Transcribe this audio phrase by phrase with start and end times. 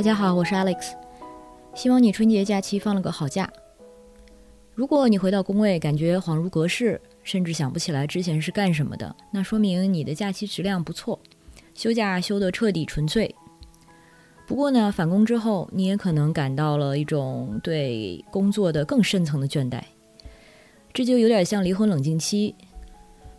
[0.00, 0.94] 大家好，我是 Alex，
[1.74, 3.52] 希望你春节假期放了个好假。
[4.74, 11.20] 如果你回到工位感觉恍如隔世，甚至想不起来之前是干什么的，那说明你的假期质量不错，
[11.74, 13.34] 休假休得彻底纯粹。
[14.46, 19.82] 不过呢，返工之后你也可能感到了一种对工作的更深层的倦怠，
[20.94, 22.54] 这就有点像离婚冷静期，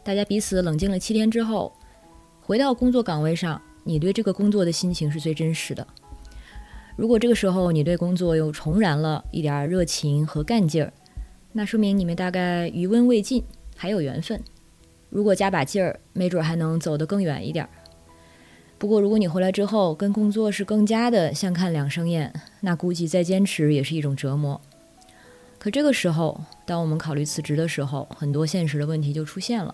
[0.04, 1.74] 大家彼此冷静了七天之后，
[2.40, 5.88] 回到工作岗位上，你对这个工作的心情是最真实的。
[7.02, 10.94] 如果这个时候你对工作又重燃了一点热情和干劲儿，
[11.52, 13.44] 那说明你们大概余温未尽，
[13.76, 14.40] 还有缘分。
[15.10, 17.70] 如果加把劲儿，没准还能走得更远一点儿。
[18.78, 24.62] 不过如果你回来之后跟工作是更加的相看两生厌，那估计再坚持也是一种折磨。
[25.58, 29.74] 可这个时候，当我们考虑辞职的时候，很多现实的问题就出现了。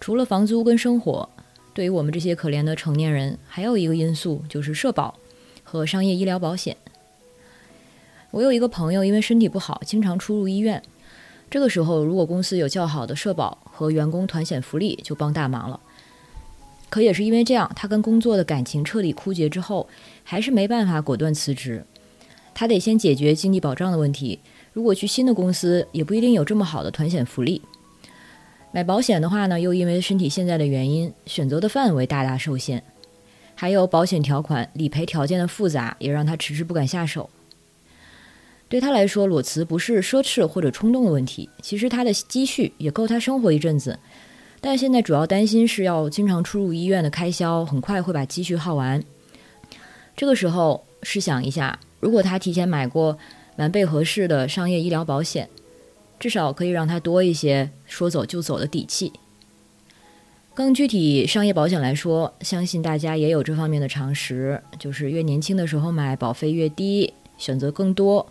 [0.00, 1.28] 除了房租跟生活，
[1.74, 5.14] 对于我们这些可怜的成年人，还有一个因素就是社保。
[5.70, 6.74] 和商业医疗保险。
[8.30, 10.82] 我有一个朋友，因为身体不好，经常出入医院。
[11.50, 15.78] 这个时候，如果公司有较好的社保和员工团险福利，就帮大忙了。
[16.88, 19.86] 可也是因为这样，他跟工作的感情彻底枯竭之后，
[20.24, 21.84] 还是没办法果断辞职。
[22.54, 24.38] 他得先解决经济保障的问题。
[24.72, 27.60] 如果去新的公司，也不一定有这么好的团险福利。
[28.72, 32.82] 买保险的话呢，又因为身体现在的原因，选择的范围大大受限。
[33.60, 37.28] 还有保险条款、理赔条件的复杂，也让他迟迟不敢下手。
[38.68, 43.98] 对他来说，裸辞不是奢侈或者冲动的问题，其实他的积蓄也够他生活一阵子。
[44.60, 49.02] 但现在主要担心是要经常出入医院的开销，很快会把积蓄耗完。
[50.16, 53.18] 这个时候试想一下，如果他提前买过
[53.56, 55.50] 完备合适的商业医疗保险，
[56.20, 59.12] 至少可以让他多一些说走就走的底气。
[60.58, 68.26] 更具体，商业保险来说，相信大家也有这方面的常识，就是越年轻的时候买，保费越低，选择更多。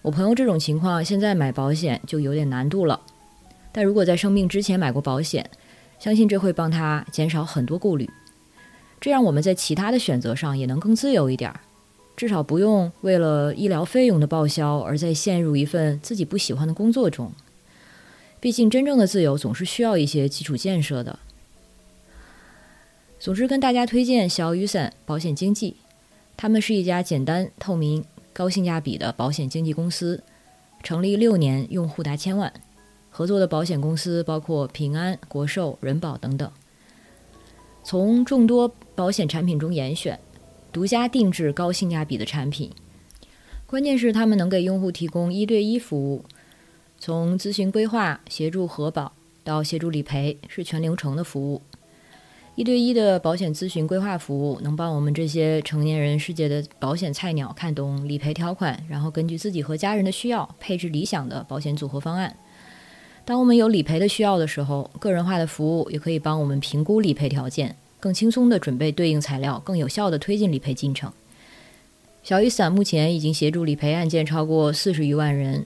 [0.00, 2.98] 我朋友这种情况，现在买保险就有点难度了。
[3.72, 5.50] 但如果在生病之前买过保险，
[5.98, 8.08] 相信这会帮他减少很多顾虑，
[8.98, 11.52] 这样我们在其他的选择上也能更自由一点，
[12.16, 17.30] 至少不用为了医疗费用的报销而再陷入一份自己不喜欢的工作中。
[18.40, 21.18] 毕竟，真正的自由总是需要一些基础建设的。
[23.22, 25.76] 总之，跟大家推荐小雨伞保险经纪，
[26.38, 30.22] 他们是一家简单、透明、高性价比的保险经纪公司，
[30.82, 32.50] 成立六年，用户达千万，
[33.10, 36.50] 合作的保险公司包括平安、国寿、人保等等。
[37.84, 40.18] 从众多保险产品中严选，
[40.72, 42.72] 独家定制高性价比的产品。
[43.66, 46.24] 关键是他们能给用户提供一对一服务，
[46.98, 49.12] 从咨询规划、协助核保
[49.44, 51.60] 到协助理赔，是全流程的服务。
[52.56, 62.36] 一对一的保险咨询规划服务，能帮我们这些成年人世界的保险菜鸟看懂理赔条款，然后根据自己和家人的需要配置理想的保险组合方案。
[63.24, 71.10] 当我们有理赔的需要的时候，个人化的服务也可以帮我们评估理赔条件，更轻松地准备对应材料，更有效地推进理赔进程。
[72.22, 75.64] 小雨伞目前已经协助理赔案件超过四十余万人，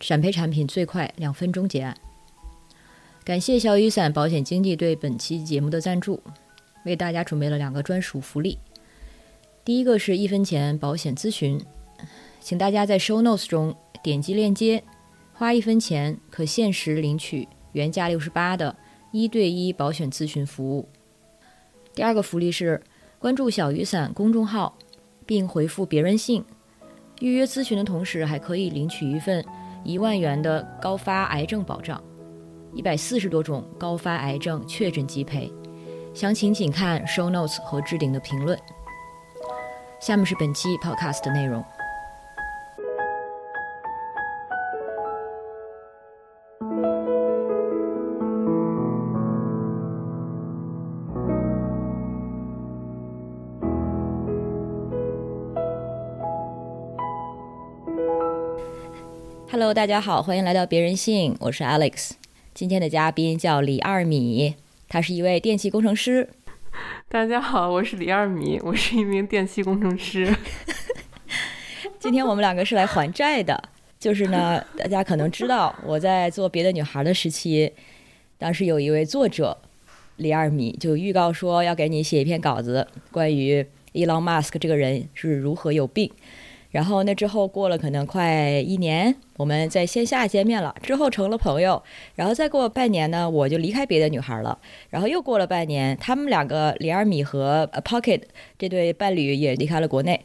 [0.00, 1.96] 闪赔产品最快两分钟结案。
[3.22, 6.20] 感谢小雨伞保险经纪对本期节目的赞助，
[6.86, 8.58] 为大家准备了两个专属福利。
[9.62, 11.60] 第一个是一分钱保险咨询，
[12.40, 14.82] 请大家在 Show Notes 中点击链接，
[15.34, 18.74] 花一分钱可限时领取原价六十八的
[19.12, 20.88] 一对一保险咨询服务。
[21.94, 22.82] 第二个福利是
[23.18, 24.76] 关注小雨伞公众号，
[25.26, 26.42] 并回复“别人信”，
[27.20, 29.44] 预约咨询的同时还可以领取一份
[29.84, 32.02] 一万元的高发癌症保障。
[32.72, 35.52] 一百四十多种高发癌症确诊即赔，
[36.14, 38.58] 详情请看 show notes 和置顶的评论。
[40.00, 41.62] 下面是本期 podcast 的内容。
[59.50, 62.19] Hello，大家好，欢迎来到别人信，我是 Alex。
[62.52, 64.56] 今天的嘉宾叫李二米，
[64.88, 66.28] 他是一位电气工程师。
[67.08, 70.34] 大家好，我是李二米，我是一名电气工程师。
[71.98, 73.62] 今天我们两个是来还债的，
[73.98, 77.72] 就是呢，大家可能知道我在做别的女孩的时期，
[78.36, 79.56] 当时有一位作者
[80.16, 83.64] 李二米就预告说要给你写一篇稿子，关于
[83.94, 86.10] Elon Musk 这个人是如何有病，
[86.70, 91.82] 然后那之后过了可能快一年，我们在线下见面了，之后成了朋友。
[92.14, 94.56] 然后再过半年呢，我就离开别的女孩了。
[94.88, 98.22] 然后又过了半年，他们两个李尔米和 Pocket
[98.56, 100.20] 这对伴侣也离开了国内。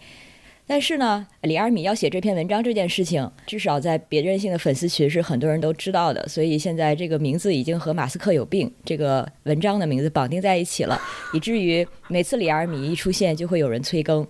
[0.68, 6.28] 但是呢，李尔米要写这篇文章这件事情，至少在别任性的粉丝群是很多人都知道的。
[6.28, 11.00] 所以现在这个名字已经和马斯克有病这个文章的名字绑定在一起了，
[11.34, 14.26] 以至于每次李尔米一出现，就会有人催更。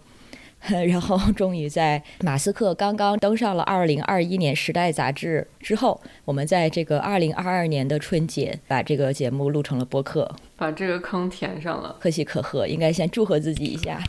[0.87, 12.67] 然后，终于在马斯克刚刚登上了2021年《时代》杂志之后，我们在这个2022年的春节把这个节目录成了播客，把这个坑填上了，可喜可贺。
[12.67, 14.01] 应该先祝贺自己一下。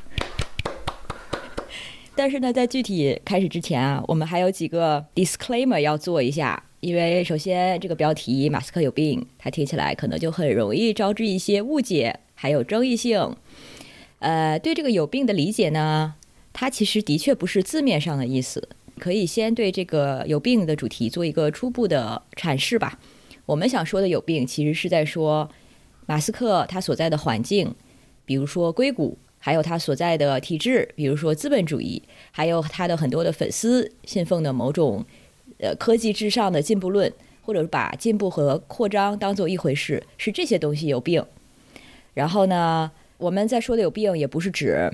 [2.14, 13.36] 但是呢，在具体开始之前啊，我们还有几个 disclaimer 要做一下，因为首先这个标题“马斯克有病”，它听起来可能就很容易招致一些误解，还有争议性。
[14.20, 16.14] 呃，对这个“有病”的理解呢？
[16.58, 18.66] 它其实的确不是字面上的意思，
[18.98, 22.98] 可以先对这个有病的主题做一个初步的阐释吧。
[23.44, 25.50] 我们想说的有病，其实是在说
[26.06, 27.74] 马斯克他所在的环境，
[28.24, 35.04] 比如说硅谷，还有他所在的体制，比如说资本主义，还有他的很多的粉丝信奉的某种
[35.58, 37.12] 呃科技至上的进步论，
[37.42, 41.22] 或者把进步和扩张当做一回事，是这些东西有病。
[42.14, 44.90] 然后呢，我们在说的有病，也不是指。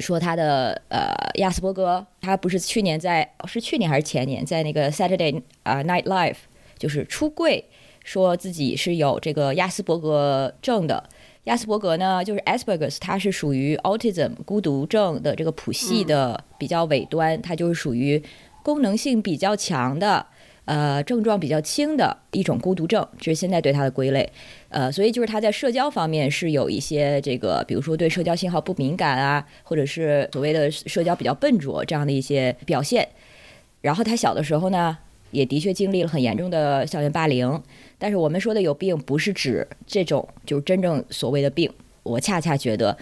[0.00, 6.36] 说他的呃亚斯伯格，他不是去年在是去年还是前年在那个 Saturday 啊 Night Live
[6.78, 7.64] 就是出柜，
[8.02, 11.08] 说自己是有这个亚斯伯格症的。
[11.44, 18.22] 亚斯伯格呢，就是 Asperger's，它是属于 Autism 孤独症的这个谱系的比较尾端，它就是属于
[18.62, 20.26] 功能性比较强的。
[20.66, 24.30] 呃，症状比较轻的一种孤独症，这是现在对他的归类。
[24.70, 33.06] 呃，所以就是他在社交方面是有一些这个，比如说对社交信号不敏感啊，或者是所谓的社交比较笨拙这样的一些表现。
[33.82, 34.96] 然后他小的时候呢，
[35.30, 37.62] 也的确经历了很严重的校园霸凌。
[37.98, 41.70] 但是我们说的有病，不是指这种就是真正所谓的病。
[42.02, 42.96] 我恰恰觉得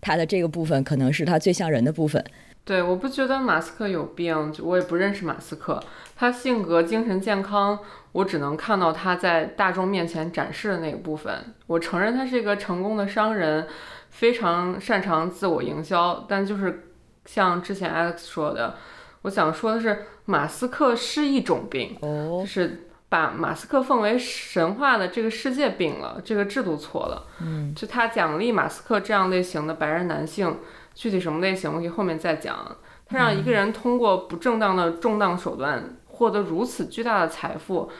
[0.00, 2.24] 他的这个部分可能是他最像人的部分。
[2.64, 5.78] 对，我不觉得马斯克有病，我也不认识马斯克。
[6.16, 7.78] 他性格、精神健康，
[8.12, 11.54] 我只能看到他在大众面前展示的那个部分。
[11.66, 13.66] 我承认他是一个成功的商人，
[14.08, 16.24] 非常擅长自我营销。
[16.26, 16.88] 但就是
[17.26, 18.76] 像之前 Alex 说的，
[19.22, 27.26] 我想说的是，马斯克是一种病，就是把马斯克奉为神话的这个世界病了，这个制度错了。
[27.42, 30.56] 嗯，就他奖励马斯克这样类型的白人男性。
[30.94, 32.76] 具体什么类型，我可以后面再讲。
[33.06, 37.90] 他让一个人通过不正当的重当手段获得如此巨大的财富，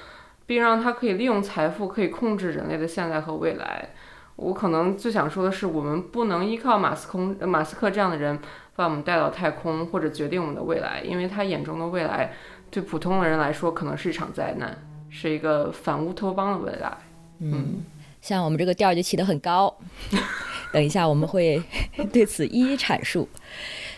[0.47, 3.91] 并让他可以利用财富可以控制人类的现在和未来。
[4.37, 8.39] 我可能最想说的是，我们不能依靠马斯空马斯克这样的人
[8.75, 12.33] 把我们带到太空或者决定我们的未来，因为他眼中的未来
[12.71, 14.77] 对普通的人来说可能是一场灾难，
[15.11, 16.97] 是一个反乌托邦的未来。
[17.41, 17.85] 嗯，
[18.21, 19.73] 像我们这个调就起得很高。
[20.75, 21.63] 等一下，我们会
[22.13, 23.29] 对此一一阐述。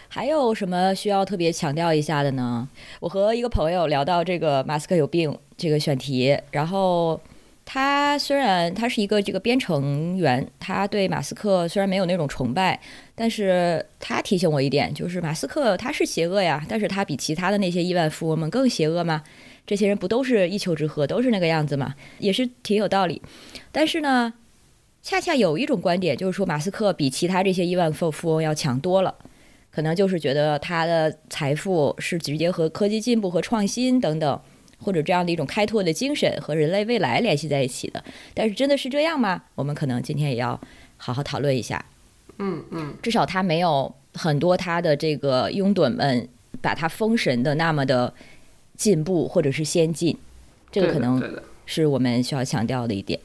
[0.09, 2.69] 还有什么需要特别强调一下的呢？
[3.01, 7.19] 我和一个朋友聊到这个马斯克有病这个选题，然后
[7.65, 12.79] 他虽然他是一个这个编程员，他对马斯克虽然没有那种崇拜，
[13.15, 19.23] 但是他提醒我一点，就是马斯克他是邪恶呀，但是他比其他的那些亿万富翁们更邪恶吗？
[19.67, 21.95] 这些人不都是一丘之貉，都是那个样子吗？
[22.19, 23.23] 也是挺有道理。
[23.73, 24.35] 但是呢？
[25.07, 29.15] 恰恰有一种观点，就是说马斯克比其他这些亿万富富翁要强多了，
[29.71, 34.41] 可能就是觉得他的财富是直接和科技进步和创新等等，
[34.81, 38.03] 或者这样的一种开拓的精神和人类未来联系在一起的。
[38.35, 39.45] 但是真的是这样吗？
[39.55, 40.61] 我们可能今天也要
[40.97, 41.85] 好好讨论一下。
[42.39, 46.29] 嗯嗯，至少他没有很多他的这个拥趸们
[46.61, 48.13] 把他封神的那么的
[48.77, 50.19] 进步或者是先进，
[50.73, 53.21] 这个可能是我们需要强调的一点。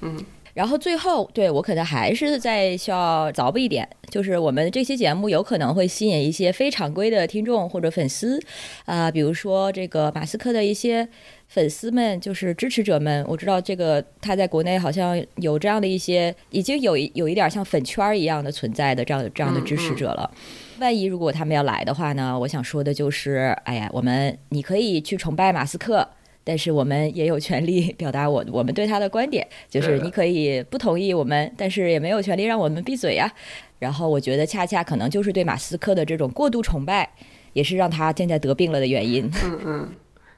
[0.00, 0.24] 嗯。
[0.54, 8.40] 然后最后，对我可能还是再需要凿吧一点，就是我们这期节目有可能会吸引一些非常规的听众或者粉丝，
[8.84, 11.08] 啊，比如说这个马斯克的一些
[11.48, 13.24] 粉丝们，就是支持者们。
[13.28, 20.30] 我知道这个他在国内好像有这样的一些，已经有有一点像粉圈一样的存在的这样这样的支持者了。
[20.78, 26.08] 万一如果他们要来的话呢，我想说的就是，哎呀，我们你可以去崇拜马斯克。
[26.44, 33.32] 但是我们也有权利 表达我我们对他的观点，就是你可以不同意我们，但是也没有权利让我们闭嘴呀。
[33.78, 37.10] 然后我觉得恰恰可能就是对马斯克的这种过度崇拜，
[37.54, 39.30] 也是让他现在得病了的原因。
[39.42, 39.88] 嗯嗯，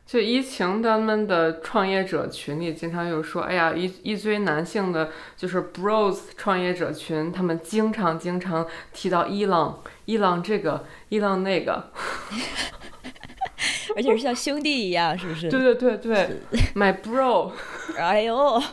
[0.04, 11.90] 就疫情他们的创业者群里经常有说，哎呀，一一堆男性的就是 bros 创业者群，他们经常经常提到伊朗，伊朗这个，伊朗那个。
[13.96, 15.48] 而且是像兄弟一样，是不是？
[15.48, 16.28] 对对对对
[16.74, 17.50] ，My bro。
[17.98, 18.62] 哎呦，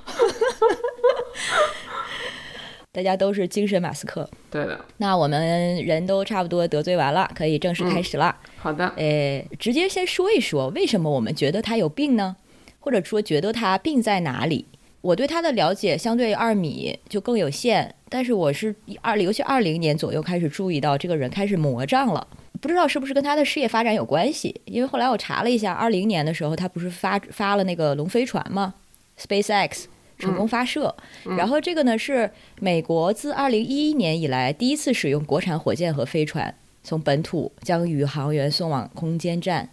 [2.91, 4.29] 大家都是精神马斯克。
[4.51, 4.79] 对的。
[4.97, 8.35] 那我们人都差不多得罪完了，可以正式开始了。
[8.57, 8.87] 好的。
[8.97, 12.35] 诶，直接先说一说，为什么我们觉得他有病呢？
[12.79, 14.67] 或者说觉得他病在哪里？
[15.01, 22.25] 我对他的了解相对二米就更有限，但是我是二零，尤其二零年左右开始注意到这个人开始魔障了。
[22.63, 24.61] 不知道是不是跟他的事业发展有关系？
[24.63, 28.73] 因为后来我查了一下，二零年的时候他不是发发了那个龙飞船吗
[29.19, 29.83] ？SpaceX
[30.17, 30.95] 成功发射，
[31.37, 36.55] 然后这个呢是美国自二零一一年以来第一次使用国产火箭和飞船
[36.85, 39.69] 从本土将宇航员送往空间站。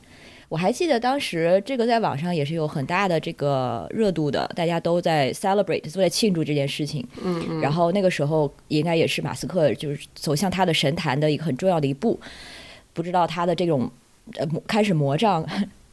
[0.49, 7.07] 我还记得当时这个在网上也是有很大的这个热度的，大家都在 celebrate，都在庆祝这件事情。
[7.23, 7.61] 嗯嗯。
[7.61, 12.19] 然后那个时候应该也是马斯克就是走向他的神坛的一个很重要的一步。
[13.01, 13.91] 不知道他的这种
[14.37, 15.43] 呃开始魔障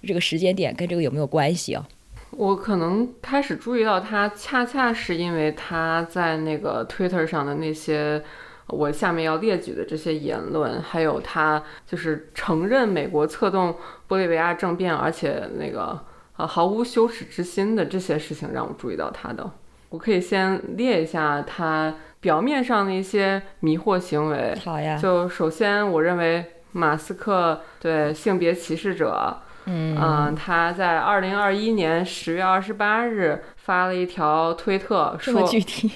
[0.05, 1.87] 这个时间点跟这个有没有关系啊？
[2.31, 8.21] 我可能开始注意到他，恰恰是因为他在那个 Twitter 上的那些
[8.67, 13.73] 我下面要列举的这些言论，还有他就是承认美国策动
[14.09, 15.97] 玻利维亚政变，而且那个
[16.35, 19.49] 呃毫无羞耻之心的这些事情，让我注意到他的。
[19.89, 24.53] 我可以先列一下他表面上的一些迷惑行为。
[24.63, 24.97] 好呀。
[24.97, 26.45] 就首先，我认为。
[26.71, 35.91] 马斯克对性别歧视者，嗯，他在二零二一年十月二十八日发了一条推特，说具体，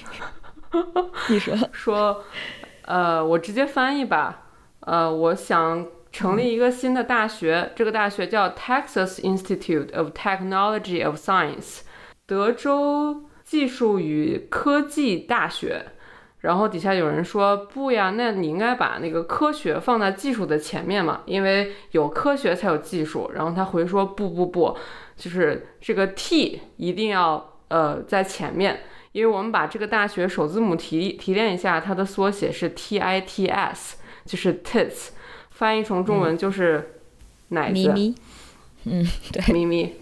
[1.28, 2.24] 你说说，
[2.86, 4.42] 呃，我直接翻译吧，
[4.80, 11.80] 呃，我想成立一个新的大学，这个大学叫 Texas Institute of Technology of Science，
[12.26, 15.86] 德州技术与科技大学。
[16.42, 23.30] 然后底下有人说不呀，那你应该把那个科学放在技术的前面嘛，因为有科学才有技术。
[23.34, 24.76] 然后他回说不不不，
[25.16, 28.80] 就是这个 T 一定要呃在前面，
[29.12, 35.10] 因为我们把这个大学首字母提提炼一下，它的缩写是 T I T S，就是 tits，
[35.50, 36.98] 翻译成中文就是
[37.48, 37.72] 奶子。
[37.72, 38.14] 咪咪，
[38.86, 39.94] 嗯，对，咪咪。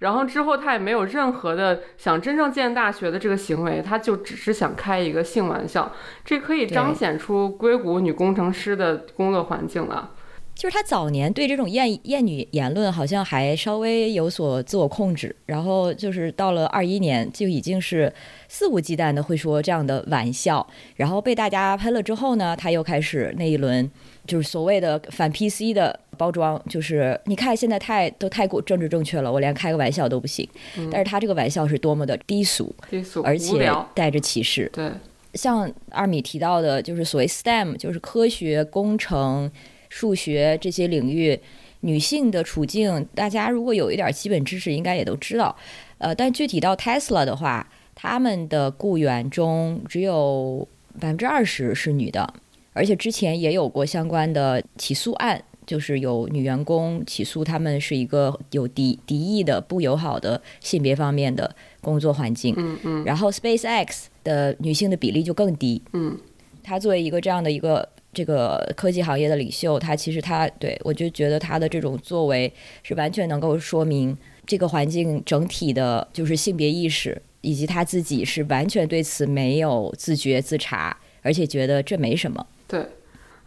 [0.00, 5.92] 然后之后他也没有任何的想真正建大学的这个行为，他就只是想开一个性玩笑，
[6.24, 10.10] 这可以彰显出硅谷女工程师的工作环境了。
[10.52, 18.12] 就是他早年对这种艳艳女言论好像还稍微有所自我控制，然后就是到了二一年就已经是
[18.46, 20.66] 肆无忌惮的会说这样的玩笑，
[20.96, 23.90] 然后被大家喷了之后呢，他又开始那一轮
[24.26, 30.46] 就是所谓的反 PC 的包装，就是你看现在太都太过政治正确了，我连开个玩笑都不行。
[30.92, 34.70] 但是他这个玩笑是多么的低俗，低俗，而且带着歧视。
[34.72, 34.90] 对，
[35.32, 39.50] 像二米提到的，就是所谓 STEM，就是科学、工程。
[39.92, 41.36] 数学这些领域，
[41.80, 45.56] 女性的处境，大家如果有一点基本知识，应该也都知道。
[45.98, 50.64] 呃，但具体到 Tesla 的话，他们的雇员中只有
[51.00, 52.32] 百分之二十是女的，
[52.72, 62.52] 而且之前也有过相关的起诉案，就是有女员工起诉他们是一个有敌敌意的、不友好的性别方面的工作环境。
[62.56, 63.04] 嗯嗯。
[63.04, 65.80] 然后 SpaceX 的女性的比例就更低。
[65.92, 66.18] 嗯。
[66.64, 67.88] 他作为一个这样的一个。
[68.12, 82.44] 这个科技行业的领袖，她其实她对我就觉得她的这种作为是完全能够说明这个环境整体的，就是性别意识，以及她自己是完全对此没有自觉自查，而且觉得这没什么。
[82.66, 82.84] 对，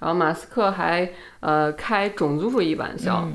[0.03, 3.25] 然后马斯克还呃开种族主义玩笑。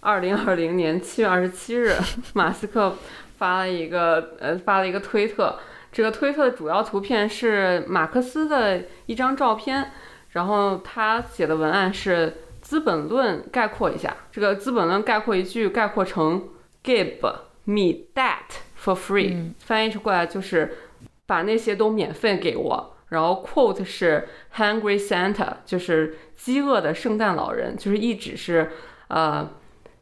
[0.00, 1.96] 二零二零年七月二十七日，
[2.34, 2.94] 马斯克
[3.38, 5.58] 发了一个呃发了一个推特，
[5.90, 9.90] 这个推特的主要图片是马克思的一张照片。
[10.32, 12.26] 然后他写的文案是
[12.60, 16.46] 《资本论》概括一下，这个《资本论》概括一句概括成
[16.84, 17.22] “Give
[17.64, 20.76] me that for free”，翻译出过来就是
[21.24, 22.97] 把那些都免费给我。
[23.08, 28.70] 然后 quote 是 “Hungry Santa”，就是饥饿的圣诞老人，就是一直是
[29.08, 29.50] 呃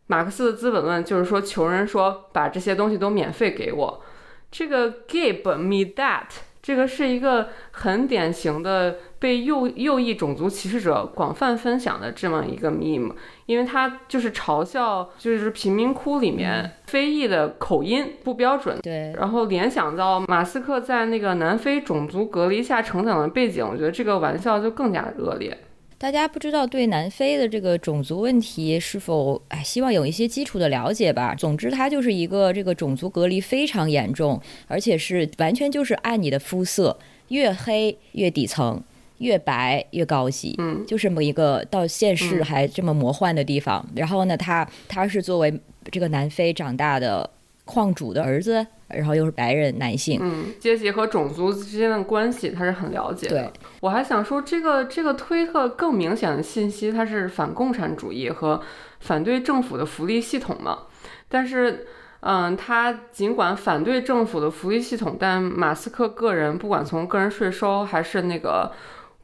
[0.06, 4.02] 马克思的《资本论》，就是说穷人说把这些东西都免费给我。
[4.50, 6.42] 这个 “Give me that”。
[6.62, 13.12] 这个是一个很典型的被右右翼种族歧视者广泛分享的这么一个 meme，
[13.46, 25.56] 因为他就是嘲笑就是贫民窟里面非裔的口音不标准，对，然后联想到马斯克在那个南非种族隔离下成长的背景，我觉得这个玩笑就更加恶劣。
[25.98, 31.34] 大家不知道对南非的这个种族问题是否哎，希望有一些基础的了解吧。
[31.34, 34.38] 总之，它就是一个这个种族隔离非常严重，
[34.68, 36.98] 而且是完全就是按你的肤色
[37.28, 38.82] 越黑越底层，
[39.18, 43.84] 越白越高级，嗯，就这么一个到现世嗯还这么魔幻的地方。
[43.94, 47.28] 然后呢，他他是作为这个南非长大的
[47.64, 53.42] 矿主的儿子，然后又是白人男性，嗯，阶级和种族之间的关系他是很了解的。
[53.42, 58.60] 对，我还想说，这个这个推特更明显的信息，它是反共产主义和
[59.00, 60.80] 反对政府的福利系统嘛。
[61.28, 61.86] 但是，
[62.20, 68.70] 嗯，他尽管反对政府的福利系统，但马斯克个人不管从个人税收还是那个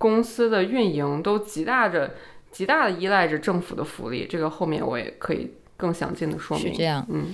[0.02, 2.10] 公司的运营，都极大着
[2.50, 4.26] 极大的依赖着政府的福利。
[4.28, 6.72] 这个后面我也可以更详尽的说明。
[6.72, 7.06] 是这样。
[7.08, 7.32] 嗯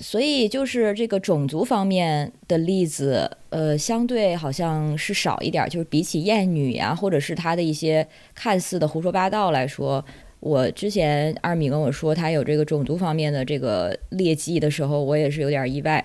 [0.00, 10.02] 所以就是这个种族方面的例子，呃，相对好像是少一点儿，就是比起艳女呀、或者是他的一些看似的胡说八道来说。
[10.40, 16.02] 我之前二米跟我说他有这个种族方面的这个劣迹的时候，我也是有点意外。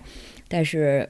[0.48, 1.08] 但是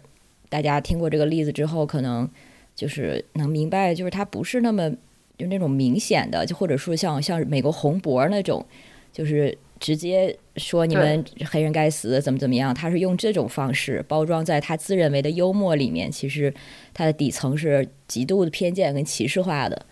[0.50, 2.30] 大家听过这个例子之后，可能
[2.76, 4.90] 就是能明白，就是他不是那么
[5.38, 8.66] 就那种明显的，就或者说像像美国红脖那种，
[9.12, 12.74] 就是直接说你们黑人该死，怎么怎么样。
[12.74, 16.54] 他是用这种方式包装在他自认为的幽默里面，其实
[16.94, 19.86] 他的底层是极度的偏见跟歧视化的。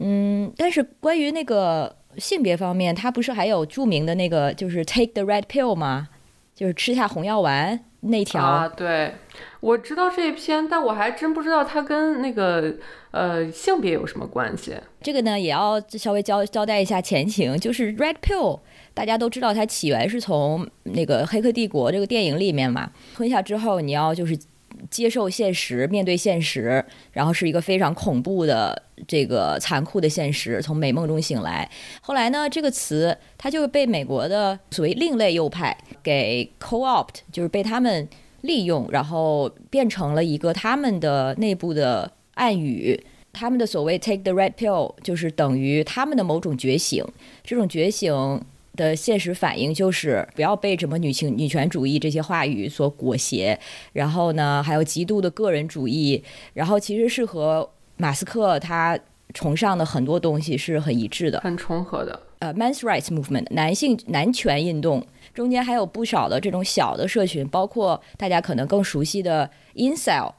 [0.00, 6.08] 嗯，但是关于那个性别方面，他不是还有著名的那个就是 take the red pill 吗？
[6.58, 8.42] 就是吃下红药丸那条。
[8.42, 9.14] 啊，对，
[9.60, 12.74] 我知道这一篇，但我还真不知道它跟那个
[13.12, 14.74] 呃性别有什么关系。
[15.00, 18.58] 这个呢，也要稍微交交代一下前情，就是 Red Pill，
[18.92, 22.90] 大家都知道它起源是从那个《黑客帝国》这个电影里面嘛。
[23.14, 24.36] 吞下之后，你要就是
[24.90, 31.68] 接受现实，面对现实，然后是一个非常恐怖的这个残酷的现实，从美梦中醒来。
[32.00, 38.08] 后来呢，这个词它就被美国的所谓另类右派给 co-opt，就是被他们
[38.42, 43.04] 利用，然后变成了一个他们的内部的暗语。
[43.30, 47.04] 他们的所谓 take the red pill 就是等于他们的某种觉醒，
[47.44, 48.42] 这种觉醒
[48.78, 53.58] 的现实反应就是不要被什么女性女权主义这些话语所裹挟，
[53.92, 58.98] 然后呢，还有极度的个人主义，然后其实是和马斯克他
[59.34, 61.40] 崇尚的很多东西是很一致的。
[61.40, 62.18] 很重合的。
[62.38, 70.32] 呃，men's rights movement 男性男权运动中间还有不少的这种小的社群，包括大家可能更熟悉的 incel。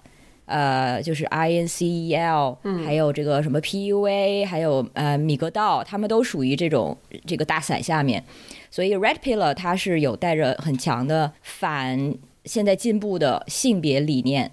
[0.49, 8.23] 呃，就是 I N C E L，、还有这个什么 P U A，还有呃米格道，他们都属于这种这个大伞下面。
[8.71, 14.51] 所以 Red Pillar 它是有带着很强的反现在进步的性别理念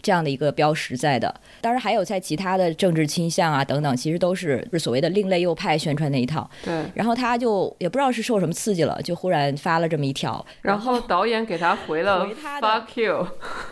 [0.00, 1.34] 这样的一个标识在的。
[1.60, 6.48] 当然还有在其他的政治倾向啊等等，其实都是是所谓的另类右派宣传那一套。
[6.64, 10.44] 对，然后他就也不知道是受什么刺激了，就忽然发了这么一条。
[10.62, 12.26] 然后导演给他回了
[12.60, 13.26] “fuck you”，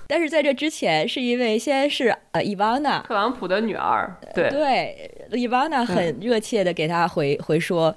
[0.06, 4.16] 但是在这之前，是因为先是呃伊万娜，特朗普的女儿。
[4.34, 7.94] 对，对伊万娜很热切的给他回回说。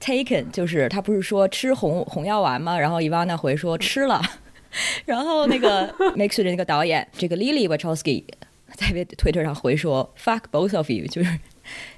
[0.00, 2.78] Taken 就是他不是说吃红红药丸吗？
[2.78, 4.20] 然后伊万娜回说吃了，
[5.06, 8.24] 然后那个 Mix 的那个导演这个 Lily Wachowski
[8.76, 11.38] 在推特上回说 Fuck both of you，就是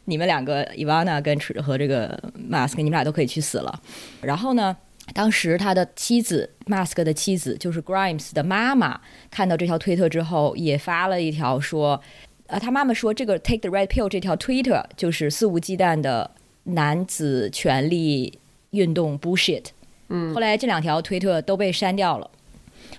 [0.04, 3.80] 你们两个 Ivana 跟和这个 Mask，你们俩都可以去死了。
[4.20, 4.76] 然后呢，
[5.14, 11.98] 当时他的妻子 Mask 的妻子就是 Grimes 的妈妈，看到这条推特之后，也发了一条说，
[12.46, 16.30] 呃，他妈妈说这个 Take the Red Pill 这条推特就是肆无忌惮的
[16.64, 18.38] 男子权利
[18.70, 19.64] 运动 bullshit。
[20.08, 22.30] 嗯后来这两条推特都被删掉了。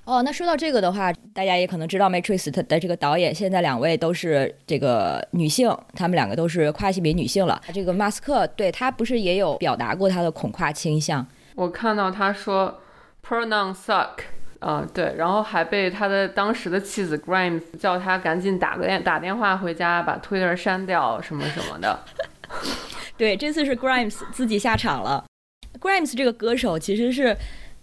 [0.08, 7.62] 哦，那说到这个的话，大家也可能知道 Matrix 它的这个导演，现在两位都是这个女性，她们两个都是跨性别女性了。
[7.74, 11.28] 这个马斯克对他不是也有表达过他的恐跨倾向？
[11.56, 12.80] 我看到他说
[13.22, 14.12] “pronoun suck”。
[14.60, 22.00] 啊、对，然后还被他的当时的妻子 Grimes 叫他赶紧打个电打电话回家，把 Twitter 删掉什么什么的。
[23.16, 25.24] 对，这次是 Grimes 自己下场了。
[25.80, 27.38] Grimes 这个歌手其实是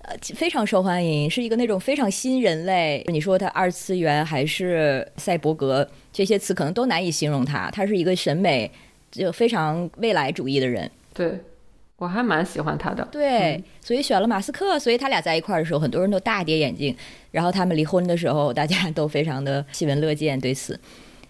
[0.06, 3.04] 呃非常受欢迎，是一个那种非常新人类。
[3.08, 7.70] 你说他二次元还是赛博格，这些词可能都难以形容他。
[7.70, 8.70] 他是一个审美
[9.10, 10.90] 就非常未来主义的人。
[11.12, 11.40] 对，
[11.96, 13.06] 我还蛮喜欢他的。
[13.10, 16.94] 对，所以选了马斯克，所以他俩在一块儿的时候，很多人都大跌眼镜。
[17.30, 20.78] 然后他们离婚的时候，大家都非常的喜闻乐见对此。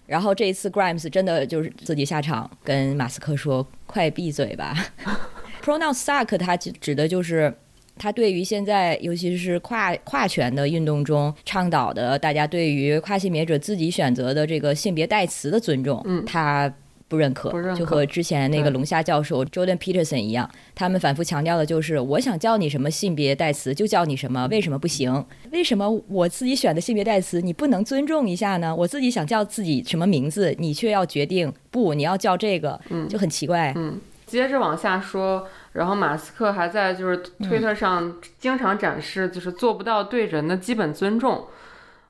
[0.05, 4.75] 然后这一次 Grimes 真的就是自己下场跟马斯克说：“快闭嘴吧。
[5.63, 7.51] ”pronounce suck 它指指的就是
[7.97, 16.73] 他对于现在尤其是跨跨权的运动中倡导的大家对于跨性别者自己选择的这个性别代词的尊重，嗯他
[17.07, 25.23] 不认可，不认可就和之前那个龙虾教授 Jordan Peterson 一样，他们反复强调的就是，我想叫你什么性别代词就叫你什么，为什么不行？
[25.51, 28.75] 为什么我自己选的性别代词你不能尊重一下呢？
[28.75, 33.71] 我自己想叫自己什么名字，你却要决定不，你要叫这个，就很奇怪。
[33.77, 34.01] 嗯，
[34.35, 37.15] 接着往下说，然后马斯克还在就是
[37.47, 41.47] 推特上经常展示，就是做不到对人的基本尊重。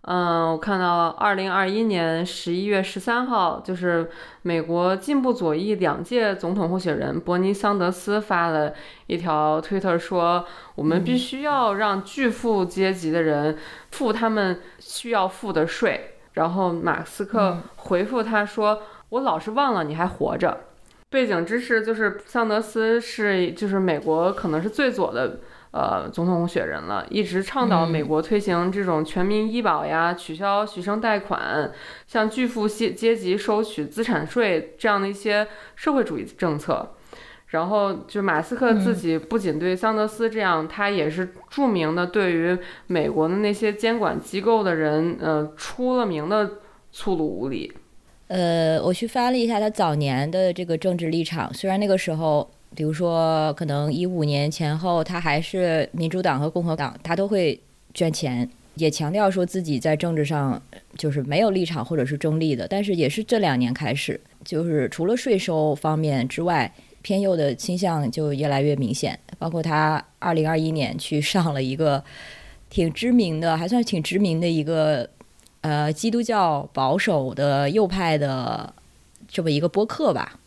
[0.01, 4.09] 嗯，我看到二零二一年十一月十三号，就是
[4.41, 8.73] 美国进步左翼两届总统候选人伯尼桑德斯发了
[9.05, 13.55] 一条推特说，我们必须要让巨富阶级的人
[13.91, 16.15] 付他们需要付的税。
[16.33, 20.57] 然后马斯克回复他说：“我老是忘了你还活着。”
[21.15, 25.39] 背景知识就是桑德斯是就是美国可能是最左的
[25.71, 31.71] 呃总统候选人了，一直倡导嗯美国推行这种全民医保呀，取消学生贷款，
[32.05, 36.91] 向巨富阶阶级收取资产税这样的一些社会主义政策。
[37.47, 46.59] 然后就马斯克自己不仅对桑德斯这样，他也是著名的对于美国的那些监管机构的人，呃，出了名的
[46.91, 47.71] 粗鲁无礼。
[48.27, 57.59] 呃，我去翻了一下他早年的这个政治立场，虽然那个时候，比如说可能一五年前后，他还是民主党和共和党，他都会
[57.93, 60.59] 捐钱，也强调说自己在政治上
[60.97, 62.67] 就是没有立场或者是中立的。
[62.67, 69.17] 但是也是这两年开始，就是除了税收方面之外，偏右的倾向就越来越明显。
[69.37, 72.03] 包括他二零二一年去上了一个
[72.71, 75.07] 挺知名的，还算挺知名的一个
[75.65, 78.71] 呃基督教保守的右派的
[79.27, 80.39] 这么一个播客吧，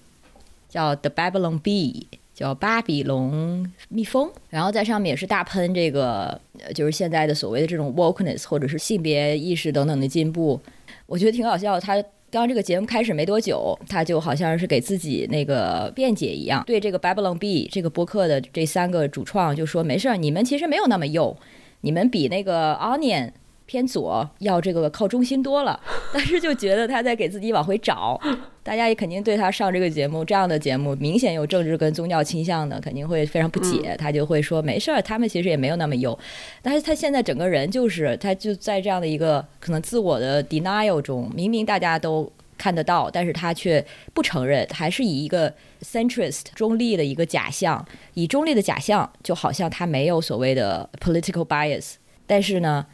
[0.69, 6.41] 叫 The Babylon Bee，叫巴比龙蜜蜂，然后在上面也是大喷这个，
[6.73, 10.61] 就是现在的所谓的这种 wokeness 或者是性别意识等等的进步，
[11.07, 11.81] 我觉得挺搞笑。
[11.81, 12.01] 他
[12.31, 21.37] 刚这个节目开始没多久，他就好像是给自己那个辩解一样，对这个 Babylon Bee 这个播客的这三个主创就说：“没事儿，你们其实没有那么右，
[21.81, 23.33] 你们比那个 Onion
[23.69, 25.79] 偏左要这个靠中心多了。
[26.13, 28.19] ”但是就觉得他在给自己往回找，
[28.63, 33.95] 大家也肯定对他上这个节目这样的节目明显有政治跟宗教倾向的，肯定会非常不解。
[33.99, 36.19] 他就会说：“没事儿，他们其实也没有那么优。”
[36.63, 45.53] 但是他现在整个人就是他就在这样的一个可能自我的 denial 中，明明大家都看得到，但是他却不承认，还是以一个
[45.83, 51.95] centrist 中立的一个假象，以中立的假象，就好像他没有所谓的 political bias，
[52.27, 52.85] 但是呢，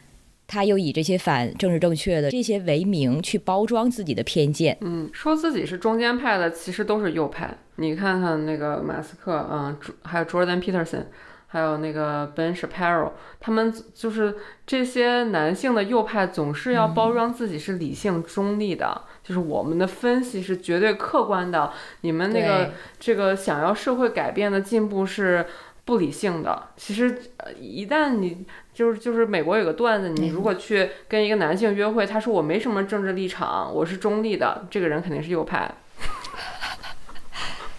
[0.47, 4.77] 他又以这些反政治正确的这些为名去包装自己的偏见。
[4.81, 7.57] 嗯，说自己是中间派的，其实都是右派。
[7.77, 11.05] 你看看那个马斯克，嗯，还有 Jordan Peterson，
[11.47, 25.45] 还有那个 Ben Shapiro，他们就是这些男性的右派，总是要包装自己是理性中立的，就是我们的分析是绝对客观的，你们那个这个想要社会改变的进步是
[25.83, 26.69] 不理性的。
[26.77, 35.73] 其实，呃一旦你就是就是美国有个段子，你如果去跟一个男性约会，他说我没什么政治立场，我是中立的，这个人肯定是右派。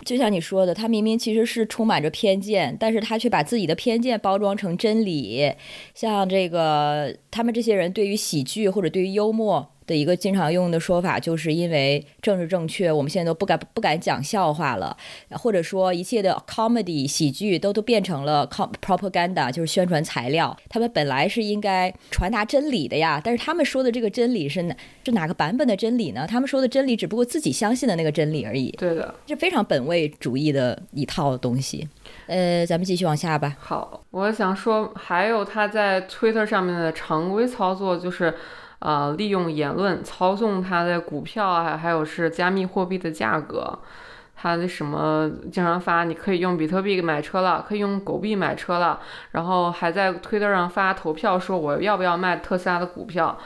[0.07, 5.53] 就像你说的，他明明其实是充满着偏见，但是他却把自己的偏见包装成真理。
[5.95, 14.97] 像这个，他们这些人对于喜剧或者对于幽默的一个经常用的说法，就是因为政治正确，我们现在都不敢不敢讲笑话了，
[15.31, 20.57] 或者说一切的 comedy 喜剧都都变成了 propaganda，就是宣传材料。
[20.69, 26.27] 他们本来是应该传达真理的呀，但是他们说的这个真理是哪是哪个版本的真理呢？
[26.29, 28.71] 他们说的真理只不过自己相信的那个真理而已。
[28.73, 31.89] 对的，这非常本位主义的一套东西。
[32.27, 33.57] 呃，咱们继续往下吧。
[33.61, 38.35] 好，我想说，还有他在 Twitter 上面的常规操作就是。
[38.87, 43.77] 呃，利用言论操纵他的股票啊，还有是加密货币的价格。
[44.37, 49.01] 他的什么经常发，你可以用比特币买车了，可以用狗币买车了，
[49.33, 53.37] 然后还在推特上发投票说我要不要卖特斯拉的股票。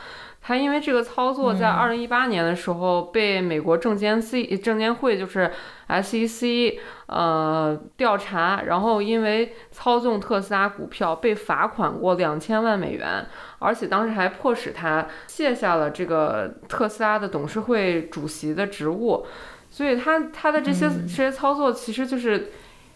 [0.50, 5.48] 他因为这个操作，在二零一八年的时候被美国证监 C 证监会就是
[5.86, 13.24] SEC 呃调查，然后因为操纵特斯拉股票被罚款过两千万美元，
[13.60, 19.24] 而且当时还迫使他卸下了这个特斯拉的董事会主席的职务，
[19.70, 22.50] 所以他他的这些、这些操作其实就是。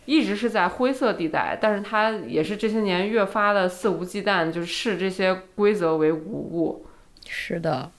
[0.07, 6.85] 一直是在灰色地带，但是他也是这些年越发的肆无忌惮，就是视这些规则为无物。
[7.29, 7.91] 是的，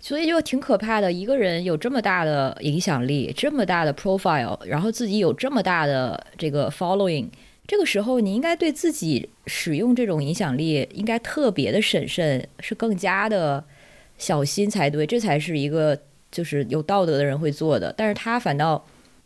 [0.00, 1.10] 所以就挺可怕的。
[1.10, 7.28] 一个人有这么大的影响力，这么大的 profile，然后自己有这么大的这个 following，
[7.66, 13.64] 这个时候你应该对自己使用这种影响力应该特别的审慎，是更加的
[14.18, 15.06] 小心才对。
[15.06, 15.98] 这才是一个
[16.30, 18.84] 就是有道德的人会做的，但是他反倒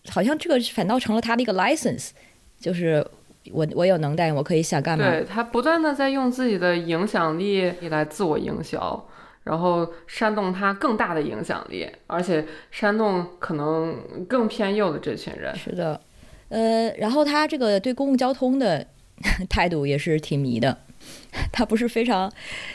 [0.09, 2.11] 好像这个反倒成了他的一个 license，
[2.59, 3.07] 就是
[3.53, 5.11] 我我有能耐，我可以想干嘛。
[5.11, 9.07] 对他不断的在用自己的影响力来自我营销，
[9.43, 15.55] 然后煽动他更大的影响力，而且煽动可能更偏右的这群人。
[15.57, 16.01] 是的，
[16.49, 18.87] 呃，然后他这个对公共交通的
[19.49, 20.77] 态度也是挺迷的，
[21.53, 22.31] 他不是非常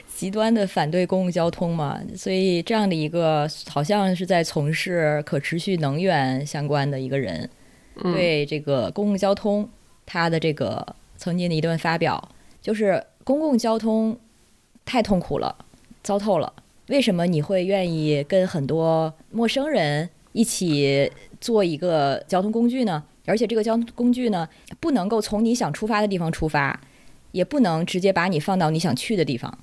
[0.08, 2.00] 极端的反对公共交通嘛？
[2.16, 7.50] 所以这样的一个好像是在从事可持续能源相关的一个人，
[8.04, 9.70] 嗯对这个公共交通，
[10.06, 10.86] 他的这个
[11.18, 12.30] 曾经的一段发表
[12.62, 14.18] 就是公共交通
[14.86, 15.65] 太痛苦了，
[16.06, 16.54] 糟透了。
[16.90, 23.04] 为什么你会愿意跟很多陌生人一起做一个交通工具呢？
[23.26, 24.48] 而且这个交通工具呢，
[24.80, 26.80] 不能够从你想出发的地方出发，
[27.32, 29.58] 也不能直接把你放到你想去的地方。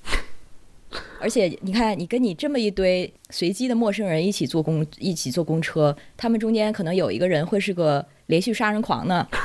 [1.20, 9.28] 而且你看，你跟你这么一堆随机的陌生人一起坐公一起坐公车，他们中间可能有一个人会是个连续杀人狂呢。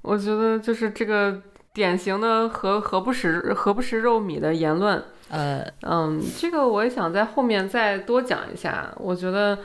[0.00, 1.42] 我觉得就是这个
[1.78, 5.00] 典型的何何不食何不食肉糜的言论。
[5.30, 8.92] 呃，嗯，这个我也想在后面再多讲一下。
[8.96, 9.56] 我觉得，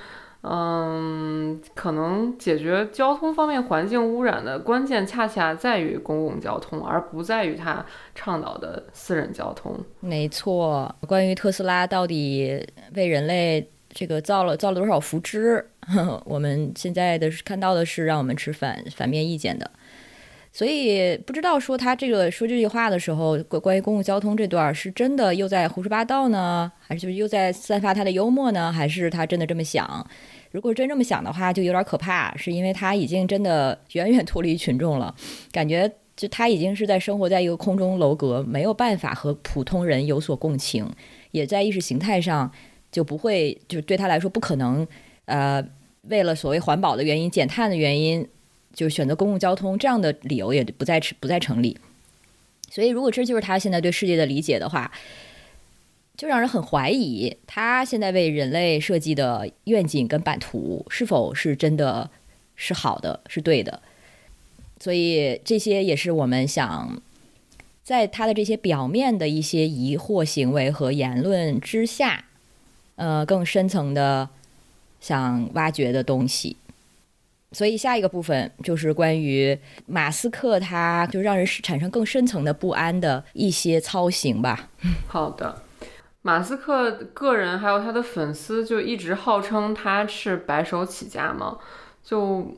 [0.44, 9.76] 嗯，可能解决交通方面环境污染的关键，恰恰在于公共交通，而不在于他倡导的私人交通。
[10.00, 15.64] 没错，关于特斯拉到底为人类这个造了造了多少福祉，
[16.26, 19.72] 我们现在的看到的是让我们持反反面意见的。
[20.56, 28.72] 所以不知道说他这个说这句话的时候，关关于公共交通这段儿是真的又在胡说八道呢，还是就是又在散发他的幽默呢？
[28.72, 30.08] 还是他真的这么想？
[30.52, 35.16] 如果真这么想的话，就有点可怕，是因为他已经真的 远远脱离群众了，
[35.52, 40.88] 感觉就他已经是在生活在一个空中楼阁，没有办法和普通人有所共情，
[41.32, 42.52] 也在意识形态上
[42.92, 44.88] 就不会，就对他来说不可能，
[45.26, 45.68] 呃，
[46.04, 48.28] 为了所谓环保的原因、减碳的原因。
[48.74, 51.78] 就选择公共交通这样的理由也不再不再成立，
[52.70, 54.92] 所以如果这就是他现在对世界的理解的话，
[56.18, 62.10] 就让人很怀疑他现在为人类设计的愿景跟版图是否是真的
[62.56, 63.82] 是好的是对的。
[64.80, 67.02] 所以这些也是我们想
[67.84, 72.26] 在他的这些表面的一些疑惑行为和言论之下，
[72.96, 74.30] 呃，更深层的
[75.00, 76.58] 想挖掘的东西。
[77.54, 84.70] 所以下一个部分就是关于马斯克，他就让人产生更深层的不安的一些操行吧。
[85.08, 85.62] 好的，
[86.24, 91.60] 马斯克个人还有他的粉丝就一直号称他是白手起家嘛，
[92.04, 92.58] 就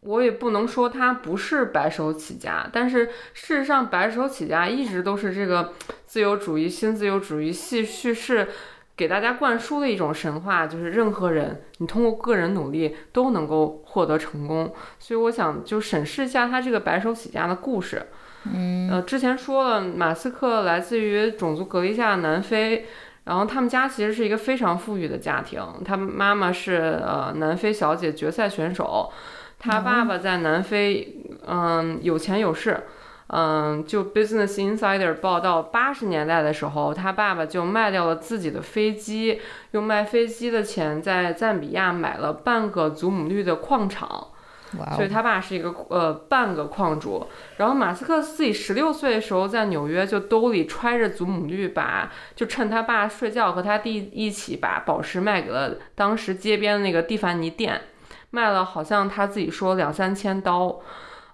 [0.00, 5.72] 我也不能说他不是白手起家，但是事实上白手起家一直都是这个
[6.04, 8.48] 自由主义、新自由主义系叙事。
[8.96, 14.72] 给大家灌输的一种神话，就是任何人你通过个人努力都能够获得成功。
[14.98, 18.06] 所以我想就审视一下他这个白手起家的故事。
[18.52, 22.86] 嗯，呃，之前说了，马斯克来自于种族隔离下的南非，
[23.24, 29.10] 然后他们家其实是一个非常富裕的家庭，他妈妈是呃南非小姐决赛选手，
[29.58, 32.84] 他爸爸在南非嗯有钱有势。
[33.34, 39.40] 嗯，就 Business Insider 报道，八十年代的时候，他爸爸就卖掉了自己的飞机，
[39.70, 44.28] 用卖飞机的钱在赞比亚买了半个祖母绿的矿场，
[44.94, 47.26] 所以他爸是一个呃半个矿主。
[47.56, 57.80] 然后马斯克自己十六岁的时候在纽约就兜里揣着祖母绿，把就趁他爸睡觉和他弟一起把宝石卖给了当时街边的那个蒂凡尼店，
[58.28, 60.80] 卖了好像他自己说两三千刀，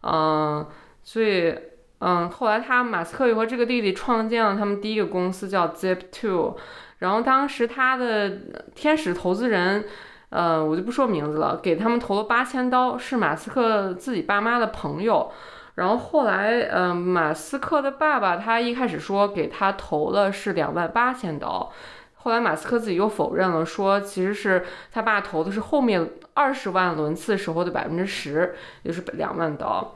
[0.03, 0.65] 嗯，
[1.03, 1.53] 所以。
[2.01, 6.55] 嗯，后来他马斯克又和这个弟弟创建了他们第一个公司，叫 Zip2。
[6.99, 8.39] 然后当时他的
[8.75, 9.85] 天使投资人，
[10.31, 15.31] 呃，我就不说名字了，给他们投了八千刀，是马斯克自己爸妈的朋友。
[15.77, 21.73] 然后后来，嗯，马斯克的爸爸他一开始说给他投了是两万八千刀，
[22.17, 29.95] 后来马斯克自己又否认了，说其实是他爸投的是后面二十万轮次时候的百分之十，就是两万刀。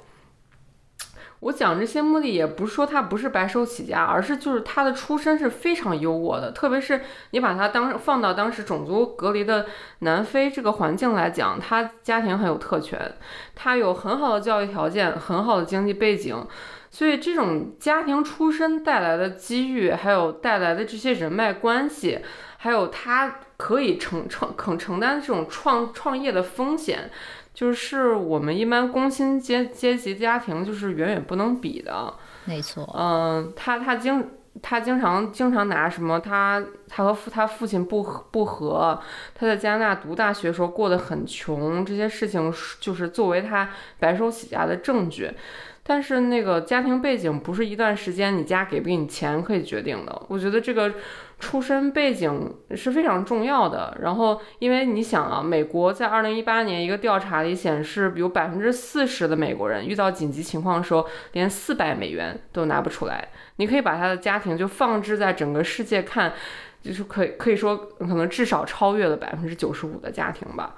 [1.43, 7.01] 我讲这些目的也不是说他不是白手起家，而是就是他的出身是非常优渥的，特别是
[7.31, 9.67] 你把他当放到当时种族隔离的
[9.99, 13.17] 南非这个环境来讲，他家庭很有特权，
[13.57, 16.47] 他有很好的教育条件，很好的经济背景，
[16.91, 22.21] 所以这种家庭出身带来的机遇，还有带来的这些人脉关系，
[22.59, 27.11] 还有他可以承承肯承担这种创创业的风险。
[27.55, 32.15] 就是我们一般工薪阶阶级家庭就是远远不能比的，
[32.47, 32.89] 没错。
[32.97, 39.01] 嗯，他他经他经常经常拿什么他他和父他父亲不和不和，
[39.35, 45.31] 他在加拿大读大学时候过得很穷，这些事情就是作为他白手起家的证据。
[45.85, 50.23] 但是那个家庭背景不是一段时间你家给不给你钱可以决定的。
[50.29, 50.95] 我觉得这个
[51.43, 53.99] 出身背景是非常重要的。
[54.01, 63.29] 然后，因为你想啊，美国在二零一八年一个调查里显示，有百分之四十的美国人遇到紧急情况的时候，连四百美元都拿不出来。
[63.57, 66.33] 你可以把他的家庭就放置在整个世界看，
[66.81, 70.77] 就是可以可以说可能至少超越了百分之九十五的家庭吧。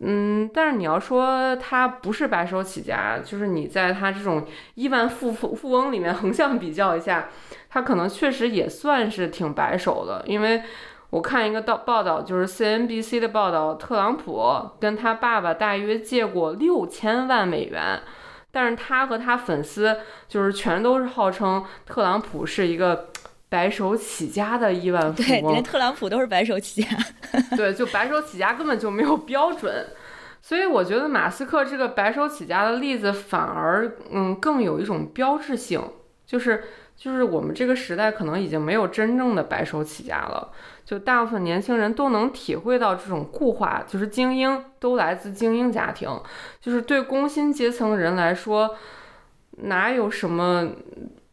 [0.00, 7.28] 嗯，但是你要说他不是白手起家，就是你在他这种亿万富富富翁里面横向比较一下，
[7.74, 10.22] 他可能确实也算是挺白手的。
[10.28, 10.62] 因为
[11.10, 18.00] 我看一个报报道，就是 CNBC 的报道，特朗普跟他爸爸大约借过六千万美元，
[18.52, 19.96] 但是他和他粉丝
[20.28, 23.08] 就是全都是号称特朗普是一个。
[23.46, 26.88] 白手起家的亿万富翁，对，连特朗普都是白手起家。
[27.56, 29.86] 对，就白手起家根本就没有标准，
[30.42, 35.80] 所以我觉得马斯克这个白手起家的例子反而嗯更有一种标志性，
[36.26, 36.64] 就是
[36.96, 40.50] 就是我们这个时代可能已经没有真正的白手起家了，
[40.84, 46.08] 就大部分年轻人都能体会到这种固化，就是精英都来自精英家庭，
[46.60, 48.76] 就是对工薪阶层的人来说，
[49.58, 50.68] 哪有什么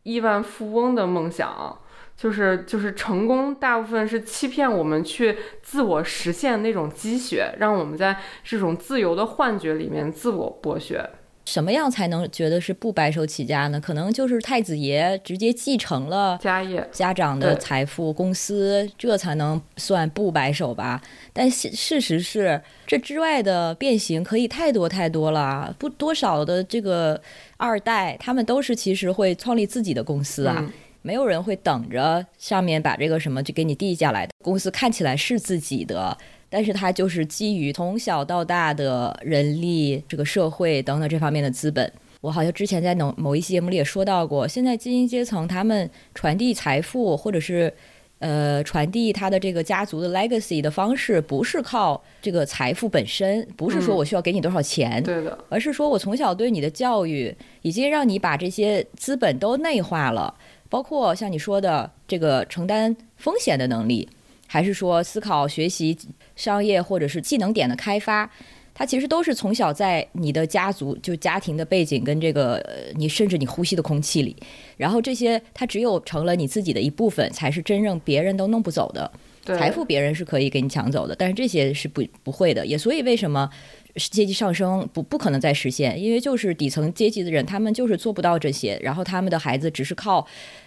[0.04, 1.78] 亿万富翁的梦想？
[2.17, 11.10] 就是就是成功，大部分是欺骗我们去自我实现那种积雪，让我们在这种自由的幻觉里面自我剥削。
[11.52, 13.78] 什么样才能觉得是不白手起家呢？
[13.78, 21.02] 可能就是太子爷直接继承了家业、家长的财富、公司，这才能算不白手吧。
[21.34, 25.76] 但事实是，这之外的变形可以太多太多了。
[25.78, 27.22] 不多少的这个
[27.58, 30.72] 二代，他们都是其实会创立自己的公司啊。
[31.02, 34.32] 没有人会等着上面把这个什么就给你递下来的。
[34.42, 36.18] 公司看起来是自己的，
[36.52, 41.92] 但是它就是基于从小到大的人力、这个社会等等这方面的资本。
[42.20, 47.74] 我好像之前在某某一期节目里也说到过，现在精英阶层他们传递财富或者是
[48.20, 60.36] 呃传递他的这个家族的 legacy 的方式，不是靠这个财富本身，不是说我需要给你多少钱，对的，而是说我从小对你的教育已经让你把这些资本都内化了。
[60.70, 64.08] 包括像你说的这个承担风险的能力，
[64.54, 65.98] 还是说思考、学习、
[66.36, 68.30] 商业或者是技能点的开发，
[68.74, 72.62] 它其实都是从小在你的家族就家庭的背景跟这个
[72.96, 74.36] 你甚至你呼吸的空气里，
[74.76, 79.10] 然后这些它只有成了你自己的一部分，才是真正别人都弄不走的
[79.46, 82.66] 财富，别人是可以给你抢走的，但是这些是不不会的。
[82.66, 83.50] 也所以为什么？
[83.95, 90.25] 阶级上升不不可能再实现，因为就是底层阶级的人，他们就是做不到这些，然后他们的孩子只是靠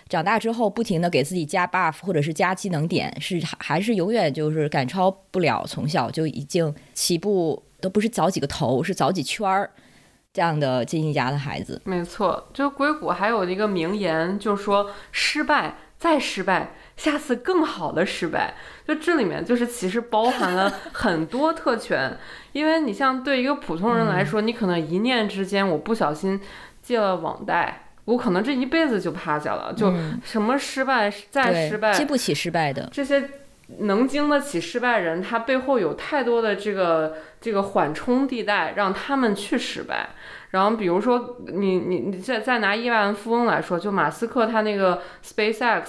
[0.08, 9.70] 长大之后不停的给自己加 buff 或者是加技能点，是还是永远就是赶超不了从小就已经起步都不是早几个头，是早几圈儿
[10.32, 11.80] 这样的精英家的孩子。
[11.84, 16.74] 没错，就硅谷还有一个名言，就是说失败再失败。
[16.96, 18.54] 下次更好的失败，
[18.87, 22.16] 就这里面就是其实包含了 很多特权，
[22.52, 26.40] 因为你像对一个普通人来说，你可能一念之间，我不小心
[26.83, 32.88] 借了网贷，我可能这一辈子就趴下了，就什么失败再失败，经不起失败的。
[32.92, 33.28] 这些
[33.78, 40.11] 能经得起失败人，他背后有太多的这个这个缓冲地带，让他们去失败。
[40.55, 45.83] 然后比如说你你你再再拿亿万富翁来说，就马斯克他那个 SpaceX。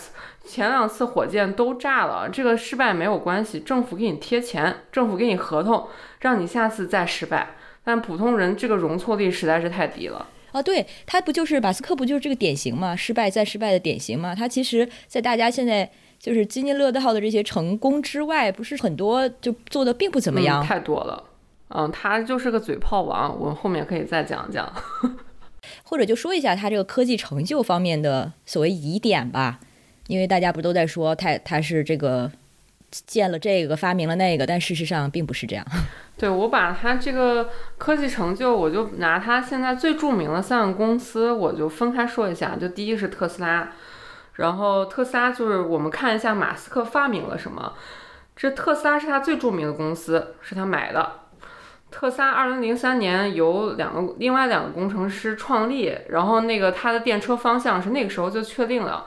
[0.48, 5.88] 前两次火箭都炸了，这个失败没有关系，政府给你贴钱，政府给你合同，
[6.20, 7.56] 让你下次再失败。
[7.84, 10.62] 但普通人这个容错率实在是太低了啊！
[10.62, 12.96] 对他不就是马斯克不就是这个典型嘛？
[12.96, 14.36] 失败再失败的典型嘛？
[14.36, 21.24] 他其实，在大家现在就是津津乐道的这些成功之外，不是很多就做的并不怎么样，太多了。
[21.70, 24.72] 嗯，他就是个嘴炮王，我们后面可以再讲讲，
[25.84, 29.60] 或者就说一下他这个科技成就方面的所谓疑点吧。
[30.08, 32.32] 因为大家不都在说他他是这个
[32.92, 35.66] 建了这个发明了那个，但事实上并不是这样。
[36.16, 37.50] 对我把他这个
[37.80, 42.56] 科技成就，我就拿他现在最著名的三个公司，我就分开说一下。
[42.56, 43.72] 就第一是特斯拉，
[44.34, 47.74] 然后特斯拉就是我们看一下马斯克发明了什么。
[48.36, 51.22] 这特斯拉是他最著名的公司，是他买的。
[51.98, 59.06] 特斯拉二零零三年由两个另外两个工程师创立，然后那个他的电车方向是那个时候就确定了。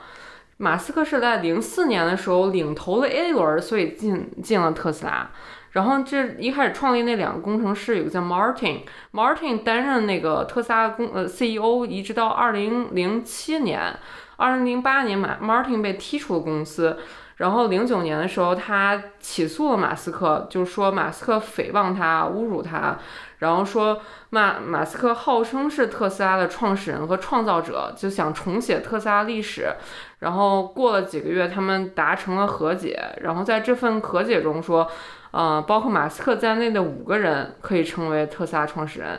[0.57, 5.29] 马斯克是在零四年的时候领投了 A 轮，所以进进了特斯拉。
[5.73, 13.95] 然后这一开始创立那两个工程师有个叫 Martin，Martin 担任那个特斯拉公呃 CEO，一直到二零零七年，
[14.37, 16.97] 二零零八年马 Martin 被踢出了公司。
[17.39, 22.99] 然后零九年的时候，他起诉了马斯克，就说马斯克诽谤他、侮辱他，
[23.37, 29.73] 然后说马马斯克号称是特斯拉的创始人和创造者，就想重写特斯拉历史。
[30.19, 33.01] 然后过了几个月，他们达成了和解。
[33.21, 34.91] 然后在这份和解中说，
[35.31, 39.17] 呃，包括马斯克在内的五个人可以成为特斯拉创始人。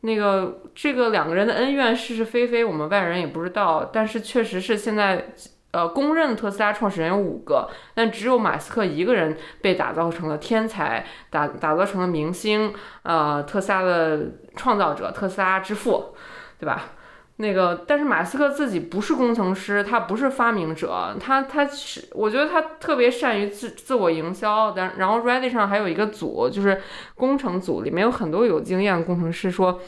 [0.00, 3.90] 那个这个两个人的恩怨是是非非，我们外人也不知道。
[3.92, 5.28] 但是确实是现在。
[5.74, 12.72] 呃，公认的特斯拉创始人有五个，但只有马斯克一个人被打造成了天才，打打造成了明星，
[13.02, 14.20] 呃，特斯拉的
[14.54, 16.14] 创造者，特斯拉之父，
[16.60, 16.92] 对吧？
[17.38, 24.70] 那个，但是马斯克自己不是工程师，他不是发明者，他他是，我觉得他特别善于自自我营销。
[24.70, 26.80] 但然后 Reddit 上还有一个组，就是
[27.16, 29.80] 工程组，里面有很多有经验的工程师说，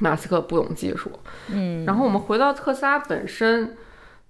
[0.00, 1.12] 马斯克不懂技术。
[1.52, 3.76] 嗯，然后我们回到特斯拉本身。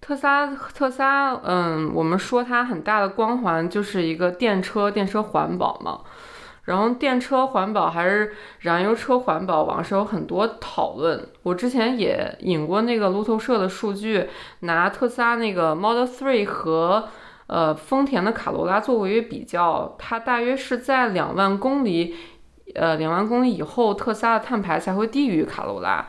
[0.02, 6.00] 特斯拉，特斯拉，嗯，我们说它很大的光环就是一个电车，电车环保嘛。
[6.64, 11.28] 然后电车环保还是燃油车环保，网上有很多讨论。
[11.44, 14.28] 我之前也引过那个路透社的数据，
[14.60, 17.08] 拿特斯拉那个 Model 3和
[17.46, 22.16] 呃丰田的卡罗拉作为比较，它大约是在两万公里。
[22.74, 26.06] 呃，两万公里以后，特斯拉的碳排才会低于卡罗拉。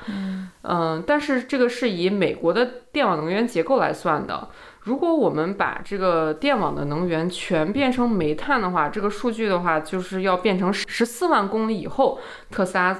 [0.64, 4.47] 嗯，但是这个是以美国的电网能源结构来算的。
[4.82, 12.99] 如果我们把这个电网的能源全变成煤炭的话，这个数据的话就是要变成十四万公里以后，特斯拉。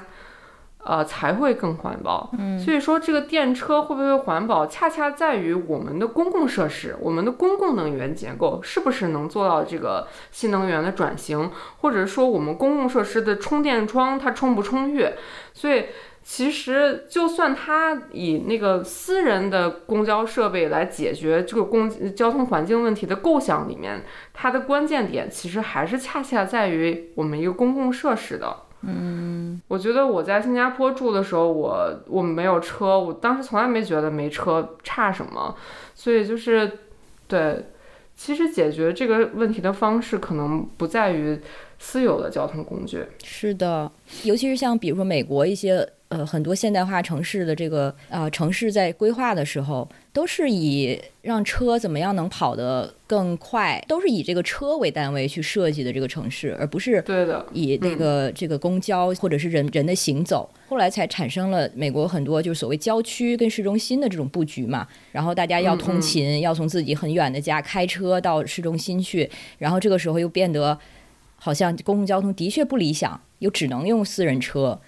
[0.84, 2.30] 呃，才会更环保。
[2.38, 15.08] 嗯，所以说这个电车会不会环保，恰恰在于我们的公共设施，我们的公共能源结构是不是能做到这个新能源的转型，或者说我们公共设施的充电桩它充不充裕。
[15.54, 15.86] 所以
[16.22, 28.54] 其实就算它以那个私人的公交设备来解决这个公交通环境问题的构想里面，它的关键点其实还是恰恰在于我们一个公共设施的。
[28.86, 35.54] 嗯，我觉得我在新加坡住的时候，我我没有车，我当时从来没觉得没车差什么，
[35.94, 36.70] 所以就是，
[37.26, 37.64] 对，
[38.16, 41.40] 其实解决这个问题的方式可能不在于
[41.78, 43.04] 私有的交通工具。
[43.22, 43.90] 是的，
[44.24, 45.88] 尤其是像比如说美国一些。
[46.08, 60.48] 呃，很多现代化城市的这个啊，城市在规划的时候，都是以让车怎么样能跑得更快，都是以这个车为单位去设计的这个城市，而不是对的以那个这个公交或者是人人的行走。
[60.68, 70.78] 后来才产生了美国很多就是所谓郊区跟市中心的这种布局嘛，然后大家要通勤，要从自己很远的家开车到市中心去，然后这个时候又变得
[71.34, 74.80] 好像公共交通的确不理想，又只能用私人车。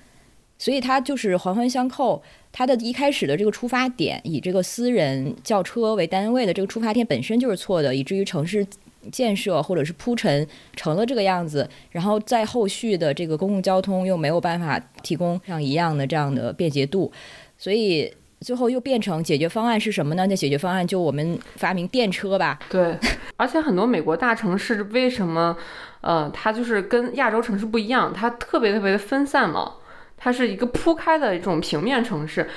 [0.59, 8.67] 所以它就是环环相扣，它的一开始的这个出发点，以这个私人轿车为单位的这个出发点本身就是错的，以至于城市
[9.13, 17.13] 建设或者是铺陈成了这个样子，然后在后续的这个公共交通又没有办法提供像一样的这样的便捷度，
[17.59, 20.27] 所以最后又变成解决方案是什么呢？
[20.27, 22.59] 那解决方案就我们发明电车吧。
[22.69, 22.97] 对，
[23.37, 25.57] 而且很多美国大城市为什么，
[26.01, 29.75] 呃，它就是跟亚洲城市不一样，它特别特别的分散嘛。
[30.17, 32.49] 它是一个铺开的一种平面城市。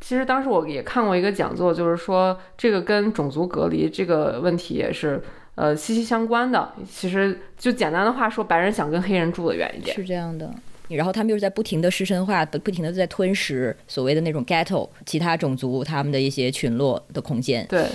[0.00, 5.22] 其实当时我也看过一个讲座，就是说这个跟种族隔离这个问题也是
[5.54, 6.72] 呃息息相关的。
[6.90, 9.96] 其实就简单的话说，白人想跟黑人住得远一点。
[9.96, 10.52] 是这样的。
[10.88, 17.66] 然后他们又是在不停的师生化，不停的在吞噬所谓的那种 ghetto 其他种族他们的一些群落的空间。
[17.68, 17.86] 对。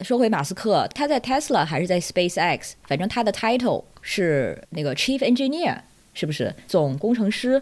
[0.00, 5.76] 说回马斯克，他在 Tesla 还是在 SpaceX，反正他的 title 是那个 Chief Engineer，
[6.14, 7.60] 是不是总工程师？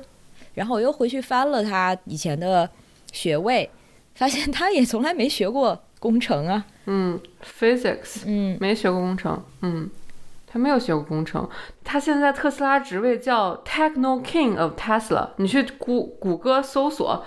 [0.56, 2.68] 然后我又回去翻了他以前的
[3.12, 3.70] 学位，
[4.14, 6.64] 发现他也从来没学过工程啊。
[6.86, 9.42] 嗯，physics，嗯，没学过工程。
[9.60, 9.90] 嗯，
[10.46, 11.46] 他没有学过工程。
[11.84, 15.28] 他现在特斯拉职位叫 Techno King of Tesla。
[15.36, 17.22] 你去谷谷歌搜索，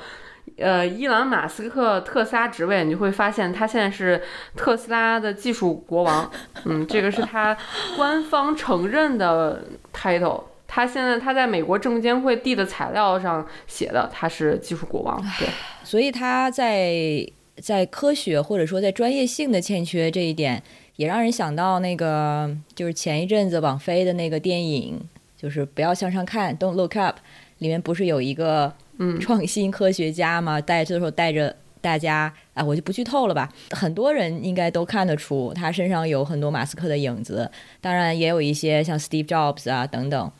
[0.57, 4.23] 呃，伊朗马斯克特斯拉职位，你就会发现他现在是
[4.55, 6.31] 特斯拉的技术国王。
[6.65, 7.55] 嗯，这个是他
[7.95, 9.63] 官方承认的
[9.93, 10.45] title。
[10.71, 15.19] 他现在他在美国证监会递的材料上写的，他是技术国王。
[15.39, 15.47] 对，
[15.83, 17.27] 所以他在
[17.59, 20.61] 在科学或者说在专业性的欠缺这一点，
[20.95, 25.01] 也让人想到那个就是前一阵子网飞的那个电影，
[25.35, 27.17] 就是不要向上看，Don't Look Up，
[27.57, 30.61] 里面不是有一个嗯创新科学家吗？
[30.61, 33.49] 带这时候带着大家啊，我就不剧透了吧。
[33.71, 37.49] 很多人应该都看得出他身上有很多马斯克的影子，
[37.81, 40.31] 当然也有一些像 Steve Jobs 啊等等。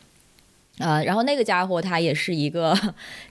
[0.80, 2.76] 呃，然后那个家伙他也是一个，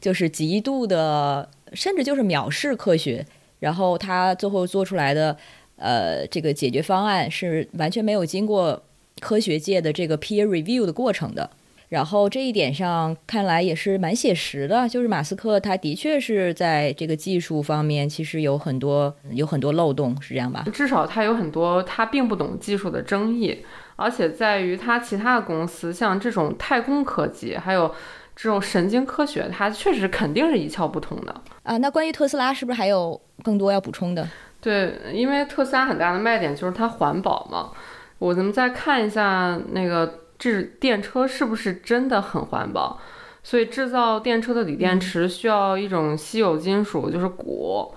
[0.00, 3.26] 就是极度的，甚至就是藐视科学。
[3.58, 5.36] 然后他最后做出来的，
[5.74, 8.80] 呃，这个解决方案是完全没有经过
[9.18, 11.50] 科学界的这个 peer review 的过程的。
[11.88, 20.64] 然后这一点上看来也是蛮写实的，就是马斯克他的确是在这个技术方面其实有很多有很多漏洞，是这样吧？
[20.70, 23.64] 至少他有很多他并不懂技术的争议，
[23.96, 27.90] 而且在于他其他的公司，像这种太空科技，还有
[28.36, 31.78] 这种神经科学，它确实肯定是一窍不通的啊。
[31.78, 34.28] 那关于特斯拉，是不是还有更多要补充的？
[34.60, 37.70] 对，因为特斯拉很大的卖点就是它环保嘛。
[38.18, 40.20] 我咱们再看一下那个。
[40.38, 43.00] 这电车是不是真的很环保？
[43.42, 47.92] 所以制造电车的锂电池需要一种稀有金属，就是钴。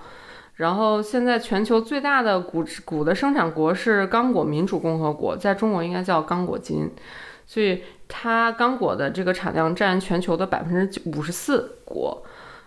[0.56, 6.90] 然后现在全球最大的钴钴的生产国是刚果民主共和国，在中国应该叫刚果金。
[7.46, 12.22] 所以它刚果的这个产量占全球的百分之五十四钴。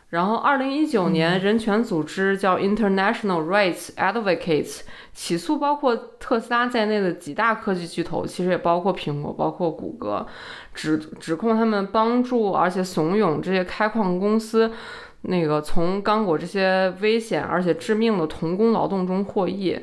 [0.09, 4.81] 然后，二零一九年，人权组织叫 International Rights Advocates
[5.13, 10.25] 起诉包括特斯拉在内的几大科技巨头，其实也包括苹果、包括谷歌，
[10.73, 14.71] 指指控他们帮助而且怂恿这些开矿公司，
[15.23, 19.77] 那个从刚果这些危险而且致命的童工劳动中获益。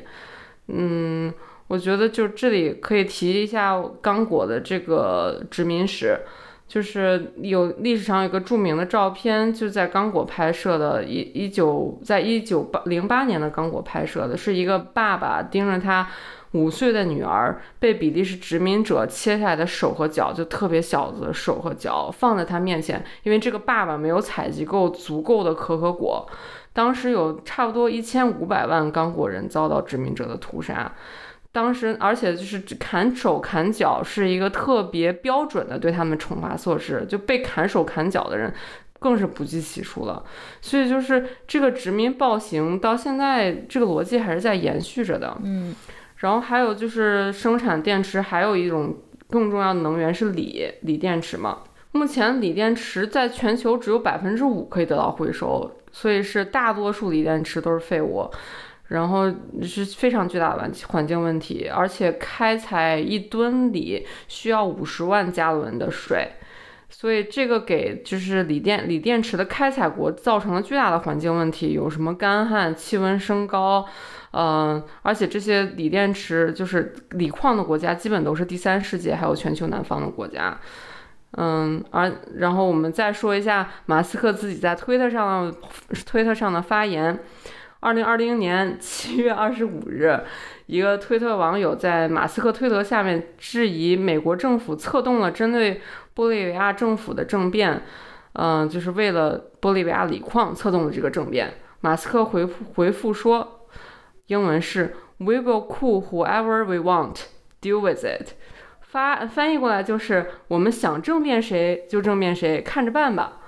[0.67, 1.31] 嗯，
[1.67, 6.21] 我觉得就这里可以提一下刚果的这个殖民史。
[6.73, 16.09] 就是有历史上有个著名的照片，就在刚果拍摄的，一一九在一九八零八年的刚果拍摄的，是一个爸爸盯着他
[16.53, 26.27] 五岁的女儿被比利时殖民者切下来的手和脚，就特别小的手和脚放在他面前，因为这个爸爸没有采集够足够的可可果，
[26.73, 30.91] 当时有差不多一千五百万刚果人遭到殖民者的屠杀。
[31.53, 38.51] 当时，而且就是砍手砍脚是一个特别标准的对他们惩罚措施，就被砍手砍脚的人
[38.99, 40.23] 更是不计其数了。
[40.61, 45.37] 所以就是这个殖民暴行到现在这个逻辑还是在延续着的。
[45.43, 45.75] 嗯，
[46.17, 48.97] 然后还有就是生产电池，还有一种
[49.29, 51.59] 更重要的能源是锂锂电池嘛。
[51.91, 58.27] 目前锂电池在全球只有百分之五可以得到回收，所以是大多数锂电池都是废物。
[58.93, 59.25] 然后
[59.63, 66.33] 是非常巨大的环环境问题，而且开采一吨锂需要五十万加仑的水，
[66.89, 73.83] 所以这个给就是锂电锂电池的开采国造成了巨大的环境问题，有什么干旱、气温升高，
[74.31, 80.55] 嗯，而且这些锂电池就是锂矿的国家基本都是第三世界，还有全球南方的国家，
[81.37, 85.51] 嗯，而然后我们再说一下马斯克自己在推特上
[86.05, 87.17] 推特上的发言。
[87.83, 90.17] 二零二零年七月二十五日，
[90.67, 95.81] 一个推特网友在马斯克推特下面质疑美国政府策动了针对
[96.15, 97.81] 玻利维亚政府的政变，
[98.35, 101.55] 嗯，就是为了玻利维亚锂矿策动的这个政变。
[101.81, 103.67] 马斯克回复回复说，
[104.27, 107.25] 英文是 "We will coup whoever we want,
[107.61, 108.29] deal with it"，
[108.79, 113.41] 发翻译过来就是我们想政变谁就政变谁，看着办吧。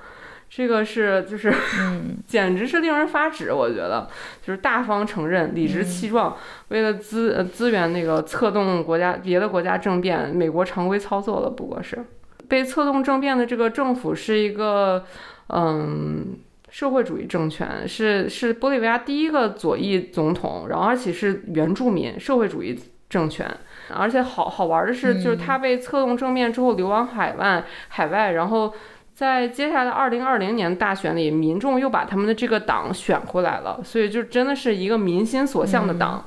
[0.48, 1.54] 这个是就是，
[2.26, 4.08] 简直是令人发指，我觉得
[4.42, 6.38] 就是大方承认、理直气壮，
[6.70, 12.06] 为了资呃资源那个策动国家别的国家政变，美国常规操作了，不过是。
[12.48, 15.04] 被策动政变的这个政府是一个
[15.50, 16.38] 嗯
[16.70, 22.80] 社会主义政权，是是玻利维亚第一个左翼总统，然后而且是原住民社会主义
[23.10, 23.46] 政权，
[23.94, 28.74] 而且好好玩的是，就是他被策动政变之后流亡海外海外，然后。
[29.16, 36.24] 在接下来的二零二零年大选里，民众又把他们的这个党选回来了，所以就真的是一个民心所向的党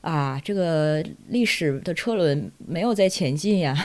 [0.00, 0.40] 啊！
[0.42, 3.76] 这个历史的车轮没有在前进呀。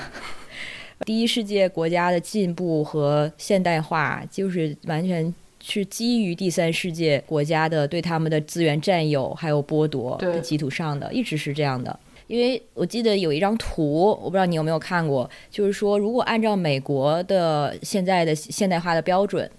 [1.06, 11.99] 第一世界国家的进步和现代化，就是完全是基于第三世界国家的对他们的资源占有还有剥夺的基础上的，一直是这样的。
[12.28, 19.49] 因为我记得有一张图，我不知道你有没有看过，就是说，如果按照美国的现在的现代化的标准，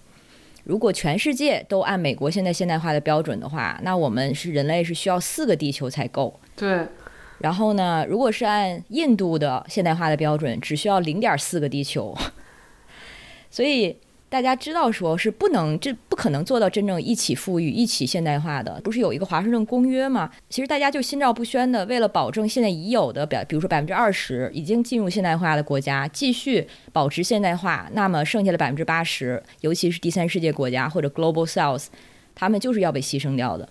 [0.65, 6.39] 如果全世界都按美国现在现代化的标准的话，那我们是人类是需要四个地球才够。
[6.57, 6.87] 对。
[7.39, 12.17] 然后呢，如果是按印度的现代化的标准，只需要零点四个地球。
[13.51, 13.97] 所以。
[14.29, 18.81] 大家知道，说是不能，这不可能做到真正一起富裕、一起现代化的。
[18.83, 20.31] 不是有一个华盛顿公约吗？
[20.51, 31.87] 其实大家就心照不宣的，为了保证现在已有的，表比如说百分之二十已经进入现代化的国家继续保持现代化，那么剩下的百分之八十，尤其是第三世界国家或者 Global South，
[32.35, 33.69] 他们就是要被牺牲掉的。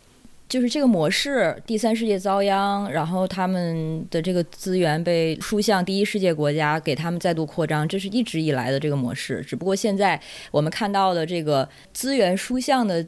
[0.47, 9.41] 就是这个模式，第三世界遭殃，然后他们的这个资源被输向第一世界国家，给他们再度扩张，这是一直以来的这个模式。
[9.41, 10.19] 只不过现在
[10.51, 13.03] 我们看到的这个资源输向的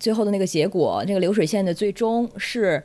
[0.00, 2.82] 最后的那个结果，那个流水线的最终是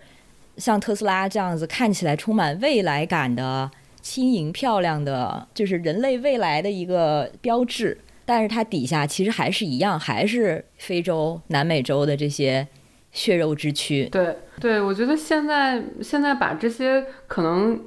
[0.58, 7.98] 像特斯拉这样子看起来充满未来感的、轻盈漂亮的，就是人类未来的一个标志。
[8.26, 12.68] 但是它底下其实还是一样，还是非洲、南美洲的这些。
[13.14, 17.80] 血肉之躯，对对，我觉得现在现在把这些可能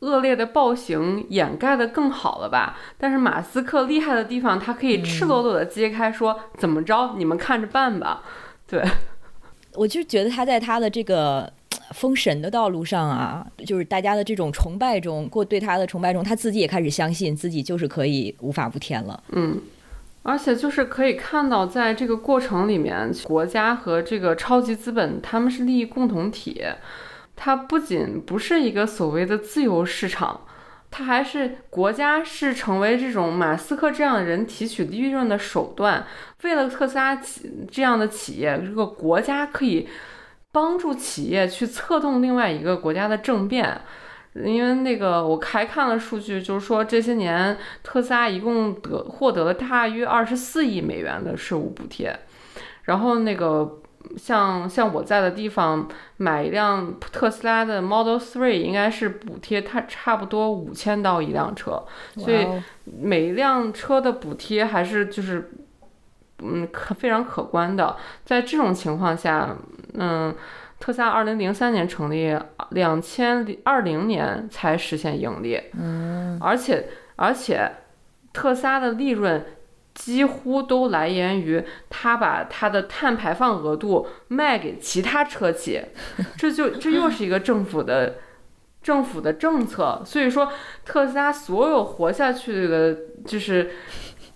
[0.00, 2.78] 恶劣的暴行掩盖的更好了吧？
[2.98, 8.22] 但是马斯克厉害的地方，他可以赤裸裸的揭开，说怎么着，你们看着办吧。
[8.68, 8.84] 对，
[9.72, 11.50] 我就觉得他在他的这个
[11.92, 19.22] 封神的道路上啊，就是大家的这种崇拜中，过对他的崇拜中，他自己也开始相信自己就是可以无法无天了。
[19.32, 19.58] 嗯。
[20.28, 26.64] 而且就是可以看到，在这个过程里面，国家和这个超级资本他们是利益共同体。
[27.36, 30.40] 它不仅不是一个所谓的自由市场，
[30.90, 36.04] 它还是国家是成为这种马斯克这样的人提取利润的手段。
[36.42, 39.86] 为了特斯拉企这样的企业，这个国家可以
[40.50, 43.80] 帮助企业去策动另外一个国家的政变。
[44.44, 52.14] 因为那个我还看了数据，就是说这些年特斯拉一共得获得了大约二十四亿美元的税务补贴，
[52.82, 53.78] 然后那个
[54.18, 61.82] 像像我在的地方买一辆特斯拉的 Model Three 应该是补贴它差不多五千刀一辆车，
[62.16, 62.46] 所以
[62.84, 65.50] 每一辆车的补贴还是就是
[66.40, 69.56] 嗯可非常可观的，在这种情况下，
[69.94, 70.34] 嗯。
[70.78, 72.38] 特斯拉二零零三年成立，
[72.70, 75.60] 两千二零年才实现盈利。
[75.78, 77.70] 嗯，而且而且，
[78.32, 79.44] 特斯拉的利润
[79.94, 85.80] 几乎都来源于他把他的碳排放额度卖给其他车企，
[86.36, 88.16] 这就这又是一个政府的
[88.82, 90.02] 政府的政策。
[90.04, 90.52] 所以说，
[90.84, 93.70] 特斯拉所有活下去的，就是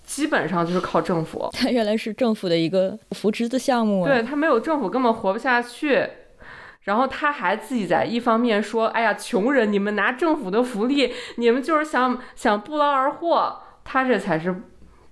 [0.03, 1.51] 基本上就是靠政府。
[1.53, 4.07] 它原来是政府的一个扶持的项目。
[4.07, 6.09] 对，它没有政府根本活不下去。
[6.85, 14.55] 然后他还自己在一方面说：“哎呀，穷人，你们拿政府的福利，你们就是想想不劳而获。”他这才是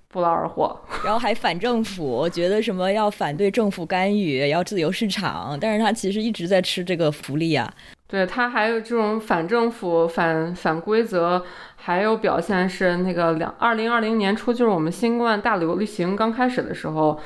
[0.07, 0.81] 不劳而获。
[1.03, 5.55] 然后还反政府，觉得什么要反对政府干预，要自由市场。
[5.61, 7.71] 但是他其实一直在吃这个福利啊。
[8.07, 11.45] 对他还有这种反政府、反反规则，
[11.75, 17.19] 还有表现是那个两二零二零年初，就是我们新冠大流行刚开始的时候。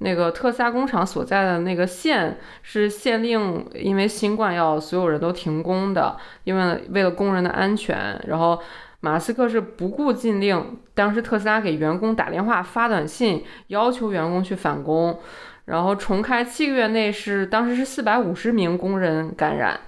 [0.00, 8.16] 那个特斯拉工厂所在的那个县是县令，因为新冠要所有人都停工的，因为为了工人的安全。
[8.28, 8.62] 然后
[9.00, 15.18] 马斯克是不顾禁令，当时特斯拉给员工打电话、发短信，要求员工去返工。
[15.64, 19.80] 然后重开七个月内是当时是四百五十名工人感染，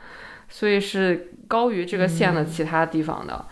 [0.49, 3.47] 所以是高于这个县的其他地方的。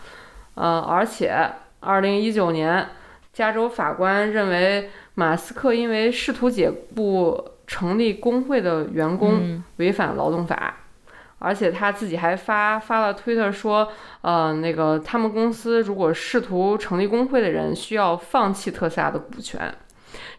[0.55, 2.89] 呃，而且二零一九年，
[3.31, 4.89] 加州法官认为。
[5.19, 10.77] 马斯克因为试图解雇成立工会的员工违反劳动法，
[11.39, 13.91] 而且他自己还发发了推特说，
[14.21, 19.75] 呃，那个他们公司如果试图成立工会的人需要放弃特斯拉的股权，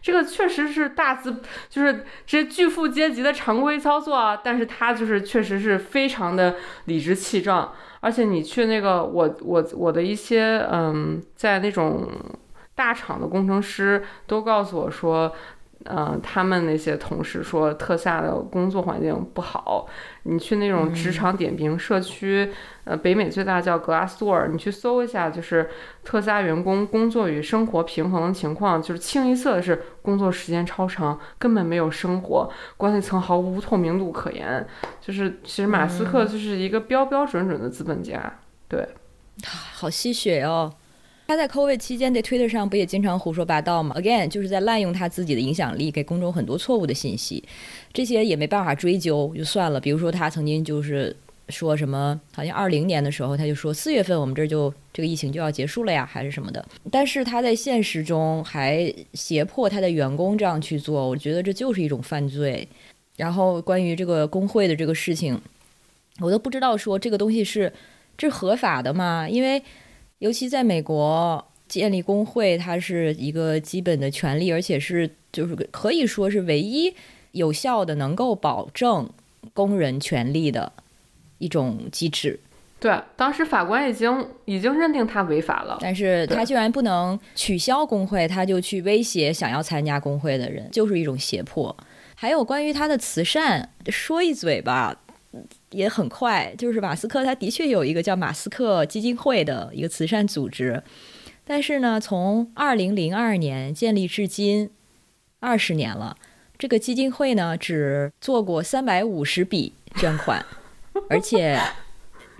[0.01, 1.37] 这个确实是大资，
[1.69, 4.41] 就是这些巨富阶级的常规操作啊。
[4.43, 6.55] 但是他就是确实是非常的
[6.85, 12.09] 理直气壮，而且你去那个我我我的一些嗯，在那种。
[12.81, 15.31] 大厂的工程师都告诉我说，
[15.83, 19.87] 呃，他们那些同事说特斯拉的工作环境不好。
[20.23, 22.51] 你去那种职场点评社区，
[22.85, 25.69] 呃，北美最大叫 Glassdoor，你去搜一下，就是
[26.03, 34.65] 特斯拉员工工作与生活平衡的情况，就是清一色的是工作时间超长，根本没有生活，管理层毫无透明度可言。
[34.99, 38.87] 就是其实马斯克就是一个标标准准的资本家，对，
[39.75, 40.73] 好吸血哦。
[41.31, 47.41] 他在 COVID 期间在 Twitter 上不也经常胡说八道吗？Again，就是在滥用他自己的影响力，给公众很多错误的信息。
[47.93, 49.79] 这些也没办法追究，就算了。
[49.79, 51.15] 比如说，他曾经就是
[51.47, 56.67] 说什么，好像二零年的时候，他就说四月份我们这儿就这个疫情就要结束了呀，还是什么的。
[56.91, 62.67] 但是他在现实中还胁迫他的员工这样去做，我觉得这就是一种犯罪。
[63.15, 65.39] 然后关于这个工会的这个事情，
[66.19, 67.71] 我都不知道说这个东西是
[68.17, 69.29] 这合法的吗？
[69.29, 69.63] 因为。
[70.21, 76.93] 尤其在美国建立工会，它是一个基本的权利，而且是就是可以说是唯一
[77.31, 79.09] 有效的能够保证
[79.51, 80.71] 工人权利的
[81.39, 82.39] 一种机制。
[82.79, 91.75] 对，当时法官已经已经认定他违法了，但是他居然不能取消工会，他就去威胁想要参加工会的人，就是一种胁迫。
[92.13, 94.95] 还有关于他的慈善，说一嘴吧，
[95.71, 96.53] 也很快。
[96.57, 100.81] 就是马斯克他的确有一个叫马斯克基金会的一个慈善组织，
[101.45, 104.69] 但是呢，从二零零二年建立至今
[105.39, 106.15] 二十年了，
[106.57, 110.45] 这个基金会呢只做过三百五十笔捐款，
[111.09, 111.59] 而且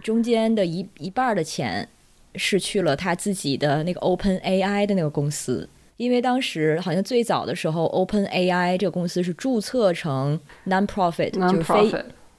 [0.03, 1.87] 中间的一一半的钱
[2.35, 5.67] 是去了他自己的那个 Open AI 的那个公司。
[5.97, 11.91] 因为当时好像最早的时候，Open AI 这个公司是注册成 non-profit，就是非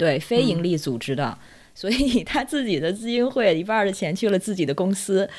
[0.02, 1.38] 对非盈利组织的，
[1.72, 5.30] 所以他自己的基金会一半的钱去了自己的公司。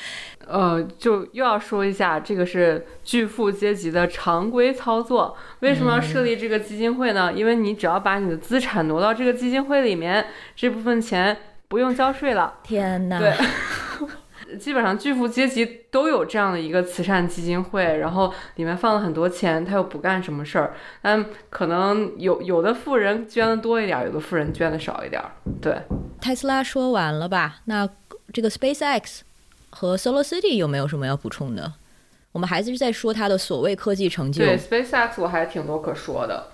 [0.46, 5.36] 呃，就又要说一下，这个是巨富阶级的常规操作。
[5.60, 7.30] 为什么要设立这个基金会呢？
[7.30, 10.24] 因为你只要把你的资产挪到这个基金会里面，
[10.56, 11.36] 这部分钱
[11.68, 12.54] 不用交税了。
[12.62, 13.18] 天哪！
[13.18, 13.34] 对。
[14.56, 20.74] 基本上巨富阶级都有这样的一个慈善基金会，然后里面放了很多钱，他又不干什么事儿。
[21.02, 25.22] 但可能有有的富人捐的多一点，有的富人捐的少一点。
[25.60, 25.76] 对，
[26.20, 27.56] 特斯拉说完了吧？
[27.66, 27.88] 那
[28.32, 29.20] 这个 SpaceX
[29.70, 31.74] 和 Solar City 有没有什么要补充的？
[32.32, 34.44] 我们还是在说他的所谓科技成就。
[34.44, 36.48] 对 SpaceX 我还挺多可说的，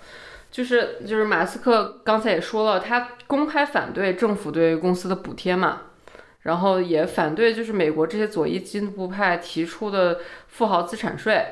[0.51, 5.83] 就是就是马斯克刚才也说了，他公开反对政府对公司的补贴嘛。
[6.43, 11.47] 然后也反对，就是美国这些左翼进步派提出的富豪资产税。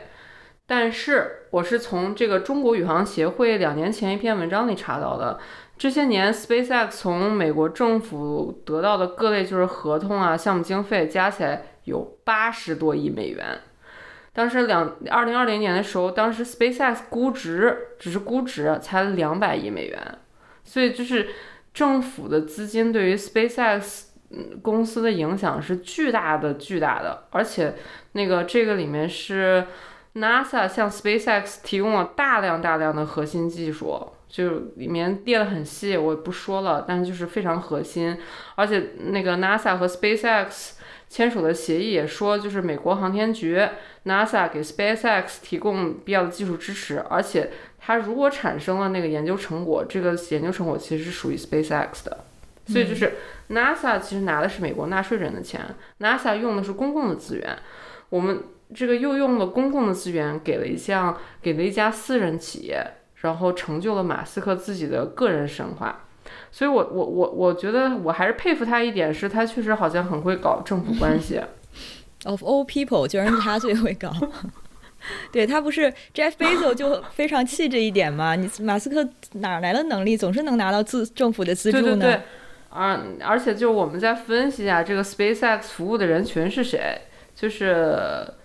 [0.66, 5.38] 但是我是从这个中国宇航协会两年前一篇文章里查到的，
[5.78, 13.60] 这些年 SpaceX 从美国政府得到的各类就是合同啊、项目经费加起来有八十多亿美元。
[14.34, 20.18] 当时两二零二零年的时候，当时 SpaceX 估值只是估值才两百亿美元，
[20.64, 21.28] 所以就是
[21.72, 24.07] 政府的资金对于 SpaceX。
[24.30, 27.74] 嗯，公司的影响是巨大的，巨大的，而且
[28.12, 29.66] 那个这个里面是
[30.14, 38.18] NASA 向 SpaceX 提供了大量大量的核心技术，就里面列的很细，我不说了，但是就是非常核心，
[38.56, 40.72] 而且那个 NASA 和 SpaceX
[41.08, 43.66] 签署的协议也说，就是美国航天局
[44.04, 52.24] NASA 给 SpaceX 提供必要的技术支持，而且它如果产生了那个研究成果，这个研究成果其实是属于 SpaceX 的。
[52.68, 53.14] 所以就是
[53.50, 55.60] NASA 其实拿的是美国纳税人的钱
[56.00, 57.58] ，NASA 用的是公共的资源，
[58.10, 58.42] 我们
[58.74, 62.86] 这个又用了公共的资源给了一项给了一家私人企业，
[63.22, 66.04] 然后成就了马斯克自己的个人神话。
[66.52, 71.40] 所以，我我我我觉得我还是佩服他一点，是他确实好像很会搞政府关系。
[72.24, 74.12] Of all people，居然是他最会搞。
[75.32, 78.34] 对他不是 Jeff Bezos 就非常气这一点吗？
[78.34, 82.20] 你马斯克哪来的能力，总是能拿到自政府的资助呢？
[82.70, 87.00] 而而且就我们再分析一下这个 SpaceX 服务的人群是谁？
[87.34, 87.96] 就是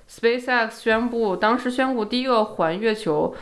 [0.10, 3.36] SpaceX 宣布当时宣布第一个环月球，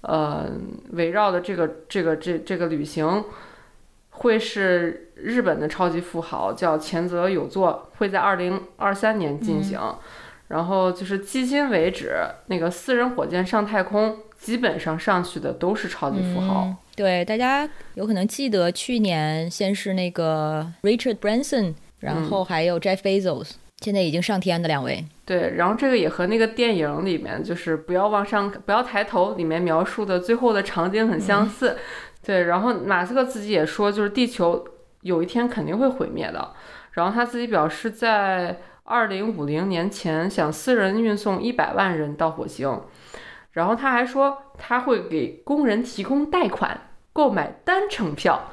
[0.00, 0.46] 呃，
[0.90, 3.24] 围绕的这个这个这这个旅行，
[4.10, 9.80] 会是日本的超级富豪叫前泽有作，会在二零二三年进行。
[10.48, 12.16] 然后就是迄今为止，
[12.46, 16.74] 那个私人火箭上太空，基本上上去的都是超级富豪。
[16.98, 25.04] 对，大家有可能记得去年先是那个 Richard Branson，然后还有 Jeff Bezos，现在已经上天的两位。
[25.24, 31.78] 对，然后这个也和那个电影里面就是不要往上，不要抬头里面描述的最后的场景很相似。
[32.26, 34.66] 对，然后马斯克自己也说，就是地球
[35.02, 36.52] 有一天肯定会毁灭的。
[36.94, 42.80] 然后他自己表示，在二零五零年前想私人运送一百万人到火星。
[43.52, 46.80] 然后他还说他会给工人提供贷款。
[47.18, 48.52] 购买单程票，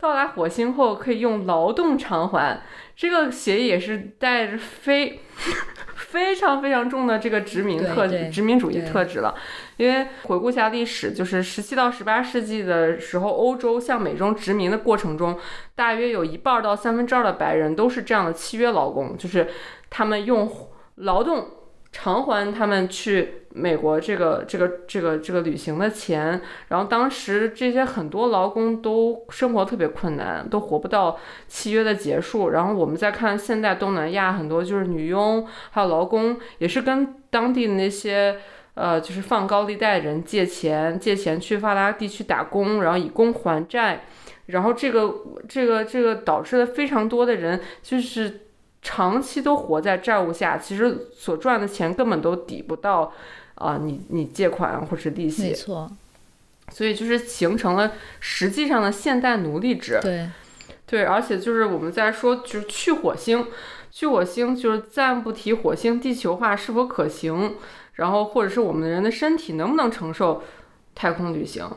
[0.00, 2.62] 到达火星后可以用劳动偿还。
[2.96, 5.20] 这个协议也是带着非
[5.94, 9.34] 非常非常重的这个殖民特殖民主义特质了。
[9.76, 15.38] 因为回顾一下历史，就是十七到十八世纪的时候，欧洲向美洲殖民的过程中，
[15.74, 19.46] 大约有一半到三分之二的白人都是这样的契约劳工，就是
[19.90, 20.50] 他们用
[20.94, 21.50] 劳动。
[21.98, 26.38] 偿还他们去美国这个这个这个这个旅行的钱，
[26.68, 31.18] 然后当时这些很多劳工都生活特别困难，都活不到
[31.48, 32.50] 契约的结束。
[32.50, 38.36] 然后我们再看现在东南亚很多就是女佣还有劳工，也是跟当地的那些
[38.74, 44.04] 呃就是放高利贷人借钱，借钱去发达地区打工，然后以工还债，
[44.46, 45.14] 然后这个
[45.48, 48.42] 这个这个导致了非常多的人就是。
[48.88, 53.12] 长期都活在债务下，其实所赚的钱根本都抵不到，
[53.56, 55.42] 啊，你你借款或是利息。
[55.42, 55.90] 没错，
[56.68, 59.98] 所以就是形成了实际上的现代奴隶制。
[60.00, 60.30] 对，
[60.86, 63.48] 对，而且就是我们在说，就是去火星，
[63.90, 67.56] 去火星就是暂不提火星地球化是否可行，
[67.94, 70.44] 然后或者是我们人的身体能不能承受
[70.94, 71.68] 太空旅行。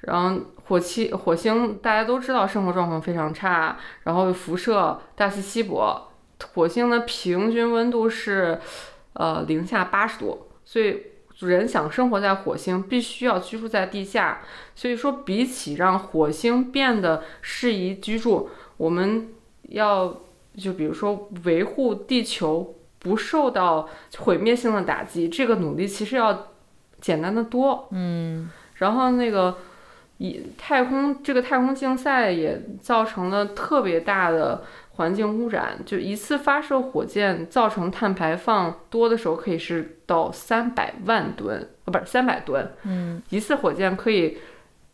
[0.00, 6.10] 然后火气火星大家都知道生活状况非常差，然后辐射大气稀薄，
[6.52, 8.60] 火星的平均温度是
[9.14, 11.02] 呃零下八十度，所以
[11.40, 14.42] 人想生活在火星，必须要居住在地下。
[14.74, 19.28] 所以说，比起让火星变得适宜居住，我们
[19.70, 20.20] 要
[20.56, 23.88] 就比如说维护地球不受到
[24.18, 26.48] 毁灭性的打击，这个努力其实要
[27.00, 27.88] 简单的多。
[27.90, 29.58] 嗯，然后那个
[30.18, 34.64] 以太空这个太空竞赛也造成了特别大的
[34.96, 44.38] 环境污染，就一次发射火箭造成碳排放多的时候可以是到三百万吨，呃，不是三百吨，嗯，一次火箭可以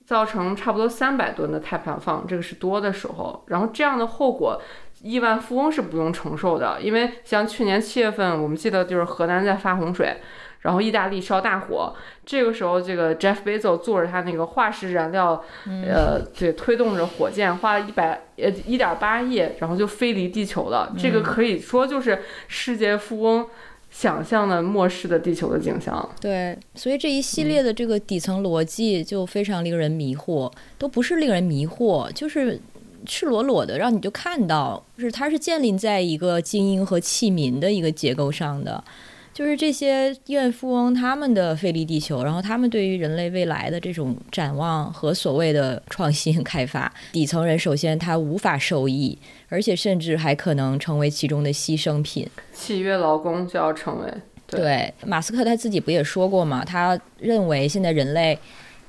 [0.04, 4.60] 造成差不多三百吨的碳排放，这个是多的时候，然后这样的后果。
[5.02, 10.20] 亿万富翁是不用承受的，因为像去年七月份，我们记得就是河南在发洪水，
[10.60, 11.94] 然后意大利烧大火，
[12.26, 20.94] 这个时候这个 Jeff Bezos 坐着他那个化石燃料，呃，对，推动着火箭，花了一百呃一点八亿，然后就飞离地球了。
[20.98, 23.46] 这个可以说就是世界富翁
[23.90, 26.06] 想象的末世的地球的景象。
[26.20, 32.60] 对，所以这一系列的这个底层逻辑就非常令人迷惑，都不是令人迷惑，就是
[33.06, 38.84] 赤裸裸的让你就看到，就是它是建立在一个精英和器民的一个结构上的。
[39.40, 49.16] 就是这些亿万富翁他们的费力地球，然后他们对于人类未来的这种展望和所谓的创新开发，底层人首先他无法受益，
[49.48, 52.28] 而且甚至还可能成为其中的牺牲品。
[52.52, 54.12] 契约劳工就要成为
[54.46, 56.62] 对对，马斯克他自己不也说过吗？
[56.62, 58.38] 他认为现在人类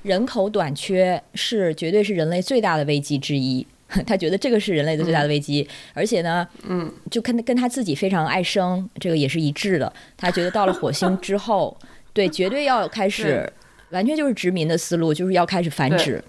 [0.03, 3.65] 人口短缺是绝对是人类最大的危机之一。
[4.07, 9.91] 他觉得这个是人类的最大的危机，而且呢，嗯，就跟跟他自己非常爱生这个也是一致的。
[10.17, 11.77] 他觉得到了火星之后，
[12.13, 13.51] 对，绝对要开始，
[13.89, 16.23] 完全就是殖民的思路，就是要开始繁殖。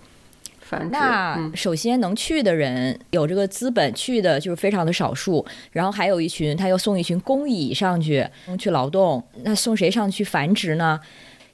[0.61, 0.89] 繁殖。
[0.91, 8.27] 那嗯首先能去的人有这个资本去的就是非常的少数，然后还有一群他又送一群工蚁上去
[8.59, 10.99] 去劳动，那送谁上去繁殖呢？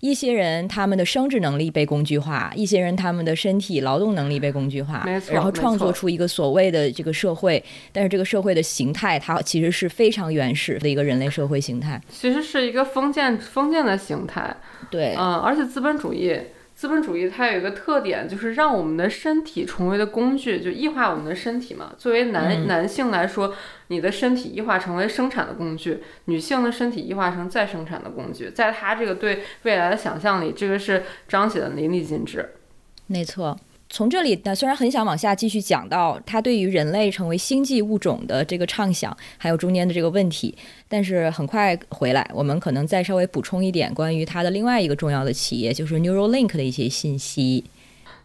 [0.01, 12.01] 一些人他们的生殖能力被工具化，一些人他们的身体劳动能力被工具化然后创作出一个所谓的这个社会，但是这个社会的形态它其实是非常原始的一个人类社会形态。
[12.09, 14.57] 其实是一个封建封建的形态，
[14.91, 16.37] 对，嗯，而且资本主义，
[16.79, 21.93] 资本主义它有一个特点，就是让我们的身体成为的工具，就异化我们的身体嘛。
[21.99, 23.53] 作为男、嗯男性来说，
[23.89, 28.51] 你的身体异化成为生产的工具，女性的身体异化成再生产的工具。
[28.51, 32.49] 在他这个对未来的想象里，这个是彰显的淋漓尽致。
[33.09, 33.59] 没错。
[33.91, 40.55] 从这里呢，虽然很想往下继续讲到他对于人类成为星际物种的这个畅想，还有中间的这个问题，
[40.89, 47.65] 但是很快回来，我们可能再稍微补充一点关于他的另外一个重要的企业，就是 Neuralink 的一些信息。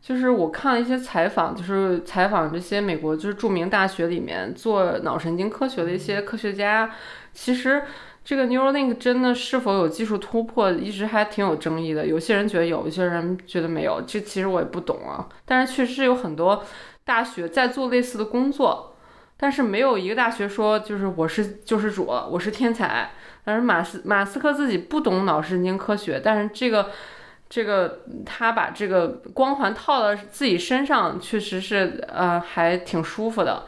[0.02, 6.92] 就是我看了一些采访，就是采访这些美国就是著名大学里面做脑神经科学的一些科学家，
[7.34, 7.82] 其实
[8.24, 12.06] 这个 Neuralink 真的是否有技术突破，一直还挺有争议的。
[12.06, 14.02] 有些人觉得有，有些人觉得没有。
[14.08, 16.64] 这其实我也不懂啊，但是确实有很多
[17.04, 18.96] 大学在做类似的工作，
[19.36, 23.12] 但是没有一个大学说就是我是救世主，我是天才。
[23.44, 26.90] 但是马斯马斯克自己不懂脑神经科学，但是这个。
[27.50, 33.66] 这个他把这个光环套到自己身上，确实是呃还挺舒服的。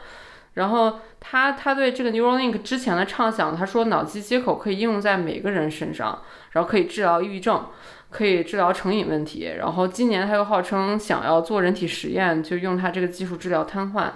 [0.56, 7.66] 然后他他对这个 Neuralink 之前的畅想，他说脑机接口可以应用在每个人身上，然后可以治疗抑郁症，
[8.10, 9.52] 可以治疗成瘾问题。
[9.58, 14.10] 然后今年他又号称想要做人体实验，就用他这个技术治疗瘫痪。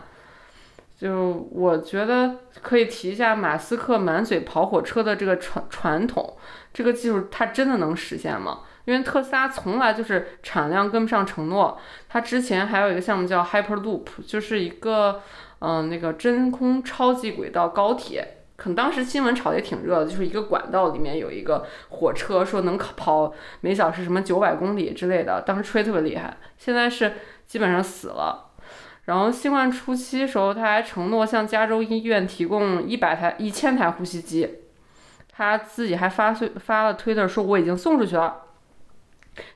[0.98, 6.36] 就我觉得可以提一下马斯克满嘴跑火车的这个传传统，
[6.72, 8.60] 这个技术它真的能实现吗？
[8.86, 11.78] 因为特斯拉从来就是产量跟不上承诺，
[12.08, 15.20] 它之前还有一个项目叫 Hyperloop，就是一个
[15.60, 27.12] 嗯、那个真空超级轨道高铁，可能当时新闻炒得也挺热的，就是一个管道里面有一个火车，说能跑每小时什么九百公里之类的，当时吹特别厉害，现在是
[27.46, 28.50] 基本上死了。
[29.04, 34.58] 然后新冠初期时候，他还承诺向加州医院提供一百台、一千台呼吸机，
[35.32, 38.42] 他自己还发推发了推特说我已经送出去了。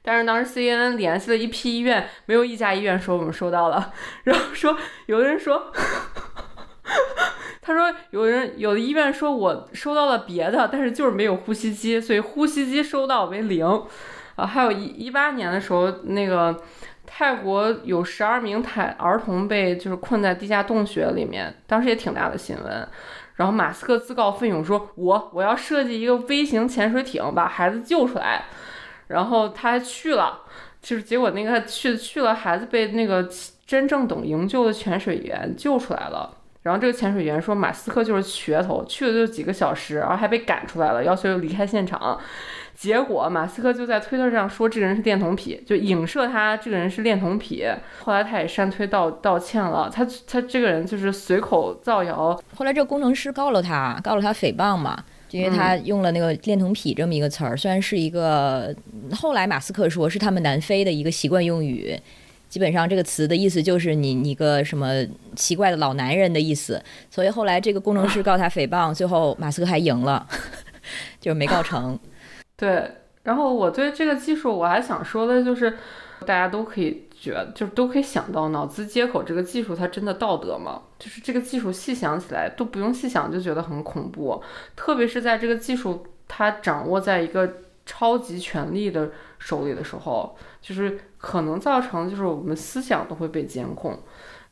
[0.03, 3.93] 但是当时 CNN 联系了一批医院，没有一家医院说我们收到了。
[4.25, 5.73] 然后说有的人说，
[7.61, 13.83] 他说有人有的医院说我收到了别的，但是就是没有呼吸机，所以呼吸机收到为零。
[14.37, 16.61] 啊，还有一一八年的时候，那个
[17.07, 22.89] 泰国有十二名台儿童被就是困在地下洞穴里面，当时也挺大的新闻。
[23.37, 28.45] 然后马斯克自告奋勇说：“我我要设计一个微型潜水艇，把孩子救出来。”
[29.09, 30.41] 然后他还去了，
[30.81, 33.29] 就是结果那个去去了，孩子被那个
[33.67, 36.39] 真正懂营救的潜水员救出来了。
[36.63, 42.19] 然后这个潜水员说马斯克就是噱头，去了就几个小时，然后还被赶出来了，要求离开现场。
[42.75, 47.65] 结果马斯克就在推特上说这个人是恋童癖，就影射他这个人是恋童癖。
[48.01, 52.37] 后来他也删推道道歉了，他他这个人就是随口造谣。
[52.57, 54.99] 后来这个工程师告了他，告了他诽谤嘛，
[55.35, 58.73] 因为他用了那个恋童癖这么一个词儿，虽然是一个
[59.13, 61.99] 后来马斯克说是他们南非的一个习惯用语。
[62.49, 65.05] 基本上这个词的意思就是你你个什么
[65.35, 66.81] 奇怪的老男人的意思，
[67.11, 70.25] 所以后来这个工程师告他诽谤，最后马斯克还赢了，
[71.21, 71.99] 就是没告成。
[72.57, 72.89] 对，
[73.25, 75.77] 然后我对这个技术我还想说的就是，
[76.21, 80.83] 大家都可以觉得，就是都可以想到脑子接口这个技术它真的道德吗？
[80.99, 84.43] 就是这个技术细想起来都不用细想就觉得很恐怖，
[84.77, 91.01] 特别是在这个技术它掌握在一个超级权力的手里的时候，就是。
[91.25, 93.99] 可能造成就是我们思想都会被监控，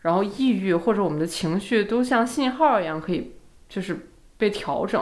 [0.01, 3.35] 然后抑郁或者我们的情绪都像信号一样可以
[3.69, 4.09] 就是
[4.39, 4.99] 被调整，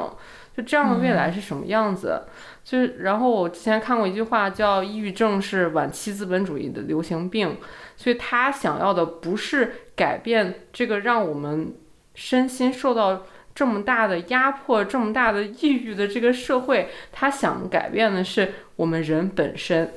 [0.57, 2.23] 就这样的未来是什么样子？
[2.63, 7.57] 就是然后我之前看过一句话叫抑郁症是晚期资本主义的流行病，
[7.97, 11.75] 所以他想要的不是改变这个让我们
[12.15, 13.23] 身心受到
[13.55, 19.93] 这么大的压迫、这么大的抑郁的这个社会，他想改变的是我们人本身。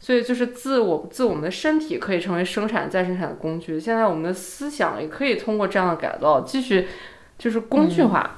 [0.00, 6.86] 所以就是自我自我们的身体可以成为生产再生产的工具，现在我们的思想也可以通过这样的改造继续
[7.36, 8.37] 就是工具化。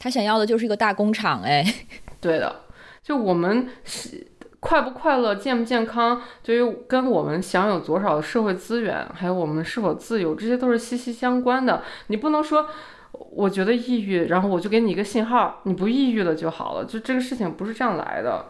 [0.00, 1.62] 他想要的就是一个大工厂，哎，
[2.20, 2.62] 对的。
[3.02, 4.26] 就我们是
[4.58, 11.82] 快不快乐、健不健康，对于跟我们享有多少的社会资源，还有我们是否自由，这些都是息息相关的。
[12.08, 12.66] 你不能说
[13.12, 16.84] 我觉得抑郁，然后我就给你一个信号，你不抑郁了就好了。
[16.84, 18.44] 就这个事情不是这样来的。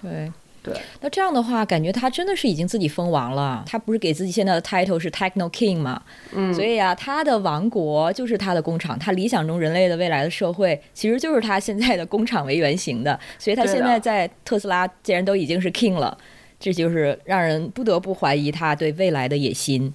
[0.00, 0.30] 对。
[0.62, 3.64] 对，那这样的话，感觉他真的是已经自己封王了。
[3.66, 6.00] 他不是给自己现在的 title 是 Techno King 嘛？
[6.32, 8.96] 嗯，所以啊，他的王国就是他的工厂。
[8.96, 13.18] 他理想中人类的未来的社会，其实就是他现在的工厂为原型的。
[13.38, 16.16] 所以他现在在特斯拉，既然都已经是 King 了，
[16.60, 19.92] 这就是让人不得不怀疑他对未来的野心。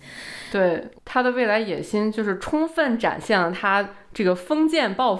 [0.52, 5.16] 对他的未来野心，就是充分展现了他这个封建抱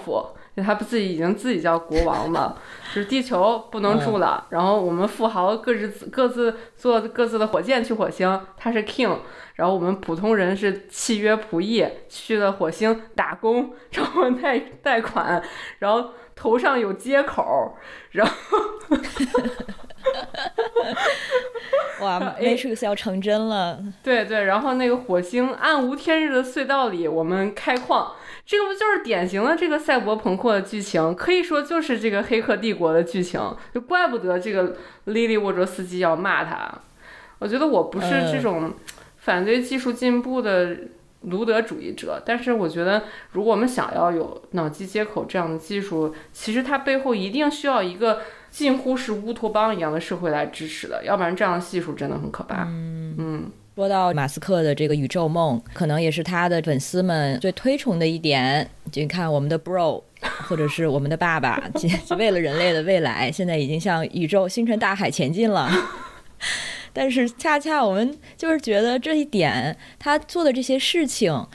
[0.62, 0.66] 负。
[0.66, 2.56] 他不自己已经自己叫国王嘛？
[2.94, 9.18] 就是地球不能住了，然后我们富豪各自各自坐各自的火箭去火星，他是 king，
[9.54, 15.42] 然后我们普通人是契约仆役，去了火星打工，然后贷贷款，
[15.80, 17.76] 然后头上有接口，
[18.12, 18.58] 然后，
[22.00, 23.78] 哇，Matrix 要成真了。
[24.02, 28.12] 对对，然后那个火星暗无天日的隧道里，我们开矿。
[28.48, 31.14] 这个不就是典型的这个赛博朋克的剧情？
[31.14, 33.38] 可以说就是这个《黑客帝国》的剧情，
[33.74, 34.74] 就怪不得这个
[35.04, 36.66] 莉莉沃卓斯基要骂他。
[37.40, 38.72] 我觉得我不是这种
[39.18, 40.78] 反对技术进步的
[41.24, 52.64] 卢德主义者，但是我觉得如果我们想要有脑机接口这样的技术，其实它背后一定需要一个近乎是乌托邦一样的社会来支持的，要不然这样的技术真的很可怕。
[52.64, 53.52] 嗯嗯。
[53.78, 58.68] 说到马斯克的这个宇宙梦，可能也是他的粉丝们最推崇的一点。
[58.90, 60.02] 就你看，我们的 bro，
[60.48, 61.62] 或者是我们的爸爸，
[62.18, 65.70] 为了人类的未来，现在已经向宇宙星辰大海前进了。
[66.92, 71.46] 但是，恰恰我们就是觉得这一点，他做的这些事情。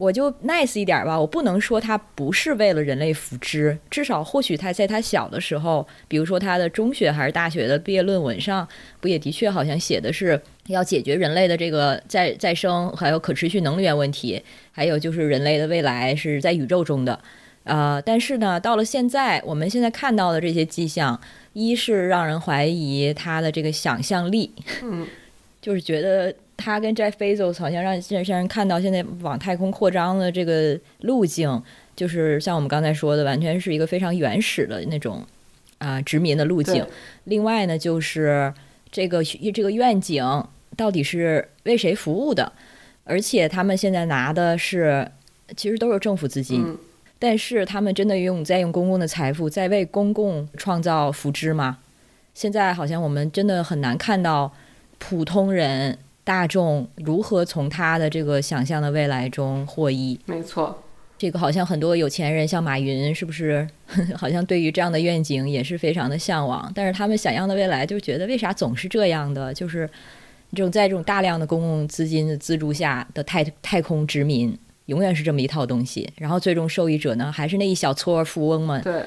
[0.00, 8.66] 我就 nice 一点吧，我不能说他不是为了人类福祉，至少或许他在他小的时候，比如说他的中学还是大学的毕业论文上，
[8.98, 14.42] 不也的确好像写的是要解决人类的这个再再生还有可持续能源问题，
[14.72, 17.20] 还有就是人类的未来是在宇宙中的，
[17.64, 21.20] 呃，但是呢，到了现在，我们现在看到的这些迹象，
[21.52, 24.50] 一是让人怀疑他的这个想象力，
[24.82, 25.06] 嗯，
[25.60, 26.34] 就是觉得。
[26.60, 31.60] 他跟 Jeff Bezos 好像让让让人看到现在往太空扩张的这个路径，
[31.96, 35.24] 就是像我们刚才说的，完全是一个非常原始的那种
[35.78, 36.86] 啊殖民的路径。
[37.24, 38.52] 另外呢，就是
[38.92, 40.22] 这个这个愿景
[40.76, 42.52] 到底是为谁服务的？
[43.04, 45.10] 而且他们现在拿的是
[45.56, 46.76] 其实都是政府资金，
[47.18, 51.78] 但是他们真的用在用公共的财富在为公共创造福祉吗？
[52.34, 54.52] 现在好像我们真的很难看到
[54.98, 55.98] 普通人。
[56.30, 60.16] 大众如何从他的这个想象的未来中获益？
[60.26, 60.80] 没错，
[61.18, 63.66] 这个好像很多有钱人，像马云，是不是
[64.16, 66.70] 好像对于这样的愿景也是非常的向往？
[66.72, 69.52] 但是他们想象的未来，就觉得为啥总是这样的？
[69.52, 69.90] 就是
[70.52, 74.56] 这种在这种大量的公共资金的资助下的太太空殖民，
[74.86, 76.08] 永远是这么一套东西。
[76.14, 78.80] 然后最终受益者呢，还是那一小撮富翁们。
[78.82, 79.04] 对，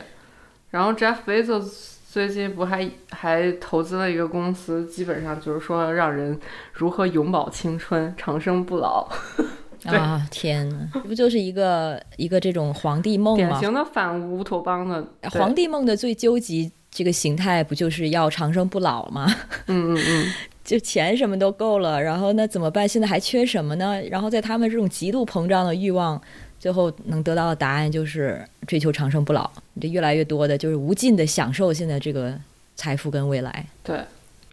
[0.71, 1.92] 然后 Jeff Bezos。
[2.13, 6.39] 最近不还还投资了一个公司，基本上就是说让人
[6.71, 9.07] 如何永葆青春、长生不老。
[9.85, 13.47] 啊天哪，这不就是一个一个这种皇帝梦吗？
[13.47, 19.25] 典型的反乌托邦的皇帝梦的最究极这个形态，不就是要长生不老吗？
[19.65, 20.33] 嗯嗯嗯，
[20.63, 22.87] 就钱什么都够了，然后那怎么办？
[22.87, 23.99] 现在还缺什么呢？
[24.11, 26.21] 然后在他们这种极度膨胀的欲望，
[26.63, 29.51] 最后能得到的答案就是追求长生不老。
[29.73, 32.39] 你这越来越多的就是无尽的享受现在这个
[32.73, 33.67] 财富跟未来。
[33.83, 34.05] 对，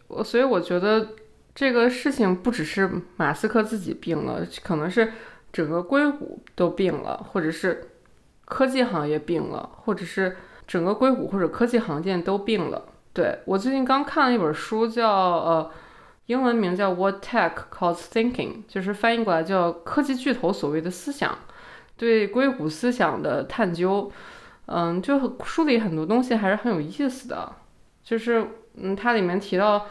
[0.09, 1.07] 我所以我觉得。
[1.53, 5.11] 这个事情不只是马斯克自己病了，可能是
[5.51, 7.89] 整个硅谷都病了，或者是
[8.45, 12.85] 科技行业病了，或者是整个硅谷或者科技行业都病了。
[13.11, 15.71] 对我最近刚看了一本书，叫呃，
[16.27, 18.33] 英文名叫《What Tech Calls Thinking》，
[18.69, 21.37] 就是翻译过来叫科技巨头所谓的思想，
[22.01, 24.11] 对硅谷思想的探究。
[24.65, 27.51] 嗯，就书里很多东西还是很有意思的，
[28.03, 28.45] 就是
[28.75, 29.85] 嗯，它里面提到。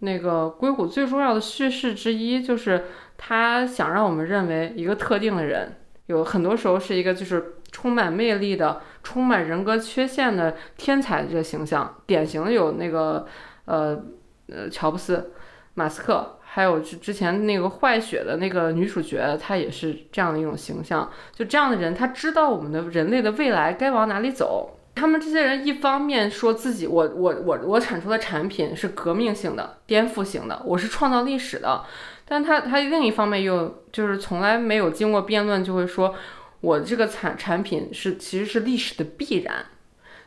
[0.00, 2.84] 那个硅谷最重要的叙事之一，就是
[3.16, 5.74] 他想让我们认为一个特定的人，
[6.06, 11.96] 有很多时候是一个就是充满魅力的、充满人格缺陷的天才这个形象。
[12.06, 13.26] 典型的有那个
[13.64, 14.00] 呃
[14.46, 15.32] 呃乔布斯、
[15.74, 21.08] 马斯克，还有之之前那个坏血的那个女主角，她也是这样的一种形象。
[21.32, 24.76] 就这样的人，他知道我们的人类的未来该往哪里走。
[24.96, 31.84] 他们这些人一方面说自己，我我我我产出的产品是革命性的、颠覆性的，我是创造历史的，
[32.26, 36.12] 但他他另一方面又就是从来没有经过辩论就会说，
[36.60, 39.64] 我这个产产品是其实是历史的必然，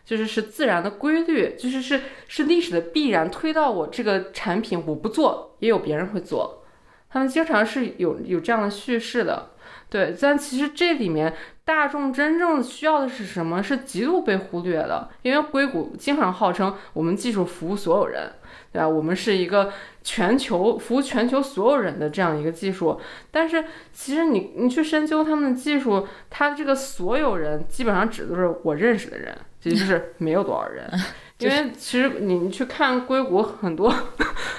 [0.05, 6.63] 就是是自然的规律，就是是是历史的必然推到我这个产品我不做也有别人会做，
[7.09, 9.49] 他们经常是有有这样的叙事的。
[9.89, 11.33] 对，但其实这里面
[11.65, 13.61] 大众真正需要的是什么？
[13.61, 15.09] 是极度被忽略的。
[15.21, 18.31] 因为硅谷经常号称我们技术服务所有人，
[18.71, 18.87] 对吧？
[18.87, 23.01] 我们是一个全球服务全球所有人的这样一个技术。
[23.31, 30.89] 但是其实你你去深究他们的技术，它这个所有人基本上指的是我认识的人，其实就是没有多少人。
[31.37, 33.93] 因为其实你去看硅谷很多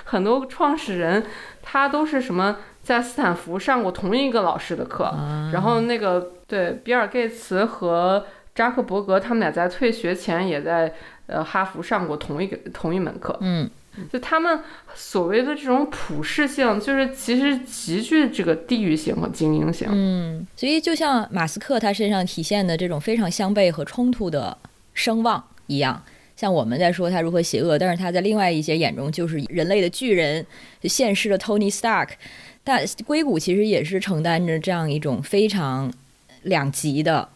[0.04, 1.24] 很多创始人，
[1.62, 2.56] 他都是什么？
[2.82, 5.04] 在斯坦福上过同一个老师的课，
[5.52, 8.26] 然后那个对比尔盖茨和
[8.56, 10.92] 扎克伯格，他们俩在退学前也在
[11.28, 13.38] 呃哈佛上过同一个同一门课。
[13.40, 13.70] 嗯，
[14.12, 14.58] 就他们
[14.96, 19.86] 所谓的这种普适性，就是其实极具这个地域性和精英性。
[19.88, 24.58] 嗯，所以就像马斯克他身上体现的这种非常相悖和冲突的
[24.94, 26.02] 声望一样，
[26.36, 30.44] 像我们在说他如何邪恶，但是他在另外一些眼中就是人类的巨人，
[30.84, 32.08] 现世的 Tony Stark。
[32.64, 35.92] 但硅谷其实也是承担着这样一种非常
[36.42, 37.28] 两极的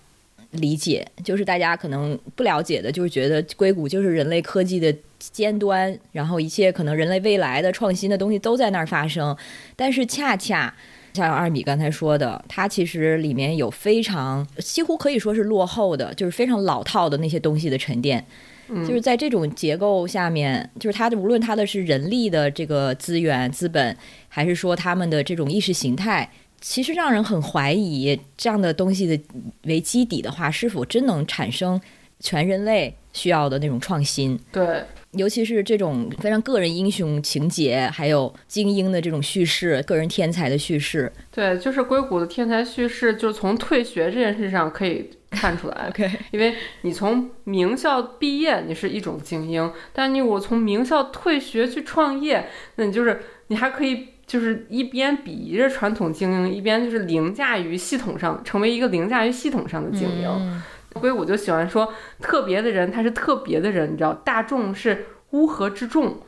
[0.52, 9.36] 理解，就是大家可能不了解的，就是觉得硅谷就是人类科技的尖端，然后一切可能人类未来的创新的东西都在那儿发生。
[9.74, 10.72] 但是恰恰
[11.16, 18.24] 像二米刚才说的，它其实里面有非常几乎可以说是落后的，就是非常老套的那些东西的沉淀。
[18.68, 23.96] 就是在这种结构下面，就是它的无论它的是人力的这个资源资本，
[24.28, 26.28] 还是说他们的这种意识形态，
[26.60, 29.22] 其实让人很怀疑这样的东西的
[29.62, 31.80] 为基底的话，是否真能产生
[32.20, 34.38] 全人类需要的那种创新？
[34.52, 41.12] 对，尤其是这种非常个人英雄情节，还有精英的这种叙事，个人天才的叙事。
[41.30, 45.10] 对，就是硅谷的天才叙事，就是从退学这件事上可以。
[45.28, 60.22] 看出来， OK，因为你从名校毕业，你是一种精英；但你我从名校退学去创业，那你就是你还可以就是一边鄙夷着传统精英，一边就是凌驾于系统上，成为一个凌驾于系统上的精英。
[60.22, 66.20] 所以我就喜欢说，特别的人他是特别的人，你知道，大众是乌合之众，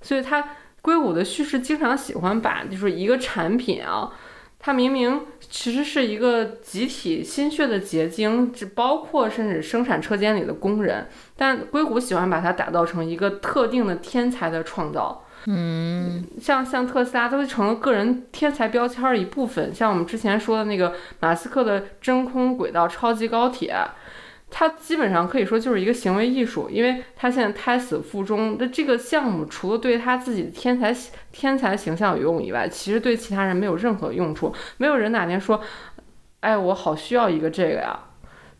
[0.00, 0.50] 所以他
[0.80, 4.12] 硅谷的叙事经常喜欢把就是一个产品啊。
[4.64, 15.24] 它明明其实是一个集体心血的结晶，只包括甚至生产车间里的工人，但硅谷喜欢把它打造成一个特定的天才的创造。
[15.48, 23.74] 嗯，像像特斯拉都成了个人天才标签儿一部分，像我们之前说的那个马斯克的真空轨道超级高铁。
[24.54, 30.94] 它基本上可以说就是一个行为艺术，因为他现在胎死腹中的这个项目，除了对他自己的天才
[31.32, 34.54] 天才形象有用以外，其实对其他人没有任何用处。
[34.76, 35.58] 没有人哪天说，
[36.40, 37.98] 哎，我好需要一个这个呀。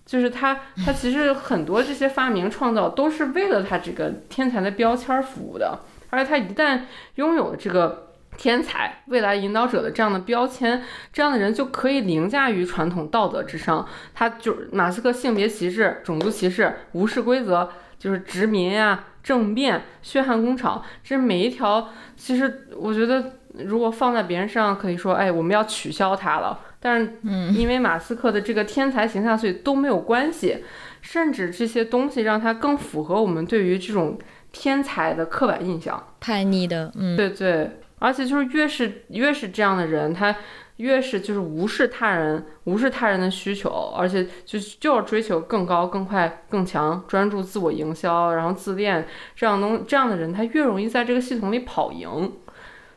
[0.07, 6.81] 就是他，他其实很多这些发明创造都是为了他这个天才的标签服务的，而且他一旦
[7.17, 8.09] 拥有这个。
[8.37, 10.83] 天才、未来引导者的这样的标签，
[11.13, 13.87] 这样的人就可以凌驾于传统道德之上。
[14.15, 17.69] 他就是马斯克，性别歧视、种族歧视、无视规则，
[17.99, 23.33] 就是殖民呀、政变、血汗工厂，这每一条，其实我觉得
[23.65, 26.59] 如果放在别人身上，可以说，哎，我们要取消它了。
[26.81, 27.19] 但是，
[27.55, 30.65] 因为马斯克的这个天才形象，所以都没有关系。
[31.01, 34.17] 甚至这些东西让他更符合我们对于这种
[34.53, 37.71] 天才的刻板印象，叛逆的，嗯，对对。
[38.03, 40.37] 而且就是越是越是这样的人，他
[40.79, 49.07] 越是就是无视他人，无视他人的需求，而且就就要追求更高、更快、更强，专注自我营销，然后自恋
[49.37, 52.33] 这样东这样的人，他越容易在这个系统里跑赢。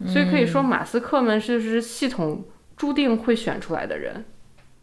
[0.08, 2.44] 所以可以说，马斯克们是系统
[2.76, 4.26] 注定会选出来的人。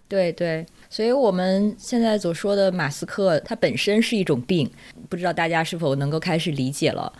[0.08, 4.70] 对对，所以我们现在所说的马斯克，他本身是一种病，
[5.10, 7.12] 不知道大家是否能够开始理解了。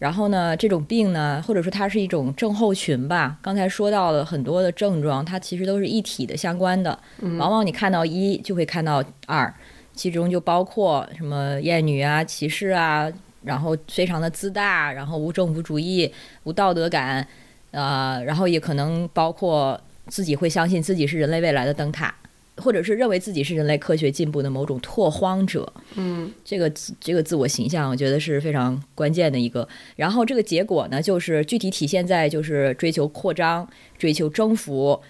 [0.00, 3.38] 然后呢，这种病呢，或者说它是一种症候群吧。
[3.42, 6.98] 刚才说到了很多的症状，它其实都是一体的、相关的。
[7.38, 9.54] 往往你看到一，就会看到二，
[9.94, 13.12] 其中就包括什么厌女啊、歧视啊，
[13.44, 16.10] 然后非常的自大，然后无政府主义、
[16.44, 17.28] 无道德感，
[17.70, 22.14] 呃，然后也可能包括自己会相信自己是人类未来的灯塔。
[22.60, 26.70] 或者是认为自己是人类科学进步的某种拓荒者，嗯，这个
[27.00, 29.66] 这个自我形象，我觉得是非常关键的一个。
[29.96, 33.68] 然后这个结果呢，就是具体体现在就是追求扩张、
[33.98, 35.00] 追求征服、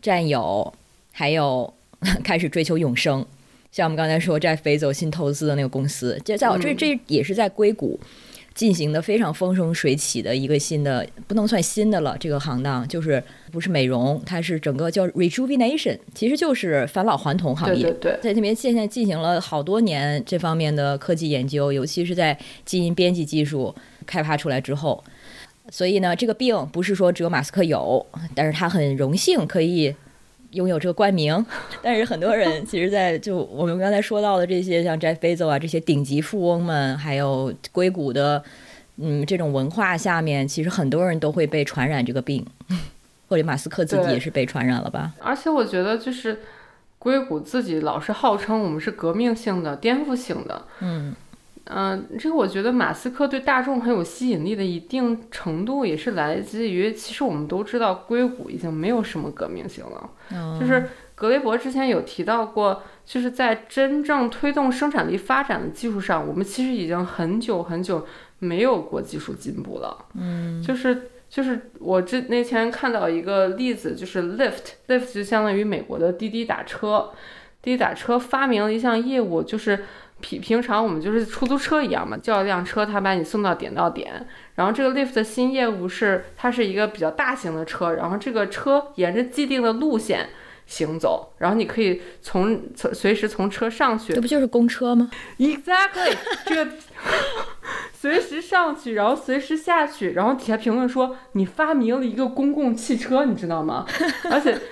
[0.00, 0.72] 占有，
[1.12, 1.72] 还有
[2.24, 3.24] 开始追求永生。
[3.70, 7.98] 像我们刚才说在飞走新投资的那个公司，这在我这这也是在硅谷。
[8.54, 12.16] 进行的非常风生水起的一个新的，不能算新的了。
[12.18, 17.82] 这个行当就是不是美容，它是整个叫 rejuvenation，其实就是返老还童行业。
[17.82, 23.74] 对对对，在那边现在进行了好多年这方面的科技研究，尤其是在基因编辑技术
[24.06, 25.02] 开发出来之后。
[25.70, 29.94] 所以呢，这个病不是说只有马斯克有，但是他很荣幸可以。
[30.54, 31.44] 拥有这个冠名，
[31.82, 38.42] 但是很多人 其实，在就我们刚才说到的这些，像 Jeff Bezos 啊这些顶级富翁们，还有硅谷的，
[38.96, 42.44] 嗯，这种文化下面，其实很多人都会被传染这个病，
[43.28, 45.12] 或者马斯克自己也是被传染了吧？
[45.20, 46.40] 而且我觉得，就是
[46.98, 51.14] 硅谷自己老是号称我们是革命性的、颠覆性的，嗯。
[51.66, 60.10] 嗯，这个我觉得马斯克对大众很有吸引力的一定程度，也是来自于，其实我们都知道硅谷已经没有什么革命性了。
[60.60, 68.06] 就是格雷伯之前有提到过，就是在真正推动生产力发展的技术上，我们其实已经很久很久
[68.40, 69.96] 没有过技术进步了。
[70.12, 77.10] 嗯，就是就是我之那天看到一个例子，就是 Lyft，Lyft 就相当于美国的滴滴打车，
[77.62, 79.82] 滴滴打车发明了一项业务，就是。
[80.24, 84.26] 平平常我们就是出租车一样嘛，叫一辆车，他把你送到点到点。
[84.54, 90.30] 然后这个 Lyft 的新业务是，它是一个比较大型的车，然后这个车沿着既定的路线
[90.64, 94.14] 行走，然后你可以从从随时从车上去。
[94.14, 95.10] 这不就是公车吗？
[95.36, 96.70] Exactly，这个
[97.92, 103.84] 随时上去，然后随时下去，然后底下评论说你发明了一个公共汽车，你知道吗？
[104.30, 104.58] 而且。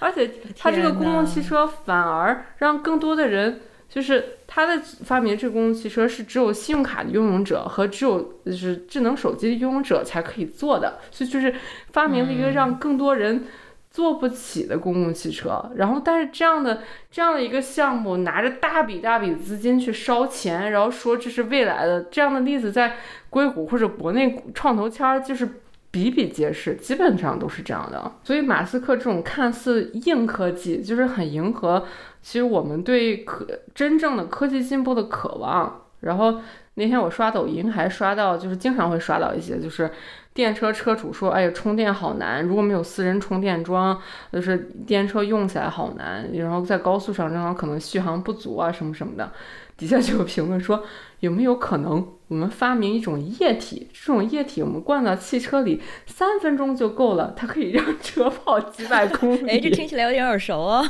[0.00, 3.60] 而且它这个公共汽车反而让更多的人。
[3.94, 11.54] 就是他的发明，这个公共汽车是只有信用卡的拥有者和只有就是智能手机的拥有者才可以做的，所以就是
[11.92, 13.44] 发明了一个让更多人
[13.92, 15.70] 坐不起的公共汽车。
[15.76, 22.96] 然后，但是这样的这样的一个项目，拿着大笔大笔的资金去烧钱，然后说这是未来的这样的例子，在
[23.30, 25.48] 硅谷或者国内创投圈就是
[25.92, 28.10] 比比皆是，基本上都是这样的。
[28.24, 31.86] 所以，马斯克这种看似硬科技，就是很迎合。
[32.24, 36.40] 其实我们对科真正的科技进步的渴望，然后
[36.76, 39.90] 那天我刷抖音还刷到，就是经常会刷到一些，就是
[40.32, 44.00] 电车车主说，哎呀，充电好难，如果没有私人充电桩，
[44.32, 44.56] 就是
[44.86, 49.30] 电车用起来好难，然后在高速上正好可能续航不足啊，什么什么的。
[49.76, 50.82] 底下就有评论说，
[51.20, 53.88] 有没有可能我们发明一种液体？
[53.92, 59.48] 这种液体我们灌到汽车里，三分钟就够了，它可以让车跑几百公里。
[59.52, 60.82] 哎，这听起来有点耳熟啊！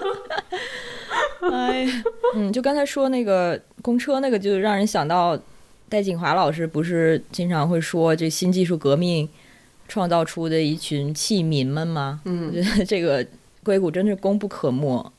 [1.52, 1.86] 哎，
[2.34, 5.38] 嗯，就刚才说那个公车那个，就让人想到
[5.88, 9.28] 戴锦华老师不是经常会说，这新技术革命
[9.86, 12.20] 创造出的一群器民们吗？
[12.24, 13.24] 嗯，我觉得这个
[13.62, 15.12] 硅谷真是功不可没。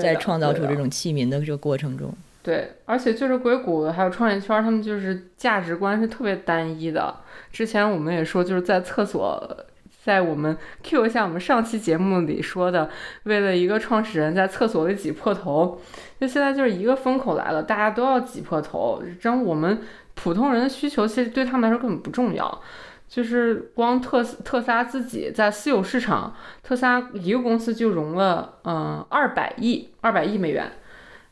[0.00, 2.12] 在创造出这种器皿的这个过程中，
[2.46, 7.12] 对，而且就是硅谷还有创业圈，他们就是价值观是特别单一的。
[7.50, 9.56] 之前我们也说，就是在厕所，
[10.04, 12.88] 在我们 Q 一下我们上期节目里说的，
[13.24, 15.80] 为了一个创始人在厕所里挤破头，
[16.20, 19.02] 就现在就是一个风口来了，大家都要挤破头。
[19.20, 19.80] 真我们
[20.14, 22.62] 普通人的需求其实对他们来说根本不重要。
[23.08, 26.32] 就是光特特斯拉自己在私有市场，
[26.62, 30.70] 特斯拉一个公司就融了嗯二百亿二百亿美元，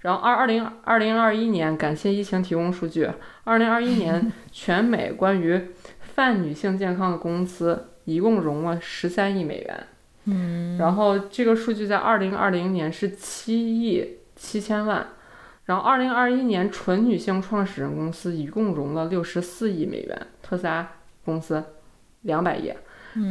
[0.04, 3.10] 然后二二零二零二一年，感谢疫情提供数据，
[3.44, 5.58] 二零二一 年全美关于
[5.98, 9.86] 泛女性健康的公司一共融了十三亿美元。
[10.26, 15.06] 嗯，然后这个数据在二零二零年是七亿七千万，
[15.64, 20.86] 然后二零二一年纯女性创始人公司一共融了六十四亿美元，特斯拉
[21.24, 21.64] 公司
[22.20, 22.70] 两百亿，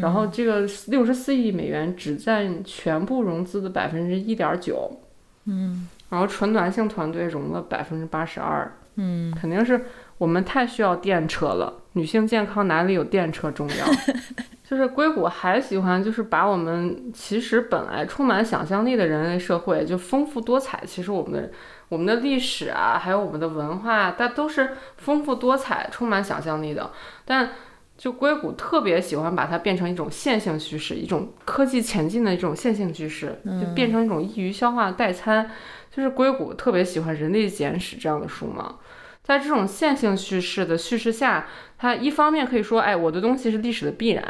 [0.02, 5.00] 然后这个六十四亿美元只占全部融资的百分之一点九，
[5.46, 9.84] 嗯然后纯男性团队融了百分之八十二，嗯，肯定是
[10.20, 13.86] 我们太需要电车了，女性健康哪里有电车重要？
[14.64, 21.52] 就是硅谷还喜欢就是把我们其实本来充满想象力的人类社会就丰富多彩，其实我们的
[21.90, 26.92] 我们的历史啊，还有我们的文化，它都是丰富多彩、充满想象力的。
[27.26, 27.50] 但
[27.98, 35.50] 就硅谷特别喜欢把它变成一种线性叙事，一种科技前进的一种线性叙事，就变成一种易于消化的代餐。
[35.96, 38.76] 就是硅谷特别喜欢《人类简史》这样的书嘛。
[39.22, 41.48] 在这种线性叙事的叙事下，
[41.78, 44.24] 它一方面可以说，哎，我的东西是历史的必然；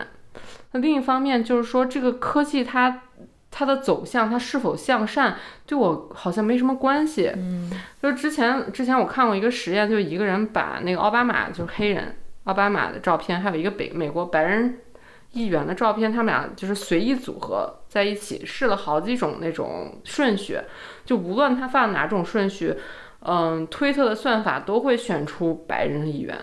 [0.74, 3.02] 那另一方面就是说，这个科技它
[3.50, 5.36] 它的走向，它是否向善，
[5.66, 7.32] 对我好像没什么关系。
[7.36, 7.72] 嗯，
[8.02, 14.80] 就是之前之前我看过一个实验，就一个人把那个奥巴马就是黑人奥巴马的照片，还有一个北美国白人
[15.34, 20.58] 议员的照片，他们俩就是随意组合在一起，试了好几种那种顺序，
[21.04, 22.76] 就无论他放哪种顺序，
[23.20, 26.38] 嗯，推特的算法都会选出白人议员。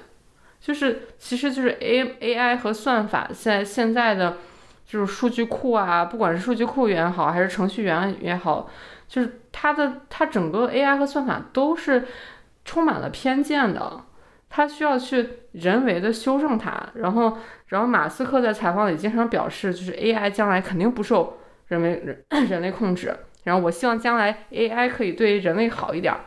[0.60, 4.36] 就是其实就是 A A I 和算法现在现在的
[4.84, 8.68] 就是数据库啊，不管是数据库也好，还是程序员也好，
[9.08, 12.06] 就是它的它整个 AI 和算法都是
[12.64, 14.04] 充满了偏见的，
[14.50, 16.90] 它需要去人为的修正它。
[16.94, 17.38] 然后，
[17.70, 21.38] 然后马斯克在采访里经常表示，就是 AI 将来肯定不受
[21.68, 23.16] 人为人 人类控制。
[23.44, 26.20] 然后我希望将来 AI 可以对人类好一点儿。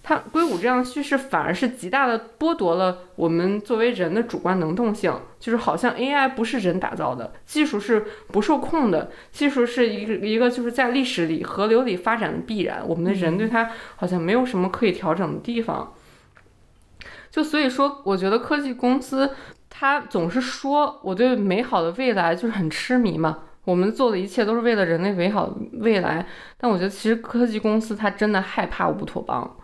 [0.00, 15.92] 它 硅谷这样的叙事反而是极大的剥夺了我们作为人的主观能动性，就是好像 AI 不是人打造的，技术是不受控的，技术是一个一个就是在历史里河流里发展的必然，我们的人对它好像没有什么可以调整的地方。
[17.28, 19.34] 就所以说，我觉得科技公司
[19.74, 23.38] 它总是说我对美好的未来就是很痴迷嘛。
[23.64, 26.26] 我们做的一切都是为了人类美好未来，
[26.58, 29.56] 但我觉得其实科技公司它真的害怕乌托邦，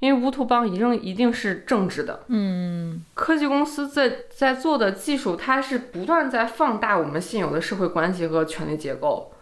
[0.00, 2.24] 因为乌托邦一定一定是政治的。
[2.26, 9.32] 嗯科技公司在在做的技术，它是不断在放大我们现有的社会关系和权力结构。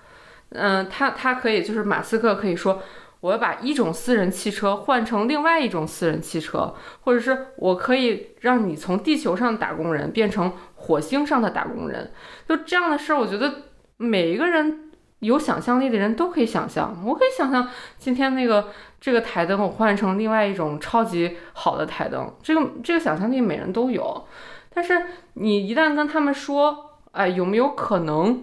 [0.50, 2.82] 嗯，它它可以就是马斯克可以说，
[3.24, 12.12] 我要把一种私人汽车换成另外一种私人汽车，或者是我可以让你从地球上的打工人变成火星上的打工人，
[12.46, 13.55] 就这样的事儿，我觉得。
[13.96, 14.90] 每一个人
[15.20, 18.70] 有想象力的人都可以想象，我可以想象今天那个
[19.01, 24.26] 这个台灯我换成另外一种超级好的台灯，这个这个想象力每人都有。
[24.74, 25.01] 但是
[25.34, 28.42] 你一旦跟他们说，哎，有没有可能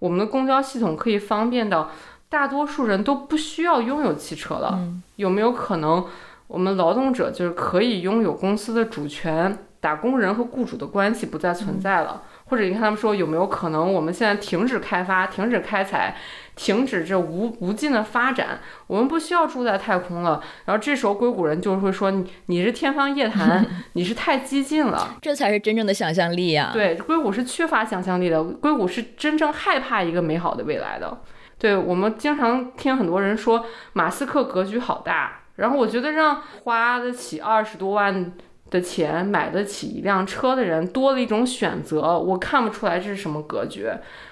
[0.00, 1.90] 我们的公交系统可以方便到
[2.30, 4.80] 大多数人都不需要拥有汽车了？
[5.16, 6.06] 有没有可能
[6.46, 12.22] 我们劳动者就是可以拥有公司的主权，打工人和雇主的关系不再存在了？
[12.46, 16.16] 或者你看他们说有没有可能我们现在停止开发、停止开采、
[16.56, 20.40] 停止这无无尽的发展，我们不需要住在太空了。
[20.64, 25.16] 然后这时候硅谷人就会说你你是天方夜谭， 你是太激进了。
[25.20, 26.70] 这才是真正的想象力呀。
[26.72, 31.20] 对，硅谷是缺乏想象力的，硅谷是真正害怕一个美好的未来的。
[31.60, 38.32] 对我们经常听很多人说马斯克格局好大，然后我觉得让花得起二十多万。
[38.70, 43.84] 的钱买得起一辆车的人多了一种选择，我看不出来这是什么格局。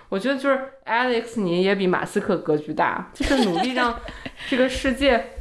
[0.09, 3.99] 我觉得就是 Alex，你也比马斯克格局大，就是努力让
[4.49, 5.38] 这个世界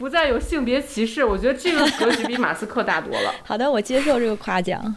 [0.00, 1.22] 不再有性别歧视。
[1.22, 3.34] 我觉得这个格局比马斯克大多了。
[3.44, 4.96] 好的，我接受这个夸奖。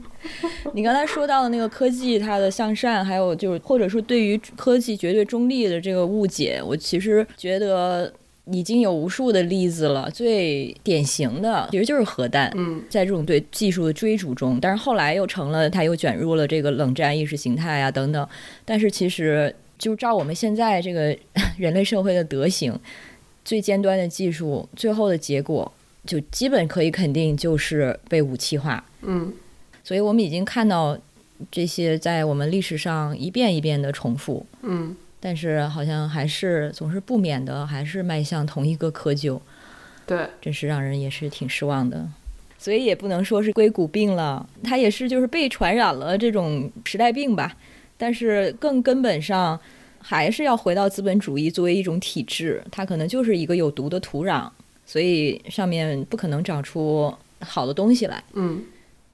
[0.72, 8.10] 你刚才说到的那个科技它的向善，还有就是或者说对于科技绝对中立的这个误解，我其实觉得。
[8.50, 12.50] 已经有无数的例子了，最典型的其实就是核弹。
[12.56, 18.26] 嗯，在这种对技术的追逐中，但是后来又成了，它又卷入了这个冷战意识形态啊等等。
[18.64, 21.14] 但是其实就照我们现在这个
[21.60, 22.72] 人类社会的德行，
[23.48, 25.72] 最尖端的技术最后的结果，
[26.04, 28.84] 就基本可以肯定就是被武器化。
[29.00, 29.32] 嗯，
[29.82, 30.98] 所以我们已经看到
[31.50, 34.44] 这些在我们历史上一遍一遍的重复。
[34.60, 34.94] 嗯。
[35.18, 39.40] 但是好像还是总是不免的，还是迈向同一个窠臼，
[40.06, 42.06] 对，真是让人也是挺失望的。
[42.58, 47.56] 所以也不能说是硅谷病了，它也是就是被传染了这种时代病吧。
[47.96, 49.58] 但是更根本上，
[50.00, 54.48] 还是要回到资本主义作为一种体制，它可能就是一个有毒的土壤。
[54.86, 58.22] 所以上面不可能长出好的东西来。
[58.32, 58.62] 嗯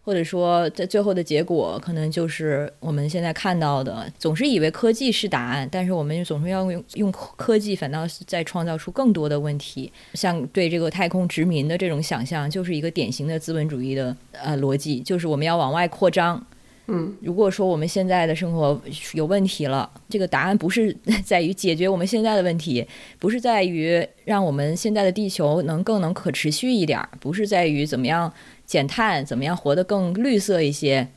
[0.06, 9.90] 或者说，在最后的结果可能就是我们现在看到的，总是以为科技是答案，但是我们总是要用用科技，反倒是在创造出更多的问题。
[10.12, 16.46] 像对这个太空殖民的这种想象，就是一个典型的资本主义的呃逻辑，就是我们要往外扩张。
[16.86, 18.78] 嗯如果说我们现在的生活
[19.14, 20.94] 有问题了，这个答案不是
[21.24, 22.86] 在于解决我们现在的问题，
[23.18, 28.32] 不是在于让我们现在的地球能更能可持续一点，不是在于怎么样
[28.66, 31.08] 减碳，怎么样活得更绿色一些，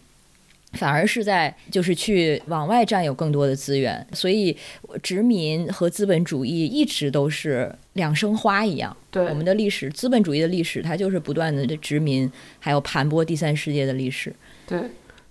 [0.74, 4.08] 反而是在就是去往外占有更多的资源。
[4.14, 4.56] 所以
[5.04, 8.96] 殖民和资本主义一直都是两生花一样。
[9.12, 14.34] 对我们的历史，资本主义的历史，它就是不断的殖民，还有盘剥第三世界的历史。
[14.68, 14.80] 对，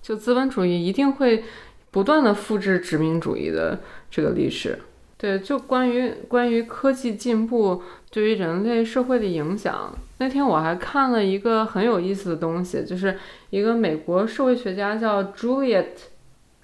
[0.07, 1.43] 就资本主义一定会
[1.91, 4.79] 不断的复制殖民主义的这个历史。
[5.19, 13.19] 对，就关于关于科技进步对于人类社会的影响，那天我还看了一个很有意思的东西，就是
[13.51, 15.87] 一个美国社会学家叫 Juliet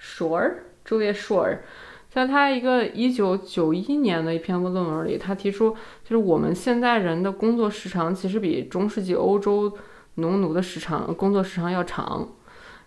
[0.00, 1.58] Shore，Juliet Shore，
[2.08, 5.70] 在他一个一九九一年的一篇论文里，他提出，
[6.04, 9.76] 就是我们现在人的工作时长其实比中世纪欧洲
[10.14, 12.28] 农奴的时长工作时长要长。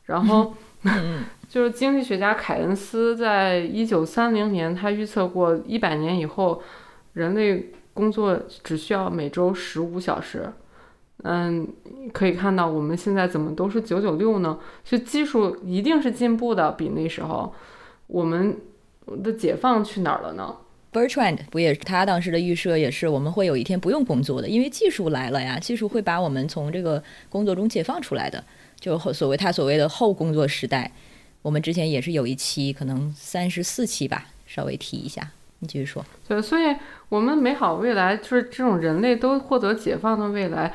[0.06, 0.54] 然后，
[1.50, 6.62] 就是经济学家凯恩斯在一九三零年，他预测过一百年以后，
[7.14, 10.52] 人类工作只需要每周十五小时。
[11.24, 11.68] 嗯，
[12.14, 14.60] 可以看到我们现在怎么都是九九六呢？
[14.84, 17.52] 就技术一定是进步的，比那时候，
[18.06, 18.58] 我们
[19.24, 20.56] 的解放去哪儿了呢
[20.94, 28.44] ？Bertrand 不也是他当时的预设也是我们会有一天不用工作的，因为技术来了呀，技术会把我们从这个工作中解放出来的，
[28.80, 30.92] 就后所谓他所谓的后工作时代。
[31.42, 35.32] 我们之前也是有一期，可能三十四期吧，稍微提一下。
[35.60, 36.06] 你继续说。
[36.28, 36.76] 对，所以
[37.10, 40.74] 我们美好未来就是这种人类都获得解放的未来，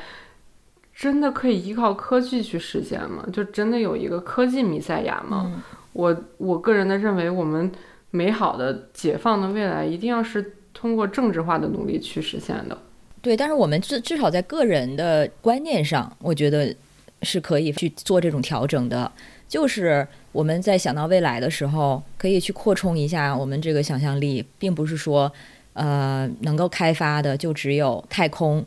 [0.95, 3.25] 真的可以依靠科技去实现吗？
[3.33, 5.51] 就真的有一个科技弥赛亚吗？
[5.53, 5.61] 嗯
[5.93, 7.69] 我我个人的认为，我们
[8.11, 12.77] 美好的解放的未来一定要是通过政治化的努力去实现的。
[13.21, 16.73] 对，但是我们至至少在个人的观念上，我觉得
[17.21, 19.11] 是可以去做这种调整的。
[19.47, 25.31] 就是我们在想到未来的时候，可以去扩充一下我们这个想象力，并不是说，
[25.73, 28.65] 呃，能够开发的就只有太空。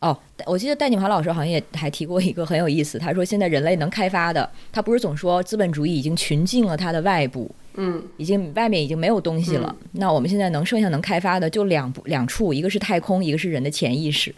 [0.00, 0.16] 哦，
[0.46, 9.74] 我记得戴锦华老师好像也还提过一个很有意思，他说现在人类能开发的，他不是总说资本主义已经群尽了它的外部，嗯已经外面已经没有东西了。
[9.94, 14.32] 那我们现在能剩下能开发的就两两处，一个是太空，一个是人的潜意识，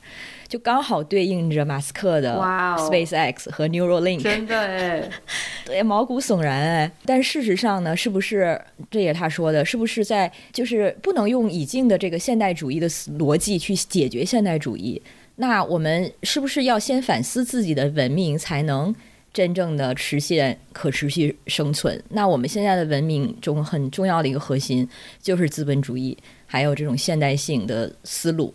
[0.51, 5.09] 就刚好对应着马斯克的哇哦 SpaceX 和 Neuralink，真的哎，
[5.65, 6.91] 对，毛骨悚然哎。
[7.07, 8.61] 但事实上呢，是不是
[8.91, 15.01] 这也是他说的，是不是在就是不能用已经的这个现代主义的思逻辑去解决现代主义？
[15.37, 18.93] 那我们是不是要先反思自己的文明，才能
[19.33, 22.03] 真正的实现可持续生存？
[22.09, 24.87] 那我们现在的文明中很重要的一个核心
[25.23, 28.53] 就是资本主义，还有这种现代性的思路，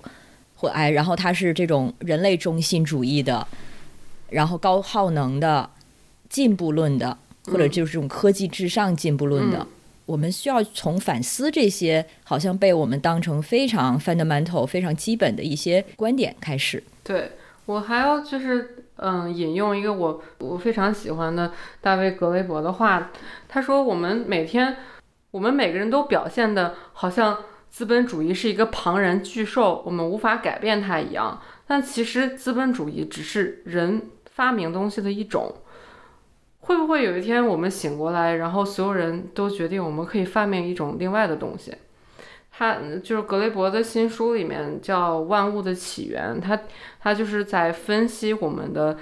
[0.65, 3.47] 或哎，然后他是这种人类中心主义的，
[4.29, 5.69] 然后高耗能的、
[6.29, 9.59] 进步论的，或者就是这种科技至上进步论的。
[9.59, 9.67] 嗯
[10.07, 16.83] 我们需要从反思这些好像被我们当成非常 fundamental、非常基本的一些观点开始。
[17.03, 17.31] 对
[17.65, 21.51] 我还要就是嗯，引用一个我我非常喜欢的
[21.81, 23.09] 大卫格雷伯的话，
[23.49, 24.77] 他说：“我们每天，
[25.31, 27.39] 我们每个人都表现的好像
[27.76, 31.41] 资本主义是一个庞然巨兽，我们无法改变它一样。
[31.68, 35.53] 但其实资本主义只是人发明东西的一种。
[36.61, 41.73] 会不会有一天我们醒过来，然后所有人都决定我们可以发明一种另外的东西？”
[42.57, 46.57] 他就是格雷伯的新书里面叫《万物的起源》，他
[47.02, 48.97] 他就是在分析我们的，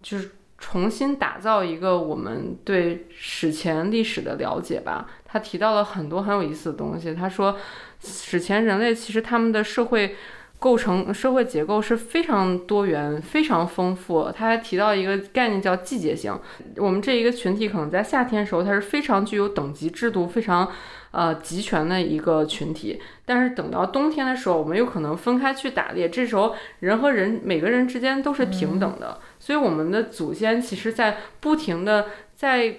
[0.00, 5.06] 就是重新打造一个我们对史前历史的了解吧。
[5.30, 7.14] 他提到了很多很有意思的东西。
[7.14, 7.54] 他说，
[8.02, 10.14] 史前人类其实他们的社会
[10.58, 14.30] 构成、社会结构是非常多元、非常丰富。
[14.34, 16.36] 他还提到一个概念叫季节性。
[16.76, 20.68] 我们这一个群体可能在夏天的时候，它是非常具有等级制度、非常
[21.12, 23.00] 呃集权的一个群体。
[23.24, 29.20] 但是等到冬天的时候，我们有可能分开去打猎，这时候人和人每个人之间都是平等的。
[29.38, 32.74] 所以我们的祖先其实在不停的在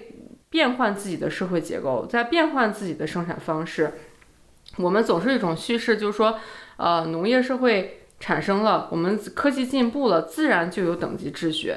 [0.50, 3.94] 变换自己的社会结构，在变换自己的生产方式。
[4.80, 6.38] 我们总是一种叙事，就是说，
[6.76, 11.74] 呃，农业社会产生了，我们科技进步了，自然就有等级秩序。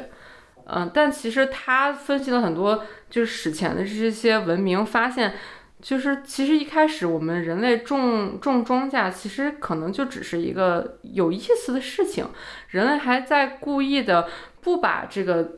[0.66, 5.34] 嗯、但其实他分析了很多，就是史前的这些文明，发现
[5.82, 12.26] 就是其实一开始我们人类种种庄稼，其实可能就只是一个有意思的事情，
[12.70, 14.30] 人类还在故意的
[14.62, 15.52] 不把这个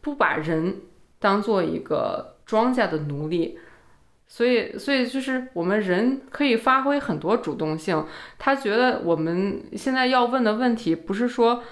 [0.00, 0.80] 不把人
[1.18, 3.58] 当做一个庄稼的奴隶。
[4.32, 8.06] 所以，所以就是我们人可以发挥很多主动性。
[8.38, 11.64] 他觉得我们现在要问的问题，不是说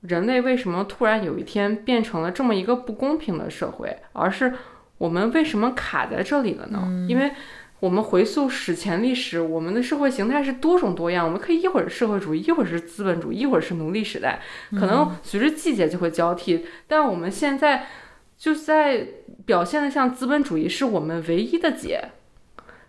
[0.00, 4.54] 人类为什么突然有一天变成了这么一个不公平的社会，而是
[4.96, 7.06] 我们为什么卡在这里了呢？
[7.06, 7.32] 因为
[7.80, 11.26] 我们回溯史前历史，我们的社会形态是多种多样。
[11.26, 14.40] 我们可以一会儿是社会主义，一会儿是资本主义，一会儿是奴隶时代，
[14.70, 16.64] 可能随着季节就会交替。
[16.88, 17.86] 但我们现在。
[18.40, 19.06] 就在
[19.50, 22.12] 表现的像资本主义是我们唯一的解，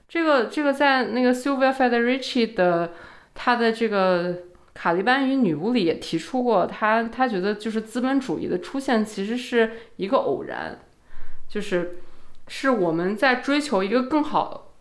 [0.08, 2.92] 这个这个在那个 Silvia Federici 的
[3.34, 4.44] 他的这个
[4.76, 10.78] 卡利班与女巫里也提出过，他他觉得就是资本主义的出现其实是一个偶然，
[11.50, 11.98] 就是
[12.48, 14.74] 是我们在追求一个更好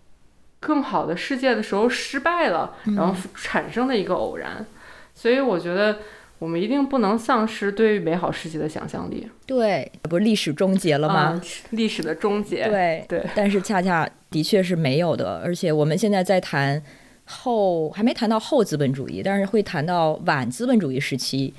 [0.61, 4.66] 更好的世界的时候失败了，然后产生的一个偶然，
[5.15, 6.01] 所以我觉得。
[6.41, 9.29] 我们一定不能丧失对于美好世界的想象力。
[9.45, 11.39] 对，不是历史终结了吗？
[11.73, 12.67] 历史的终结。
[12.67, 13.23] 对对。
[13.35, 16.83] 但是恰恰的确是没有的，而且我们现在在谈
[17.27, 21.53] 后，还没谈到后资本主义，但是会谈到晚资本主义时期。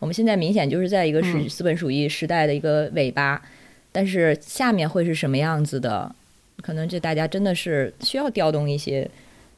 [0.00, 3.40] 我们现在明显就是在一个是资本主义时代的一个尾巴，
[3.90, 6.14] 但是下面会是什么样子的？
[6.60, 9.10] 可能这大家真的是需要调动一些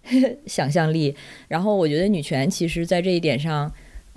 [0.47, 1.13] 想象力。
[1.49, 3.69] 然后我觉得女权其实在这一点上。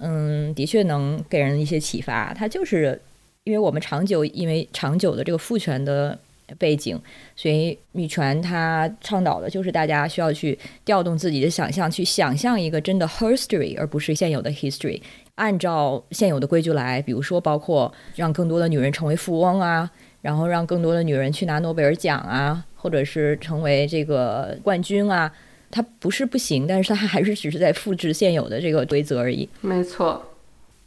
[0.04, 2.34] 嗯，的确能给人一些启发。
[2.34, 3.00] 它就是
[3.44, 6.18] 因为我们长久因为长久的这个父权的
[6.58, 7.00] 背景，
[7.36, 15.02] 所以女权它倡导的就是大家需要去调动自己的想象，去想象一个真的 history，而不是现有的 history。
[15.36, 19.90] 按照现有的规矩来，比如说包括让更多的女人成为富翁啊，
[20.22, 25.32] 然后让更多的女人去拿诺贝尔奖啊，或者是成为这个冠军啊。
[25.72, 29.48] 它不是不行，但是它还是只是在复制现有的这个规则而已。
[29.62, 30.28] 没错。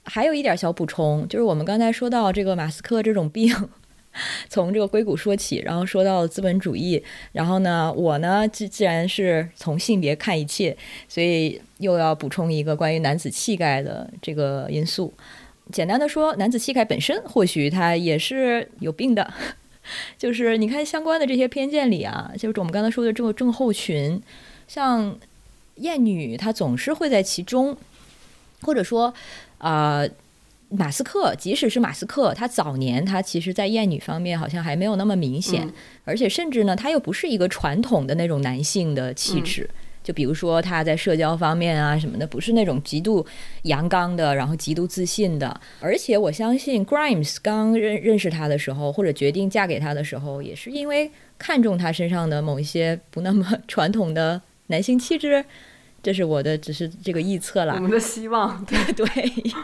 [0.04, 3.50] 还有一点小补充，就是我们刚才说到这个马斯克这种病，
[4.50, 7.02] 从这个硅谷说起，然后说到资本主义，
[7.32, 10.76] 然后呢，我呢既既然是从性别看一切，
[11.08, 15.10] 所以又要补充一个关于男子气概的这个因素。
[15.72, 19.32] 简单的说，男子气概本身或许它也是有病的，
[20.18, 24.20] 就是你看相关的这些偏见里啊，就是我们刚才说的这个症候群。
[24.66, 25.16] 像
[25.76, 27.76] 艳女，她总是会在其中，
[28.62, 29.12] 或者说，
[29.58, 30.04] 啊，
[30.70, 35.72] 马斯克，即使是马斯克，他早年他其实，在艳女方面好像还没有那么明显，
[36.04, 39.68] 而且甚至呢，他又不是一个传统的那种男性的气质，
[40.02, 43.24] 就比如说他在社交方面啊什么的，不是那种极度
[43.62, 54.40] 阳刚的，然后极度自信的，而且我相信 Grimes 刚认认识他的时候，或者决定嫁给他的时候，也是因为看中他身上的某一些不那么 传统的。
[54.68, 55.44] 男性气质，
[56.02, 57.74] 这是我的，只是这个臆测啦。
[57.74, 59.06] 我们的希望，对 对，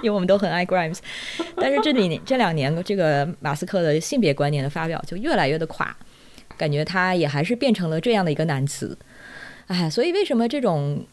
[0.02, 0.98] 因为我们都很爱 Grimes，
[1.56, 5.96] 但是这里 这两年这个马斯克的性别观念的发表就越来越的垮，
[6.56, 8.96] 感觉他也还是变成了这样的一个男词。
[9.66, 11.04] 哎，所以为什么这种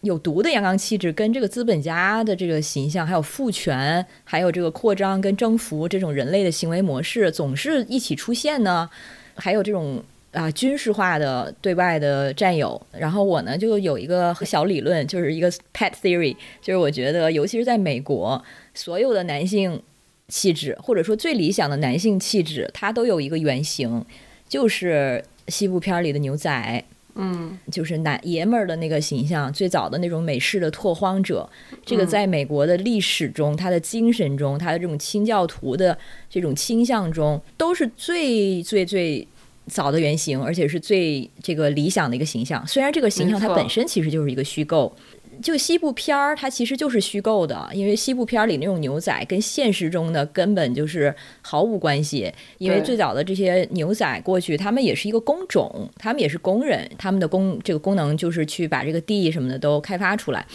[0.00, 8.88] 有毒的阳刚气质跟这个资本家的这个形象，还有父权，还有这个扩张跟征服这种人类的行为模式总是一起出现呢？
[9.36, 10.02] 还有这种。
[10.36, 18.44] 啊，军事化的对外的占有，然后我呢就有一个小理论，就是一个 pet theory，就是我觉得，尤其是在美国，
[18.74, 19.80] 所有的男性
[20.28, 24.04] 气质，或者说最理想的男性气质，它都有一个原型，
[24.46, 26.84] 就是西部片里的牛仔，
[27.14, 31.48] 嗯，就是男爷们儿的那个形象，最早的那种美式的拓荒者，
[31.82, 35.96] 这个在美国的历史中，他的精神中，他的这种清教徒的
[36.28, 39.26] 这种倾向中，都是最最最。
[39.66, 42.66] 早的原型，而且是最这个理想的一个形象。
[42.66, 44.94] 虽然这个形象它本身其实就是一个虚构，
[45.42, 52.32] 就西部片儿它其实就是虚构的，因为西部片儿里那种牛仔跟现实中的根本就是毫无关系。
[52.58, 60.46] 因为最早的这些牛仔过去，他们也是一个工种，他们也是工人，他们的工这个功能就是去把这个地什么的都开发出来。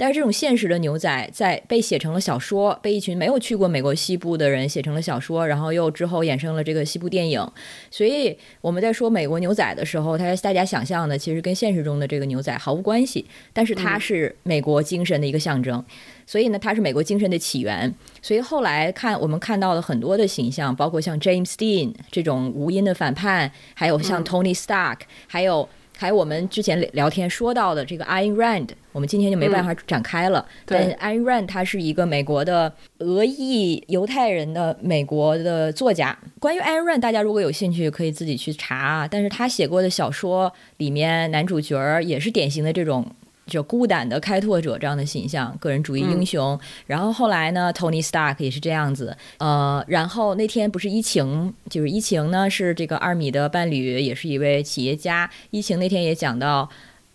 [0.00, 7.46] 但是这种现实的牛仔在被写成了小说，被一群没有去过美国西部的人写成了小说，然后又之后衍生了这个西部电影。
[7.90, 15.84] 所以我们在说美国牛仔的时候，他大家想象的其实跟现实中的这个牛仔毫无关系，但是它是美国精神的一个象征。
[16.24, 17.94] 所以呢，它是美国精神的起源。
[18.22, 25.68] 所以后来看我们看到了很多的形象，包括像 James Dean 这种无因的反叛，还有像 Tony Stark，还有。
[26.00, 30.46] 还有我们之前聊天说到的这个 Ayn Rand，我们今天就没办法展开了。
[30.64, 36.18] 但 Ayn Rand 他是一个美国的俄裔犹太人的美国的作家。
[36.38, 39.06] 关于 Ayn Rand，大家如果有兴趣可以自己去查。
[39.10, 43.06] 但是他写过的小说里面，男主角也是典型的这种。
[43.50, 46.58] 就孤胆的开拓者这样的形象，个人主义英雄。
[46.86, 49.14] 然后后来呢，Tony Stark 也是这样子。
[49.36, 55.28] 呃，然后那天不是疫情，就是疫情呢，是这个二米的伴侣，也是一位企业家。
[55.50, 56.66] 疫情那天也讲到，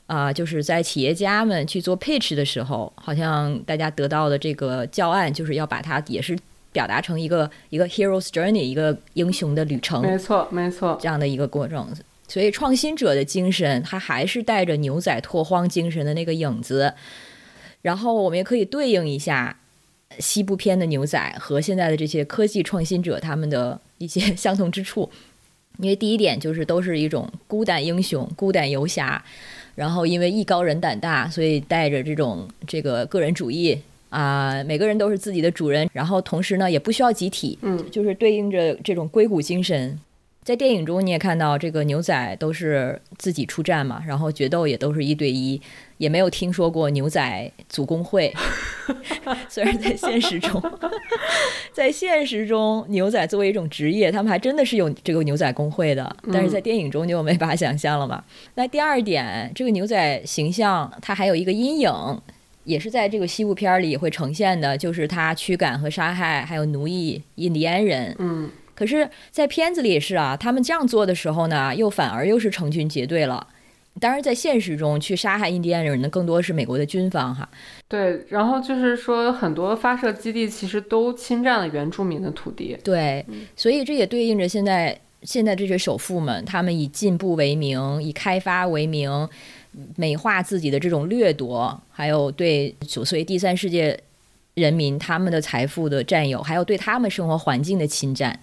[0.05, 6.37] 啊，就是在企业家们去做 pitch 的时候，好像大家得到的这个教案，就是要把它也是
[6.71, 10.01] 表达成一个一个 hero's journey，一个英雄的旅程。
[10.01, 11.87] 没错，没错，这样的一个过程。
[12.27, 16.93] 所以，创新者的精神，它还是带着牛仔拓荒精神的那个影子。
[17.81, 19.57] 然后，我们也可以对应一下
[20.17, 25.09] 西部片的牛仔和现在的这些科技创新者他们的一些 相同之处。
[25.77, 29.23] 因为第一点就是都是一种孤胆英雄、孤胆游侠。
[29.75, 33.77] 然后，因为艺高人胆大，所以带着这种这个个人主义
[34.09, 35.87] 啊，每个人都是自己的主人。
[35.93, 39.99] 然后，同时呢，也不需要集体，嗯，就是对应着这种硅谷精神。
[40.45, 45.59] 在电影中，你也看到这个牛仔都是自己出战嘛，然后决斗也都是一对一，
[45.97, 48.31] 也没有听说过牛仔组工会。
[49.49, 50.61] 虽然在现实中，
[51.73, 58.23] 在现实中，牛仔作为一种职业，他们还真的是有这个牛仔工会的，但是在电影中就没法想象了嘛。
[58.53, 61.91] 那第二点，这个牛仔形象它还有一个阴影，
[62.65, 68.15] 也是在这个西部片里会呈现的，就是他驱赶和杀害还有奴役印第安人。
[68.19, 68.47] 嗯。
[68.75, 73.47] 可是，在片子里也是啊，他们这样做的时候呢，又反而又是成群结队了。
[73.97, 77.47] 当然，在现实中去杀害印第安人的更多是美国的军方哈。
[77.87, 82.77] 对，然后就是说，很多发射基地其实都侵占了原住民的土地。
[82.83, 83.25] 对，
[83.55, 89.29] 所以这也对应着现在现在这些首富们，他们以进步为名，以开发为名，
[89.95, 93.97] 美化自己的这种掠夺，还有对所谓第三世界
[94.55, 98.37] 人民他们的财富的占有，还有对他们生活环境的侵占。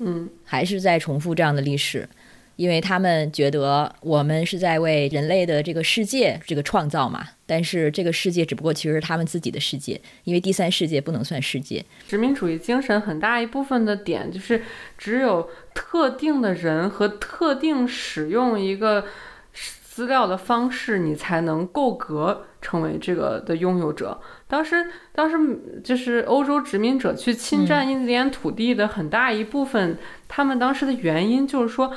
[0.00, 2.08] 嗯，还是在重复这样的历史，
[2.56, 11.84] 因为他们觉得我们是在为人类的这个世界这个创造嘛，但是这个世界只不过其实是他们自己的世界，因为第三世界不能算世界。
[12.08, 14.62] 殖民主义精神很大一部分的点就是
[14.96, 19.04] 只有特定的人和特定使用一个
[19.52, 24.20] 资料的方式，你才能够格成为这个的拥有者。
[24.46, 29.96] 当时，当时就是欧洲殖民者去侵占印第安土地的很大一部分，
[30.28, 31.92] 他们当时的原因就是说，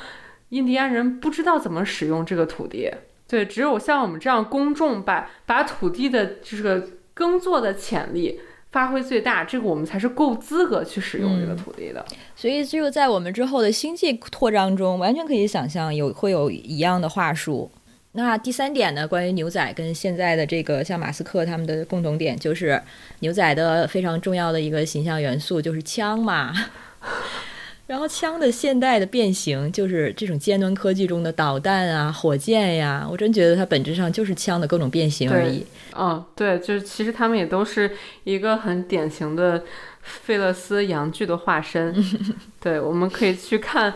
[0.50, 2.92] 印第安人不知道怎么使用这个土地。
[3.28, 8.40] 对，只有像我们这样公众把把土地的这个耕作的潜力
[8.72, 12.06] 发挥最大，这个我们才是够资格去使用这个土地的。
[12.36, 17.72] 所以，这个在我们之后的星际扩张中，完全可以想象有会有一样的话术。
[18.16, 19.08] 那第三点呢？
[19.08, 22.80] 关于牛仔跟现在的这个像马斯克他们的共同点，就是
[23.22, 26.54] 牛仔的非常重要的一个形象元素就是枪嘛。
[27.88, 35.66] 然后枪的现代的变形，就是这种尖端科技中的导弹啊、火箭呀，我真觉得它本质上就是枪的各种变形而已。
[35.98, 37.92] 嗯，对，就是其实他们也都是
[38.24, 39.64] 一个很典型的
[40.02, 41.94] 费勒斯洋剧的化身。
[42.62, 43.94] 对，我们可以去看。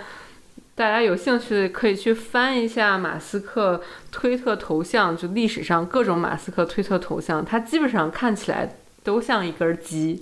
[0.78, 3.82] 大家有兴趣可以去翻一下马斯克
[4.12, 10.22] 推特头像，就历史上各种马斯克推特头像，它基本上看起来都像一根鸡，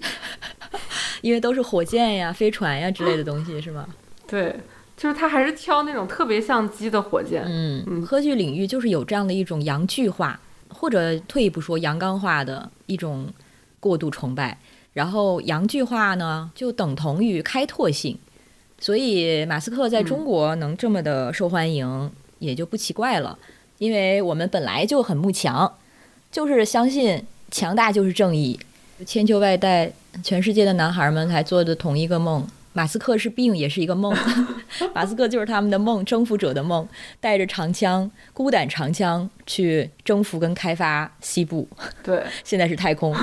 [1.20, 3.86] 因为都是火箭呀、飞船呀之类的东西，是吗？
[4.26, 4.58] 对，
[4.96, 7.44] 就是他还是挑那种特别像鸡的火箭。
[7.46, 13.28] 嗯，科技领域就是有这样的一种阳具化，或者退一步说阳刚化的一种
[13.82, 14.58] 过度崇拜，
[14.94, 18.18] 然后阳具化呢就等同于开拓性。
[18.78, 23.40] 所以马斯克在中国能这么的受欢迎，也就不奇怪了，
[23.78, 25.78] 因为我们本来就很慕强，
[26.30, 28.60] 就是相信强大就是正义，
[29.06, 29.92] 千秋万代，
[30.22, 32.46] 全世界的男孩们还做的同一个梦。
[32.74, 34.14] 马斯克是病，也是一个梦。
[34.94, 36.86] 马斯克就是他们的梦，征服者的梦，
[37.22, 41.68] 带着长枪，孤胆长枪去征服跟开发西部。
[42.04, 43.16] 对， 现在是太空。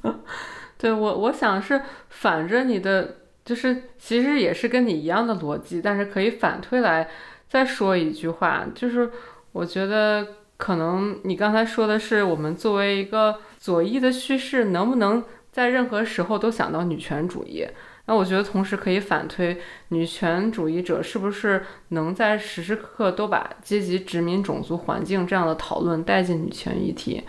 [0.76, 1.80] 对我，我想是
[2.10, 3.16] 反着你的。
[3.44, 7.06] 就是其实也是跟你一样的逻辑，但是可以反推来
[7.46, 9.10] 再说一句话，就是
[9.52, 10.26] 我觉得
[10.56, 15.22] 可能你刚才说的是我们作为一个左翼的叙事，能不能
[15.52, 17.66] 在任何时候都想到女权主义？
[18.06, 27.22] 那我觉得同时可以反推，女权主义者是不是能在时时刻刻都把阶级、殖民、种族、环境这样的讨论带进女权议题？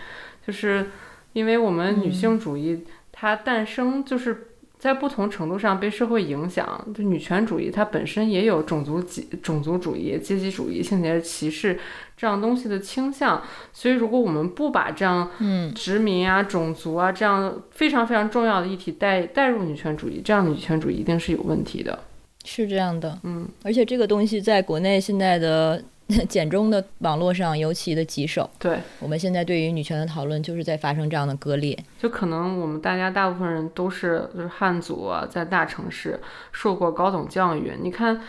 [0.46, 0.86] 就是
[1.34, 4.52] 因为我们女性主义它诞生就是。
[4.78, 6.86] 在不同程度上被社会影响。
[6.94, 11.78] 就女权主义它本身也有种族级种族主义、阶级主义、性别歧视
[12.16, 13.42] 这样东西的倾向。
[13.72, 21.98] 所以，如果我们不把这样嗯殖民啊、种族啊这样非常非常重要的议题带带入女权主义，这样的女权主义一定是有问题的。
[22.44, 25.82] 是这样的，嗯，而且这个东西在国内现在的
[26.28, 28.48] 简中的网络上尤其的棘手。
[28.58, 31.76] 对，我们现在对于女权的讨论就是在发生这样的割裂。
[31.98, 36.20] 就可能我们大家大部分人都是就是汉族啊，在大城市
[36.52, 37.72] 受过高等教育。
[37.82, 38.20] 你看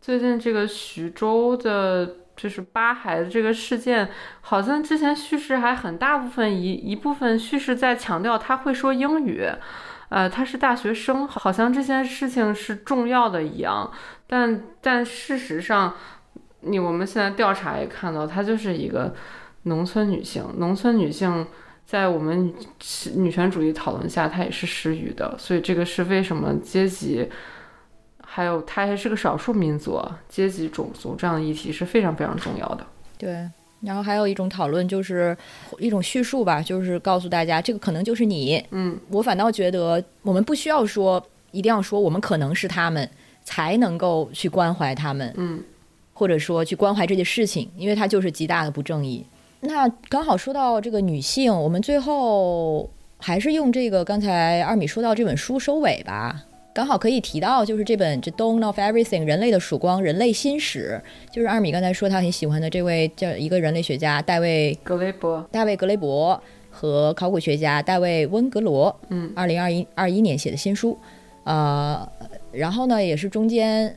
[0.00, 4.08] 最近这个徐州的，就是八孩子这个事件，
[4.40, 9.48] 好像之前叙事还很大部分一一部分叙事在强调他会说英语。
[10.10, 13.90] 呃，他是大学生，好像这件事情是重要的一样，
[14.28, 15.96] 但但事实上，
[16.64, 19.14] 你我们现在调查也看到，她就是一个
[19.64, 21.46] 农村女性，农村女性
[21.86, 22.54] 在我们女
[23.14, 27.28] 女权主义讨论下，她也是失语的，所以这个是为什么阶级，
[28.22, 32.86] 还有她还是个少数民族，阶级、种族这样的议题是非常非常重要的。
[33.16, 33.48] 对，
[33.80, 35.36] 然后还有一种讨论就是
[35.78, 38.62] 一种叙述吧，就是告诉大家这个可能就是你。
[38.70, 43.08] 嗯，我反倒觉得我们不需要说一定要说我们可能是他们
[43.44, 45.62] 才能够去关怀他们，嗯，
[46.14, 49.26] 或者说去关怀这件事情，因为它就是极大的不正义。
[49.60, 52.88] 那刚好说到这个女性，我们最后
[53.18, 56.44] 还是用这个刚才二米说到这本书收尾吧。
[56.74, 61.00] 刚好可以提到，就是这本《The Dawn of Everything》人类的曙光，人类新史，
[61.30, 70.98] 就是二米刚才说他很喜欢的这位叫一个人类学家戴维格雷伯，大卫·格雷伯和考古学家大卫·温格罗，嗯，二零二一二一年写的新书，
[71.44, 72.06] 呃，
[72.50, 73.96] 然后呢，也是中间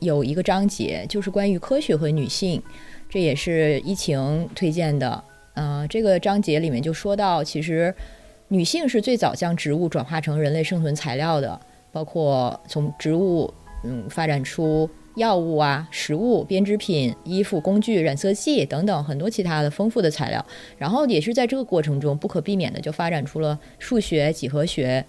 [0.00, 2.62] 有一个章节，就是关于科学和女性，
[3.08, 5.22] 这也是疫情推荐的，
[5.54, 7.94] 呃，这个章节里面就说到，其实
[8.48, 11.58] 女性是最早将植物转化成人类生存材料的，
[11.90, 13.52] 包括从植物
[13.84, 20.44] 嗯发展出药物啊、食物、编织品、衣服、工具、染色剂等等很多其他的丰富的材料。
[20.76, 25.02] 然后也是在这个过程中不可避免的就发展出了数学、几何学。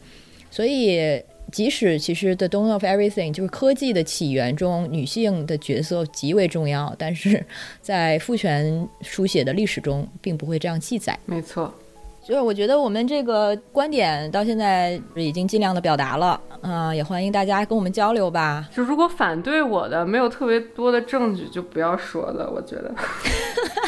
[0.50, 1.22] 所以，
[1.52, 7.44] 即使其实《The Dawn of Everything》就是科技的起源中，女性的角色极为重要，但是
[7.82, 11.18] 在父权书写的历史中，并不会这样记载。
[11.26, 11.74] 没错，
[12.22, 18.68] 就是我觉得我们这个观点到现在已经尽量的表达了，啊、也欢迎大家跟我们交流吧。
[18.76, 22.52] 就如果反对我的没有特别多的证据，就不要说了。
[22.54, 22.94] 我觉得，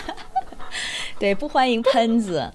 [1.20, 2.50] 对，不欢迎喷子。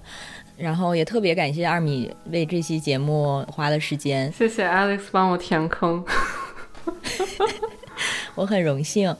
[0.57, 6.03] 然后也特别感谢二米为这期节目花了时间，谢谢 Alex 帮我填坑。
[8.35, 9.15] 我很荣幸。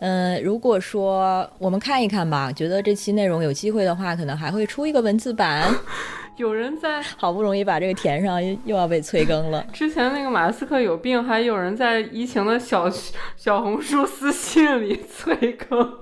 [0.00, 5.70] 嗯、如果说我们看一看吧，觉得这期内容有机会的话，可能还会出一个文字版。
[6.36, 9.62] 有人在好不容易把这个填上，又又要被催更了。
[9.74, 12.88] 之前那个马斯克有病，还有人在疫情的小
[13.36, 15.98] 小红书私信里 催更。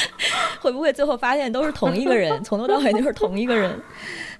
[0.60, 3.78] 会不会最后发现都是同一个人， 从头到尾都是同一个人？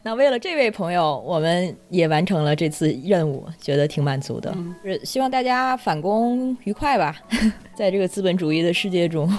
[0.05, 4.53] 那为了这位朋友，我们也完成了这次任务，觉得挺满足的。
[4.57, 7.17] 嗯是希望大家返工愉快吧，
[7.75, 9.33] 在这个资本主义的世界中，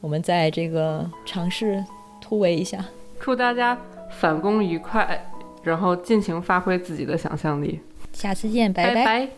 [0.00, 1.82] 我们在这个尝试
[2.20, 2.84] 突围一下。
[3.20, 3.78] 祝大家
[4.10, 5.24] 返工愉快，
[5.62, 7.80] 然后尽情发挥自己的想象力。
[8.12, 9.28] 下次见，拜拜拜